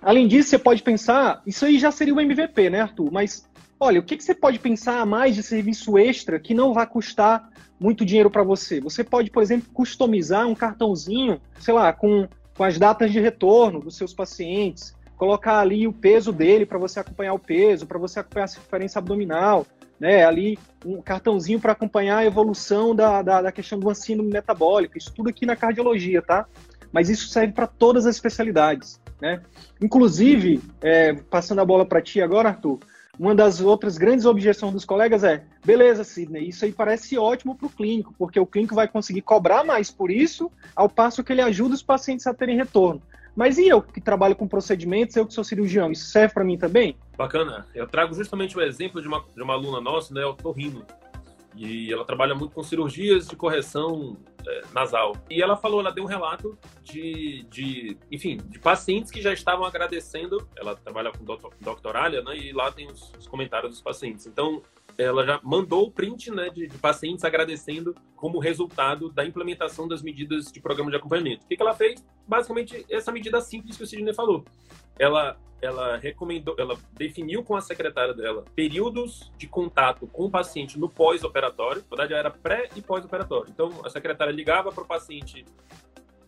Além 0.00 0.28
disso, 0.28 0.50
você 0.50 0.58
pode 0.58 0.84
pensar, 0.84 1.42
isso 1.44 1.64
aí 1.66 1.80
já 1.80 1.90
seria 1.90 2.14
o 2.14 2.20
MVP, 2.20 2.70
né, 2.70 2.82
Arthur? 2.82 3.10
Mas 3.10 3.49
olha, 3.80 3.98
o 3.98 4.02
que, 4.02 4.16
que 4.16 4.22
você 4.22 4.34
pode 4.34 4.58
pensar 4.58 5.00
a 5.00 5.06
mais 5.06 5.34
de 5.34 5.42
serviço 5.42 5.96
extra 5.96 6.38
que 6.38 6.52
não 6.52 6.74
vai 6.74 6.86
custar 6.86 7.48
muito 7.80 8.04
dinheiro 8.04 8.30
para 8.30 8.42
você? 8.42 8.78
Você 8.80 9.02
pode, 9.02 9.30
por 9.30 9.42
exemplo, 9.42 9.70
customizar 9.72 10.46
um 10.46 10.54
cartãozinho, 10.54 11.40
sei 11.58 11.72
lá, 11.72 11.90
com, 11.90 12.28
com 12.54 12.62
as 12.62 12.78
datas 12.78 13.10
de 13.10 13.18
retorno 13.18 13.80
dos 13.80 13.96
seus 13.96 14.12
pacientes, 14.12 14.94
colocar 15.16 15.58
ali 15.58 15.88
o 15.88 15.92
peso 15.92 16.30
dele 16.30 16.66
para 16.66 16.78
você 16.78 17.00
acompanhar 17.00 17.32
o 17.32 17.38
peso, 17.38 17.86
para 17.86 17.98
você 17.98 18.20
acompanhar 18.20 18.44
a 18.44 18.48
circunferência 18.48 18.98
abdominal, 18.98 19.66
né? 19.98 20.24
Ali 20.24 20.58
um 20.84 21.00
cartãozinho 21.00 21.58
para 21.58 21.72
acompanhar 21.72 22.18
a 22.18 22.24
evolução 22.24 22.94
da, 22.94 23.22
da, 23.22 23.42
da 23.42 23.52
questão 23.52 23.78
do 23.78 23.90
ensino 23.90 24.22
metabólico, 24.22 24.96
isso 24.96 25.12
tudo 25.14 25.30
aqui 25.30 25.46
na 25.46 25.56
cardiologia, 25.56 26.20
tá? 26.20 26.46
Mas 26.92 27.08
isso 27.08 27.28
serve 27.28 27.52
para 27.52 27.66
todas 27.66 28.04
as 28.04 28.16
especialidades, 28.16 29.00
né? 29.20 29.42
Inclusive, 29.80 30.62
é, 30.82 31.14
passando 31.14 31.60
a 31.60 31.64
bola 31.64 31.86
para 31.86 32.02
ti 32.02 32.20
agora, 32.20 32.50
Arthur, 32.50 32.78
uma 33.20 33.34
das 33.34 33.60
outras 33.60 33.98
grandes 33.98 34.24
objeções 34.24 34.72
dos 34.72 34.86
colegas 34.86 35.22
é: 35.22 35.44
beleza, 35.62 36.02
Sidney, 36.02 36.48
isso 36.48 36.64
aí 36.64 36.72
parece 36.72 37.18
ótimo 37.18 37.54
para 37.54 37.66
o 37.66 37.70
clínico, 37.70 38.14
porque 38.18 38.40
o 38.40 38.46
clínico 38.46 38.74
vai 38.74 38.88
conseguir 38.88 39.20
cobrar 39.20 39.62
mais 39.62 39.90
por 39.90 40.10
isso, 40.10 40.50
ao 40.74 40.88
passo 40.88 41.22
que 41.22 41.30
ele 41.30 41.42
ajuda 41.42 41.74
os 41.74 41.82
pacientes 41.82 42.26
a 42.26 42.32
terem 42.32 42.56
retorno. 42.56 43.02
Mas 43.36 43.58
e 43.58 43.68
eu 43.68 43.82
que 43.82 44.00
trabalho 44.00 44.34
com 44.34 44.48
procedimentos, 44.48 45.14
eu 45.16 45.26
que 45.26 45.34
sou 45.34 45.44
cirurgião, 45.44 45.92
isso 45.92 46.06
serve 46.06 46.32
para 46.32 46.44
mim 46.44 46.56
também? 46.56 46.96
Bacana. 47.16 47.66
Eu 47.74 47.86
trago 47.86 48.14
justamente 48.14 48.56
o 48.56 48.62
exemplo 48.62 49.02
de 49.02 49.06
uma, 49.06 49.22
de 49.36 49.42
uma 49.42 49.52
aluna 49.52 49.82
nossa, 49.82 50.14
né, 50.14 50.24
o 50.24 50.32
Torrino. 50.32 50.82
E 51.56 51.92
ela 51.92 52.04
trabalha 52.04 52.34
muito 52.34 52.54
com 52.54 52.62
cirurgias 52.62 53.26
de 53.26 53.36
correção 53.36 54.16
é, 54.46 54.62
nasal. 54.72 55.16
E 55.28 55.42
ela 55.42 55.56
falou, 55.56 55.80
ela 55.80 55.90
deu 55.90 56.04
um 56.04 56.06
relato 56.06 56.58
de, 56.82 57.44
de, 57.50 57.96
enfim, 58.10 58.36
de 58.36 58.58
pacientes 58.58 59.10
que 59.10 59.20
já 59.20 59.32
estavam 59.32 59.64
agradecendo. 59.64 60.46
Ela 60.56 60.76
trabalha 60.76 61.10
com 61.12 61.24
doctoralia, 61.60 62.22
né? 62.22 62.36
E 62.36 62.52
lá 62.52 62.70
tem 62.70 62.86
os, 62.86 63.12
os 63.18 63.26
comentários 63.26 63.72
dos 63.72 63.82
pacientes. 63.82 64.26
Então, 64.26 64.62
ela 64.98 65.24
já 65.24 65.40
mandou 65.42 65.86
o 65.86 65.90
print 65.90 66.30
né, 66.30 66.50
de, 66.50 66.66
de, 66.66 66.78
pacientes 66.78 67.24
agradecendo 67.24 67.94
como 68.16 68.38
resultado 68.38 69.10
da 69.10 69.24
implementação 69.24 69.88
das 69.88 70.02
medidas 70.02 70.50
de 70.52 70.60
programa 70.60 70.90
de 70.90 70.96
acompanhamento. 70.96 71.44
O 71.44 71.48
que, 71.48 71.56
que 71.56 71.62
ela 71.62 71.74
fez? 71.74 72.04
Basicamente, 72.26 72.84
essa 72.90 73.10
medida 73.10 73.40
simples 73.40 73.76
que 73.76 73.82
o 73.82 73.86
Sidney 73.86 74.14
falou. 74.14 74.44
Ela 74.98 75.38
ela 75.62 75.98
recomendou, 75.98 76.56
ela 76.58 76.74
definiu 76.92 77.44
com 77.44 77.54
a 77.54 77.60
secretária 77.60 78.14
dela 78.14 78.44
períodos 78.54 79.30
de 79.36 79.46
contato 79.46 80.06
com 80.06 80.24
o 80.24 80.30
paciente 80.30 80.78
no 80.78 80.88
pós-operatório. 80.88 81.82
Na 81.82 81.96
verdade, 81.96 82.14
era 82.14 82.30
pré 82.30 82.70
e 82.74 82.80
pós-operatório. 82.80 83.50
Então, 83.50 83.70
a 83.84 83.90
secretária 83.90 84.32
ligava 84.32 84.72
para 84.72 84.82
o 84.82 84.86
paciente 84.86 85.44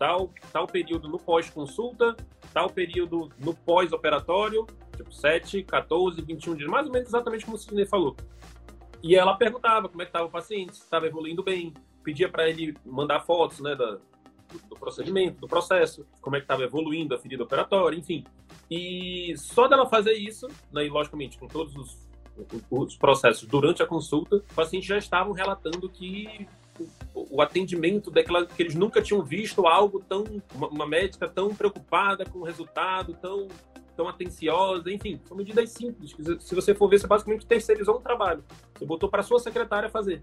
tal, 0.02 0.30
tal 0.52 0.66
período 0.66 1.08
no 1.08 1.16
pós-consulta, 1.16 2.16
tal 2.52 2.68
período 2.68 3.28
no 3.38 3.54
pós-operatório, 3.54 4.66
tipo 4.96 5.12
7, 5.12 5.62
14, 5.62 6.20
21 6.20 6.56
dias, 6.56 6.68
mais 6.68 6.86
ou 6.88 6.92
menos 6.92 7.06
exatamente 7.06 7.44
como 7.44 7.56
o 7.56 7.60
Sidney 7.60 7.86
falou. 7.86 8.16
E 9.00 9.14
ela 9.14 9.36
perguntava 9.36 9.88
como 9.88 10.02
é 10.02 10.04
que 10.04 10.08
estava 10.08 10.26
o 10.26 10.30
paciente, 10.30 10.74
se 10.74 10.82
estava 10.82 11.06
evoluindo 11.06 11.40
bem, 11.44 11.72
pedia 12.02 12.28
para 12.28 12.48
ele 12.50 12.76
mandar 12.84 13.20
fotos 13.20 13.60
né, 13.60 13.76
da, 13.76 13.98
do 14.68 14.74
procedimento, 14.74 15.40
do 15.40 15.46
processo, 15.46 16.04
como 16.20 16.34
é 16.34 16.40
que 16.40 16.46
estava 16.46 16.64
evoluindo 16.64 17.14
a 17.14 17.18
ferida 17.18 17.44
operatória, 17.44 17.96
enfim. 17.96 18.24
E 18.68 19.34
só 19.36 19.68
dela 19.68 19.88
fazer 19.88 20.14
isso, 20.14 20.48
né, 20.72 20.84
e 20.84 20.88
logicamente 20.88 21.38
com 21.38 21.46
todos 21.46 21.76
os, 21.76 22.08
os 22.68 22.96
processos 22.96 23.46
durante 23.46 23.84
a 23.84 23.86
consulta, 23.86 24.34
os 24.34 24.54
pacientes 24.54 24.88
já 24.88 24.98
estavam 24.98 25.32
relatando 25.32 25.88
que 25.88 26.48
o, 27.14 27.40
atendimento 27.42 28.10
daquela 28.10 28.46
que 28.46 28.62
eles 28.62 28.74
nunca 28.74 29.02
tinham 29.02 29.22
visto 29.22 29.66
algo 29.66 30.02
tão 30.08 30.24
uma, 30.54 30.68
uma 30.68 30.86
médica 30.86 31.28
tão 31.28 31.54
preocupada 31.54 32.24
com 32.24 32.40
o 32.40 32.44
resultado, 32.44 33.14
tão 33.14 33.48
tão 33.94 34.08
atenciosa, 34.08 34.90
enfim, 34.90 35.20
são 35.26 35.36
medidas 35.36 35.70
simples. 35.70 36.16
Se 36.40 36.54
você 36.54 36.74
for 36.74 36.88
ver, 36.88 36.98
você 36.98 37.06
basicamente 37.06 37.46
terceirizou 37.46 37.98
um 37.98 38.00
trabalho. 38.00 38.42
Você 38.74 38.86
botou 38.86 39.08
para 39.08 39.22
sua 39.22 39.38
secretária 39.38 39.88
fazer. 39.88 40.22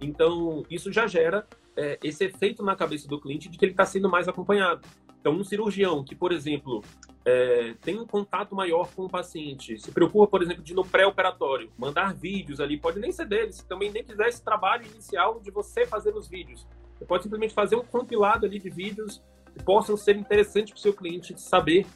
Então, 0.00 0.64
isso 0.70 0.92
já 0.92 1.06
gera 1.06 1.44
é, 1.76 1.98
esse 2.02 2.24
efeito 2.24 2.62
na 2.62 2.76
cabeça 2.76 3.08
do 3.08 3.20
cliente 3.20 3.48
de 3.48 3.58
que 3.58 3.64
ele 3.64 3.72
está 3.72 3.84
sendo 3.84 4.08
mais 4.08 4.28
acompanhado. 4.28 4.86
Então, 5.20 5.32
um 5.32 5.44
cirurgião 5.44 6.04
que, 6.04 6.14
por 6.14 6.32
exemplo, 6.32 6.82
é, 7.24 7.74
tem 7.82 7.98
um 7.98 8.06
contato 8.06 8.54
maior 8.54 8.88
com 8.94 9.04
o 9.04 9.08
paciente, 9.08 9.78
se 9.78 9.90
preocupa, 9.90 10.26
por 10.26 10.42
exemplo, 10.42 10.62
de 10.62 10.74
no 10.74 10.84
pré-operatório, 10.84 11.70
mandar 11.76 12.14
vídeos 12.14 12.60
ali, 12.60 12.78
pode 12.78 12.98
nem 12.98 13.12
ser 13.12 13.26
dele, 13.26 13.52
se 13.52 13.66
também 13.66 13.90
nem 13.90 14.04
quiser 14.04 14.28
esse 14.28 14.42
trabalho 14.42 14.86
inicial 14.86 15.40
de 15.40 15.50
você 15.50 15.86
fazer 15.86 16.14
os 16.14 16.28
vídeos. 16.28 16.66
Você 16.96 17.04
pode 17.04 17.22
simplesmente 17.24 17.54
fazer 17.54 17.76
um 17.76 17.84
compilado 17.84 18.46
ali 18.46 18.58
de 18.58 18.70
vídeos 18.70 19.22
que 19.52 19.62
possam 19.62 19.96
ser 19.96 20.16
interessantes 20.16 20.72
para 20.72 20.78
o 20.78 20.80
seu 20.80 20.92
cliente 20.92 21.38
saber 21.40 21.86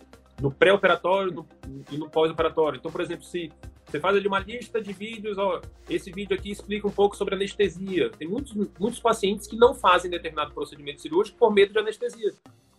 no 0.40 0.50
pré-operatório 0.50 1.46
e 1.90 1.96
no 1.96 2.10
pós-operatório. 2.10 2.78
Então, 2.78 2.90
por 2.90 3.00
exemplo, 3.00 3.24
se 3.24 3.50
você 3.86 4.00
faz 4.00 4.16
ali 4.16 4.26
uma 4.26 4.38
lista 4.38 4.80
de 4.80 4.92
vídeos, 4.92 5.38
ó, 5.38 5.60
esse 5.88 6.10
vídeo 6.10 6.36
aqui 6.36 6.50
explica 6.50 6.86
um 6.86 6.90
pouco 6.90 7.16
sobre 7.16 7.34
anestesia. 7.34 8.10
Tem 8.10 8.26
muitos, 8.26 8.52
muitos 8.78 9.00
pacientes 9.00 9.46
que 9.46 9.56
não 9.56 9.74
fazem 9.74 10.10
determinado 10.10 10.52
procedimento 10.52 11.00
cirúrgico 11.00 11.38
por 11.38 11.52
medo 11.52 11.72
de 11.72 11.78
anestesia. 11.78 12.32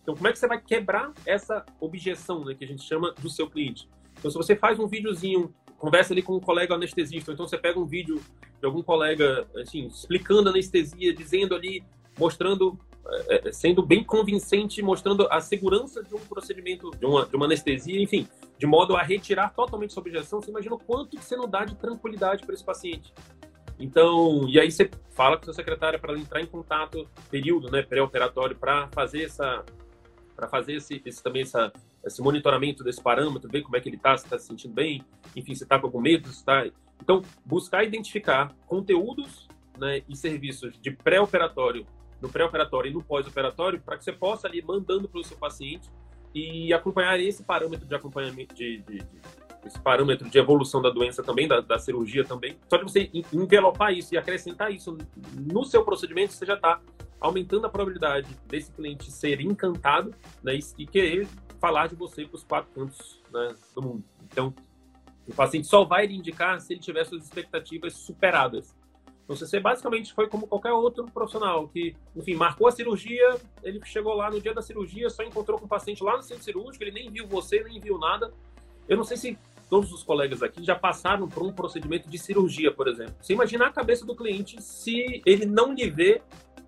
Então, 0.04 0.14
como 0.14 0.28
é 0.28 0.32
que 0.32 0.38
você 0.38 0.46
vai 0.46 0.60
quebrar 0.60 1.14
essa 1.24 1.64
objeção 1.80 2.44
né, 2.44 2.54
que 2.54 2.62
a 2.62 2.68
gente 2.68 2.82
chama 2.82 3.12
do 3.14 3.30
seu 3.30 3.48
cliente? 3.48 3.88
Então, 4.18 4.30
se 4.30 4.36
você 4.36 4.54
faz 4.54 4.78
um 4.78 4.86
videozinho, 4.86 5.52
conversa 5.78 6.12
ali 6.12 6.20
com 6.20 6.36
um 6.36 6.40
colega 6.40 6.74
anestesista, 6.74 7.30
ou 7.30 7.34
então 7.34 7.48
você 7.48 7.56
pega 7.56 7.80
um 7.80 7.86
vídeo 7.86 8.20
de 8.60 8.66
algum 8.66 8.82
colega, 8.82 9.46
assim, 9.56 9.86
explicando 9.86 10.50
anestesia, 10.50 11.14
dizendo 11.14 11.54
ali, 11.54 11.82
mostrando 12.18 12.78
é, 13.06 13.48
é, 13.48 13.52
sendo 13.52 13.82
bem 13.82 14.04
convincente, 14.04 14.82
mostrando 14.82 15.26
a 15.30 15.40
segurança 15.40 16.02
de 16.02 16.14
um 16.14 16.20
procedimento, 16.20 16.90
de 16.90 17.06
uma, 17.06 17.24
de 17.24 17.34
uma 17.34 17.46
anestesia, 17.46 18.00
enfim, 18.02 18.28
de 18.58 18.66
modo 18.66 18.94
a 18.94 19.02
retirar 19.02 19.54
totalmente 19.54 19.90
essa 19.90 20.00
objeção. 20.00 20.40
Você 20.40 20.50
imagina 20.50 20.74
o 20.74 20.78
quanto 20.78 21.16
que 21.16 21.24
você 21.24 21.34
não 21.34 21.48
dá 21.48 21.64
de 21.64 21.74
tranquilidade 21.76 22.44
para 22.44 22.54
esse 22.54 22.64
paciente. 22.64 23.12
Então, 23.78 24.48
e 24.48 24.58
aí 24.58 24.70
você 24.70 24.90
fala 25.10 25.36
com 25.36 25.42
a 25.42 25.44
sua 25.46 25.54
secretária 25.54 25.98
para 25.98 26.16
entrar 26.18 26.40
em 26.40 26.46
contato, 26.46 27.08
período, 27.30 27.70
né, 27.70 27.82
pré-operatório, 27.82 28.56
para 28.56 28.88
fazer 28.88 29.24
essa, 29.24 29.64
para 30.34 30.48
fazer 30.48 30.74
esse, 30.74 31.02
esse, 31.04 31.22
também 31.22 31.42
essa, 31.42 31.72
esse 32.04 32.20
monitoramento 32.22 32.82
desse 32.82 33.02
parâmetro, 33.02 33.50
ver 33.50 33.62
como 33.62 33.76
é 33.76 33.80
que 33.80 33.88
ele 33.88 33.96
está, 33.96 34.16
se 34.16 34.24
está 34.24 34.38
se 34.38 34.46
sentindo 34.46 34.74
bem, 34.74 35.04
enfim, 35.34 35.54
se 35.54 35.62
está 35.62 35.78
com 35.78 35.86
algum 35.86 36.00
medo, 36.00 36.28
se 36.28 36.36
está... 36.36 36.66
Então, 37.00 37.22
buscar 37.44 37.84
identificar 37.84 38.54
conteúdos 38.66 39.48
né, 39.78 40.02
e 40.08 40.16
serviços 40.16 40.78
de 40.80 40.90
pré-operatório 40.90 41.86
no 42.24 42.30
pré-operatório 42.30 42.90
e 42.90 42.94
no 42.94 43.02
pós-operatório, 43.02 43.80
para 43.80 43.98
que 43.98 44.04
você 44.04 44.12
possa 44.12 44.48
ali 44.48 44.62
mandando 44.62 45.06
para 45.06 45.20
o 45.20 45.24
seu 45.24 45.36
paciente 45.36 45.90
e 46.34 46.72
acompanhar 46.72 47.18
esse 47.20 47.42
parâmetro 47.42 47.86
de 47.86 47.94
acompanhamento 47.94 48.54
de, 48.54 48.78
de, 48.78 48.98
de 48.98 49.20
esse 49.64 49.80
parâmetro 49.80 50.28
de 50.28 50.38
evolução 50.38 50.82
da 50.82 50.90
doença 50.90 51.22
também, 51.22 51.48
da, 51.48 51.60
da, 51.60 51.78
cirurgia 51.78 52.24
também. 52.24 52.58
Só 52.68 52.76
de 52.76 52.84
você 52.84 53.10
envelopar 53.32 53.92
isso 53.92 54.14
e 54.14 54.18
acrescentar 54.18 54.70
isso 54.72 54.98
no 55.32 55.64
seu 55.64 55.82
procedimento, 55.84 56.32
você 56.32 56.44
já 56.44 56.54
está 56.54 56.80
aumentando 57.18 57.66
a 57.66 57.70
probabilidade 57.70 58.28
desse 58.46 58.70
cliente 58.72 59.10
ser 59.10 59.40
encantado 59.40 60.14
né, 60.42 60.58
e 60.76 60.86
querer 60.86 61.26
falar 61.58 61.88
de 61.88 61.94
você 61.94 62.26
para 62.26 62.36
os 62.36 62.44
quatro 62.44 62.70
cantos 62.74 63.22
né, 63.32 63.54
do 63.74 63.82
mundo. 63.82 64.04
Então, 64.30 64.54
o 65.26 65.34
paciente 65.34 65.66
só 65.66 65.84
vai 65.84 66.04
indicar 66.06 66.60
se 66.60 66.74
ele 66.74 66.80
tiver 66.80 67.04
suas 67.04 67.24
expectativas 67.24 67.94
superadas. 67.94 68.74
Então, 69.24 69.34
você 69.34 69.58
basicamente 69.58 70.12
foi 70.12 70.28
como 70.28 70.46
qualquer 70.46 70.72
outro 70.72 71.04
profissional 71.10 71.66
que, 71.68 71.96
enfim, 72.14 72.34
marcou 72.34 72.68
a 72.68 72.70
cirurgia, 72.70 73.36
ele 73.62 73.80
chegou 73.84 74.14
lá 74.14 74.30
no 74.30 74.40
dia 74.40 74.52
da 74.52 74.60
cirurgia, 74.60 75.08
só 75.08 75.22
encontrou 75.22 75.58
com 75.58 75.64
o 75.64 75.68
paciente 75.68 76.04
lá 76.04 76.16
no 76.16 76.22
centro 76.22 76.44
cirúrgico, 76.44 76.84
ele 76.84 76.92
nem 76.92 77.10
viu 77.10 77.26
você, 77.26 77.62
nem 77.64 77.80
viu 77.80 77.98
nada. 77.98 78.32
Eu 78.86 78.98
não 78.98 79.04
sei 79.04 79.16
se 79.16 79.38
todos 79.68 79.90
os 79.92 80.02
colegas 80.02 80.42
aqui 80.42 80.62
já 80.62 80.74
passaram 80.74 81.26
por 81.26 81.42
um 81.42 81.52
procedimento 81.52 82.08
de 82.08 82.18
cirurgia, 82.18 82.70
por 82.70 82.86
exemplo. 82.86 83.14
Você 83.20 83.32
imagina 83.32 83.66
a 83.66 83.72
cabeça 83.72 84.04
do 84.04 84.14
cliente 84.14 84.60
se 84.62 85.22
ele 85.24 85.46
não 85.46 85.72
lhe 85.72 85.88
vê 85.88 86.20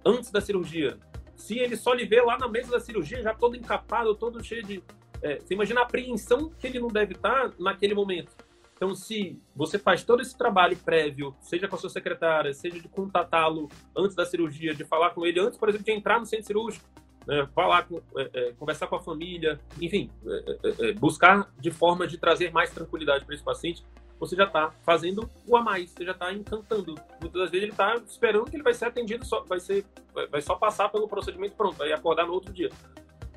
antes 0.04 0.30
da 0.30 0.40
cirurgia. 0.40 0.96
Se 1.36 1.58
ele 1.58 1.76
só 1.76 1.92
lhe 1.92 2.06
vê 2.06 2.22
lá 2.22 2.38
na 2.38 2.48
mesa 2.48 2.70
da 2.70 2.80
cirurgia, 2.80 3.22
já 3.22 3.34
todo 3.34 3.56
encapado, 3.56 4.14
todo 4.14 4.42
cheio 4.42 4.62
de. 4.62 4.82
É, 5.22 5.38
você 5.38 5.54
imagina 5.54 5.80
a 5.80 5.84
apreensão 5.84 6.50
que 6.58 6.66
ele 6.66 6.80
não 6.80 6.88
deve 6.88 7.12
estar 7.12 7.52
naquele 7.58 7.94
momento. 7.94 8.34
Então, 8.76 8.94
se 8.94 9.40
você 9.54 9.78
faz 9.78 10.04
todo 10.04 10.20
esse 10.20 10.36
trabalho 10.36 10.76
prévio, 10.76 11.34
seja 11.40 11.66
com 11.66 11.76
a 11.76 11.78
sua 11.78 11.88
secretária, 11.88 12.52
seja 12.52 12.78
de 12.78 12.88
contatá-lo 12.88 13.70
antes 13.96 14.14
da 14.14 14.26
cirurgia, 14.26 14.74
de 14.74 14.84
falar 14.84 15.10
com 15.10 15.24
ele 15.24 15.40
antes, 15.40 15.58
por 15.58 15.70
exemplo, 15.70 15.86
de 15.86 15.92
entrar 15.92 16.20
no 16.20 16.26
centro 16.26 16.46
cirúrgico, 16.46 16.84
né, 17.26 17.48
falar, 17.54 17.88
com, 17.88 18.02
é, 18.18 18.30
é, 18.34 18.52
conversar 18.52 18.86
com 18.86 18.96
a 18.96 19.00
família, 19.00 19.58
enfim, 19.80 20.10
é, 20.26 20.58
é, 20.62 20.90
é 20.90 20.92
buscar 20.92 21.50
de 21.58 21.70
forma 21.70 22.06
de 22.06 22.18
trazer 22.18 22.52
mais 22.52 22.70
tranquilidade 22.70 23.24
para 23.24 23.34
esse 23.34 23.42
paciente, 23.42 23.82
você 24.20 24.36
já 24.36 24.44
está 24.44 24.70
fazendo 24.84 25.28
o 25.46 25.56
a 25.56 25.62
mais, 25.62 25.90
você 25.90 26.04
já 26.04 26.12
está 26.12 26.32
encantando. 26.32 26.94
Muitas 27.20 27.40
das 27.40 27.50
vezes 27.50 27.62
ele 27.64 27.72
está 27.72 27.94
esperando 28.06 28.50
que 28.50 28.56
ele 28.56 28.62
vai 28.62 28.74
ser 28.74 28.84
atendido, 28.86 29.24
só, 29.24 29.42
vai, 29.44 29.58
ser, 29.58 29.86
vai 30.30 30.42
só 30.42 30.54
passar 30.54 30.90
pelo 30.90 31.08
procedimento 31.08 31.56
pronto, 31.56 31.76
vai 31.76 31.92
acordar 31.92 32.26
no 32.26 32.32
outro 32.34 32.52
dia 32.52 32.70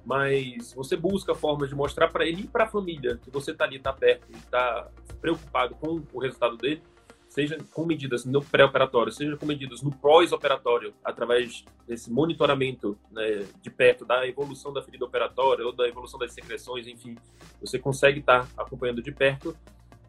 mas 0.10 0.74
você 0.74 0.97
busca 0.97 1.36
formas 1.36 1.70
de 1.70 1.76
mostrar 1.76 2.07
para 2.07 2.26
ele 2.26 2.41
e 2.41 2.47
para 2.47 2.64
a 2.64 2.68
família 2.68 3.20
que 3.24 3.30
você 3.30 3.51
está 3.51 3.66
ali, 3.66 3.76
está 3.76 3.93
perto, 3.93 4.26
está 4.32 4.89
preocupado 5.22 5.76
com 5.76 6.01
o 6.12 6.20
resultado 6.20 6.57
dele, 6.57 6.82
seja 7.28 7.60
com 7.72 7.86
medidas 7.86 8.26
no 8.26 8.43
pré-operatório, 8.43 9.12
seja 9.12 9.38
com 9.38 9.45
medidas 9.45 9.84
no 9.84 9.91
pós-operatório, 9.91 10.95
através 11.05 11.64
desse 11.88 12.12
monitoramento 12.12 12.97
né, 13.12 13.45
de 13.62 13.70
perto 13.70 14.03
da 14.03 14.28
evolução 14.28 14.74
da 14.74 14.82
ferida 14.82 15.05
operatória 15.05 15.64
ou 15.64 15.72
da 15.72 15.88
evolução 15.88 16.18
das 16.18 16.34
secreções, 16.34 16.88
enfim, 16.88 17.16
você 17.62 17.78
consegue 17.78 18.22
estar 18.22 18.47
tá 18.47 18.64
acompanhando 18.64 19.03
de 19.03 19.12
perto 19.12 19.55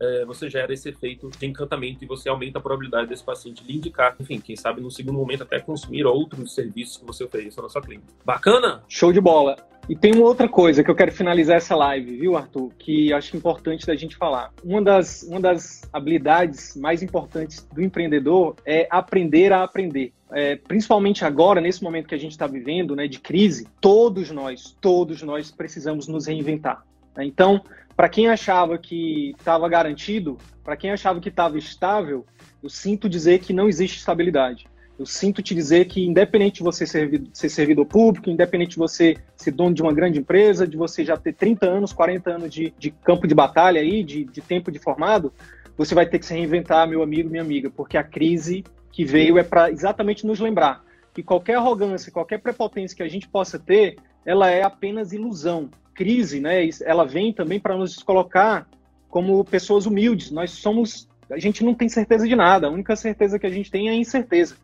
é, 0.01 0.24
você 0.24 0.48
gera 0.48 0.72
esse 0.72 0.88
efeito 0.88 1.30
de 1.38 1.46
encantamento 1.46 2.03
e 2.03 2.07
você 2.07 2.28
aumenta 2.28 2.59
a 2.59 2.62
probabilidade 2.62 3.09
desse 3.09 3.22
paciente 3.22 3.62
lhe 3.64 3.76
indicar, 3.76 4.16
enfim, 4.18 4.40
quem 4.40 4.57
sabe 4.57 4.80
no 4.80 4.90
segundo 4.90 5.18
momento 5.18 5.42
até 5.42 5.61
consumir 5.61 6.07
outros 6.07 6.55
serviços 6.55 6.96
que 6.96 7.05
você 7.05 7.24
ofereça 7.24 7.61
na 7.61 7.68
sua 7.68 7.82
clínica. 7.82 8.09
Bacana? 8.24 8.82
Show 8.88 9.12
de 9.12 9.20
bola. 9.20 9.57
E 9.88 9.96
tem 9.96 10.14
uma 10.14 10.24
outra 10.26 10.48
coisa 10.48 10.84
que 10.84 10.90
eu 10.90 10.94
quero 10.94 11.11
finalizar 11.11 11.57
essa 11.57 11.74
live, 11.74 12.16
viu, 12.16 12.36
Arthur? 12.36 12.70
Que 12.78 13.12
acho 13.12 13.36
importante 13.36 13.86
da 13.86 13.96
gente 13.96 14.16
falar. 14.16 14.53
Uma 14.62 14.80
das, 14.80 15.22
uma 15.24 15.40
das 15.40 15.82
habilidades 15.92 16.76
mais 16.76 17.03
importantes 17.03 17.66
do 17.72 17.82
empreendedor 17.82 18.55
é 18.64 18.86
aprender 18.90 19.53
a 19.53 19.64
aprender. 19.64 20.12
É, 20.32 20.55
principalmente 20.55 21.24
agora, 21.24 21.61
nesse 21.61 21.82
momento 21.82 22.07
que 22.07 22.14
a 22.14 22.18
gente 22.18 22.30
está 22.30 22.46
vivendo, 22.46 22.94
né, 22.94 23.09
de 23.09 23.18
crise, 23.18 23.66
todos 23.80 24.30
nós, 24.30 24.76
todos 24.80 25.22
nós 25.22 25.51
precisamos 25.51 26.07
nos 26.07 26.26
reinventar. 26.26 26.84
Então, 27.18 27.62
para 27.96 28.08
quem 28.08 28.28
achava 28.28 28.78
que 28.78 29.34
estava 29.38 29.68
garantido, 29.68 30.38
para 30.64 30.76
quem 30.76 30.90
achava 30.90 31.20
que 31.20 31.28
estava 31.28 31.58
estável, 31.58 32.24
eu 32.62 32.68
sinto 32.68 33.08
dizer 33.08 33.40
que 33.40 33.52
não 33.52 33.68
existe 33.68 33.98
estabilidade. 33.98 34.66
Eu 34.98 35.06
sinto 35.06 35.42
te 35.42 35.54
dizer 35.54 35.86
que, 35.86 36.04
independente 36.04 36.56
de 36.56 36.62
você 36.62 36.86
ser, 36.86 37.22
ser 37.32 37.48
servidor 37.48 37.86
público, 37.86 38.28
independente 38.28 38.72
de 38.72 38.76
você 38.76 39.16
ser 39.34 39.50
dono 39.50 39.74
de 39.74 39.80
uma 39.80 39.94
grande 39.94 40.18
empresa, 40.18 40.66
de 40.66 40.76
você 40.76 41.02
já 41.04 41.16
ter 41.16 41.32
30 41.32 41.66
anos, 41.66 41.92
40 41.92 42.30
anos 42.30 42.52
de, 42.52 42.74
de 42.78 42.90
campo 42.90 43.26
de 43.26 43.34
batalha 43.34 43.80
aí, 43.80 44.04
de, 44.04 44.24
de 44.24 44.40
tempo 44.42 44.70
de 44.70 44.78
formado, 44.78 45.32
você 45.76 45.94
vai 45.94 46.04
ter 46.04 46.18
que 46.18 46.26
se 46.26 46.34
reinventar, 46.34 46.86
meu 46.86 47.02
amigo, 47.02 47.30
minha 47.30 47.42
amiga, 47.42 47.70
porque 47.70 47.96
a 47.96 48.04
crise 48.04 48.62
que 48.92 49.02
veio 49.02 49.38
é 49.38 49.42
para 49.42 49.70
exatamente 49.70 50.26
nos 50.26 50.38
lembrar 50.38 50.84
que 51.14 51.22
qualquer 51.22 51.56
arrogância, 51.56 52.12
qualquer 52.12 52.38
prepotência 52.38 52.96
que 52.96 53.02
a 53.02 53.08
gente 53.08 53.26
possa 53.26 53.58
ter, 53.58 53.96
ela 54.24 54.50
é 54.50 54.62
apenas 54.62 55.12
ilusão 55.12 55.70
crise, 56.01 56.40
né, 56.40 56.66
ela 56.82 57.05
vem 57.05 57.30
também 57.30 57.61
para 57.61 57.76
nos 57.76 58.03
colocar 58.03 58.66
como 59.11 59.44
pessoas 59.44 59.84
humildes. 59.84 60.30
Nós 60.30 60.51
somos, 60.53 61.07
a 61.30 61.38
gente 61.38 61.62
não 61.62 61.74
tem 61.74 61.90
certeza 61.90 62.26
de 62.26 62.34
nada. 62.34 62.68
A 62.68 62.70
única 62.70 62.96
certeza 62.96 63.38
que 63.38 63.46
a 63.46 63.51
gente 63.51 63.70
tem 63.70 63.88
é 63.88 63.92
a 63.92 63.94
incerteza. 63.94 64.57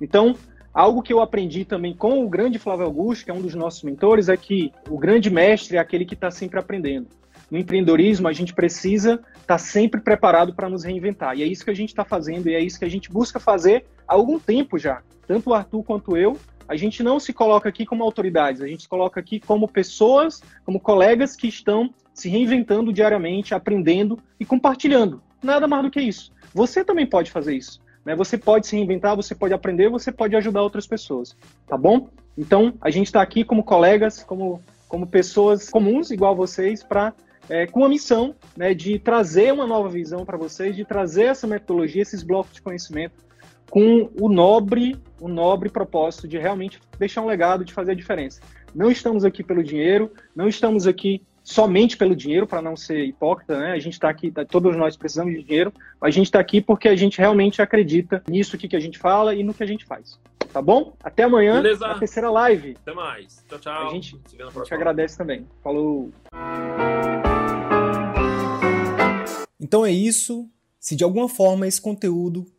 Então, 0.00 0.34
algo 0.72 1.02
que 1.02 1.12
eu 1.12 1.20
aprendi 1.20 1.66
também 1.66 1.94
com 1.94 2.24
o 2.24 2.28
grande 2.30 2.58
Flávio 2.58 2.86
Augusto, 2.86 3.26
que 3.26 3.30
é 3.30 3.34
um 3.34 3.42
dos 3.42 3.54
nossos 3.54 3.82
mentores, 3.82 4.30
é 4.30 4.36
que 4.38 4.72
o 4.88 4.96
grande 4.96 5.28
mestre 5.28 5.76
é 5.76 5.80
aquele 5.80 6.06
que 6.06 6.14
está 6.14 6.30
sempre 6.30 6.58
aprendendo. 6.58 7.08
No 7.50 7.58
empreendedorismo, 7.58 8.26
a 8.26 8.32
gente 8.32 8.54
precisa 8.54 9.14
estar 9.14 9.44
tá 9.46 9.58
sempre 9.58 10.00
preparado 10.00 10.54
para 10.54 10.70
nos 10.70 10.84
reinventar. 10.84 11.36
E 11.36 11.42
é 11.42 11.46
isso 11.46 11.66
que 11.66 11.70
a 11.70 11.76
gente 11.76 11.90
está 11.90 12.04
fazendo, 12.04 12.48
e 12.48 12.54
é 12.54 12.60
isso 12.60 12.78
que 12.78 12.86
a 12.86 12.90
gente 12.90 13.12
busca 13.12 13.38
fazer 13.38 13.84
há 14.06 14.14
algum 14.14 14.38
tempo 14.38 14.78
já. 14.78 15.02
Tanto 15.26 15.50
o 15.50 15.54
Arthur 15.54 15.82
quanto 15.82 16.16
eu, 16.16 16.38
a 16.68 16.76
gente 16.76 17.02
não 17.02 17.18
se 17.18 17.32
coloca 17.32 17.68
aqui 17.68 17.86
como 17.86 18.04
autoridades, 18.04 18.60
a 18.60 18.66
gente 18.66 18.82
se 18.82 18.88
coloca 18.88 19.18
aqui 19.18 19.40
como 19.40 19.66
pessoas, 19.66 20.42
como 20.64 20.78
colegas 20.78 21.34
que 21.34 21.48
estão 21.48 21.92
se 22.12 22.28
reinventando 22.28 22.92
diariamente, 22.92 23.54
aprendendo 23.54 24.18
e 24.38 24.44
compartilhando. 24.44 25.22
Nada 25.42 25.66
mais 25.66 25.84
do 25.84 25.90
que 25.90 26.00
isso. 26.00 26.32
Você 26.52 26.84
também 26.84 27.06
pode 27.06 27.30
fazer 27.30 27.56
isso. 27.56 27.80
Né? 28.04 28.14
Você 28.14 28.36
pode 28.36 28.66
se 28.66 28.76
reinventar, 28.76 29.16
você 29.16 29.34
pode 29.34 29.54
aprender, 29.54 29.88
você 29.88 30.12
pode 30.12 30.36
ajudar 30.36 30.62
outras 30.62 30.86
pessoas. 30.86 31.36
Tá 31.66 31.76
bom? 31.76 32.08
Então, 32.36 32.74
a 32.80 32.90
gente 32.90 33.06
está 33.06 33.22
aqui 33.22 33.44
como 33.44 33.64
colegas, 33.64 34.22
como, 34.22 34.62
como 34.88 35.06
pessoas 35.06 35.70
comuns, 35.70 36.10
igual 36.10 36.34
vocês, 36.34 36.82
para 36.82 37.14
é, 37.48 37.66
com 37.66 37.84
a 37.84 37.88
missão 37.88 38.34
né, 38.56 38.74
de 38.74 38.98
trazer 38.98 39.52
uma 39.52 39.66
nova 39.66 39.88
visão 39.88 40.24
para 40.24 40.36
vocês, 40.36 40.76
de 40.76 40.84
trazer 40.84 41.24
essa 41.24 41.46
metodologia, 41.46 42.02
esses 42.02 42.22
blocos 42.22 42.52
de 42.52 42.62
conhecimento 42.62 43.27
com 43.70 44.10
o 44.20 44.28
nobre, 44.28 44.96
o 45.20 45.28
nobre 45.28 45.68
propósito 45.68 46.26
de 46.26 46.38
realmente 46.38 46.80
deixar 46.98 47.22
um 47.22 47.26
legado, 47.26 47.64
de 47.64 47.72
fazer 47.72 47.92
a 47.92 47.94
diferença. 47.94 48.40
Não 48.74 48.90
estamos 48.90 49.24
aqui 49.24 49.42
pelo 49.42 49.62
dinheiro, 49.62 50.12
não 50.34 50.48
estamos 50.48 50.86
aqui 50.86 51.22
somente 51.42 51.96
pelo 51.96 52.14
dinheiro, 52.14 52.46
para 52.46 52.60
não 52.60 52.76
ser 52.76 53.04
hipócrita, 53.04 53.58
né? 53.58 53.72
A 53.72 53.78
gente 53.78 53.94
está 53.94 54.10
aqui, 54.10 54.30
todos 54.48 54.76
nós 54.76 54.96
precisamos 54.96 55.34
de 55.34 55.42
dinheiro, 55.42 55.72
mas 55.98 56.08
a 56.08 56.16
gente 56.16 56.26
está 56.26 56.38
aqui 56.38 56.60
porque 56.60 56.88
a 56.88 56.96
gente 56.96 57.18
realmente 57.18 57.62
acredita 57.62 58.22
nisso 58.28 58.54
aqui 58.54 58.68
que 58.68 58.76
a 58.76 58.80
gente 58.80 58.98
fala 58.98 59.34
e 59.34 59.42
no 59.42 59.54
que 59.54 59.62
a 59.62 59.66
gente 59.66 59.86
faz. 59.86 60.18
Tá 60.52 60.60
bom? 60.60 60.94
Até 61.02 61.24
amanhã, 61.24 61.62
Beleza. 61.62 61.86
na 61.86 61.98
terceira 61.98 62.30
live. 62.30 62.76
Até 62.82 62.92
mais. 62.92 63.44
Tchau, 63.48 63.58
tchau. 63.58 63.88
A 63.88 63.90
gente, 63.92 64.20
a 64.38 64.50
gente 64.50 64.74
agradece 64.74 65.16
também. 65.16 65.46
Falou. 65.62 66.10
Então 69.60 69.84
é 69.84 69.90
isso. 69.90 70.48
Se 70.78 70.94
de 70.94 71.04
alguma 71.04 71.28
forma 71.28 71.66
esse 71.66 71.80
conteúdo 71.80 72.46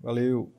Valeu! 0.00 0.52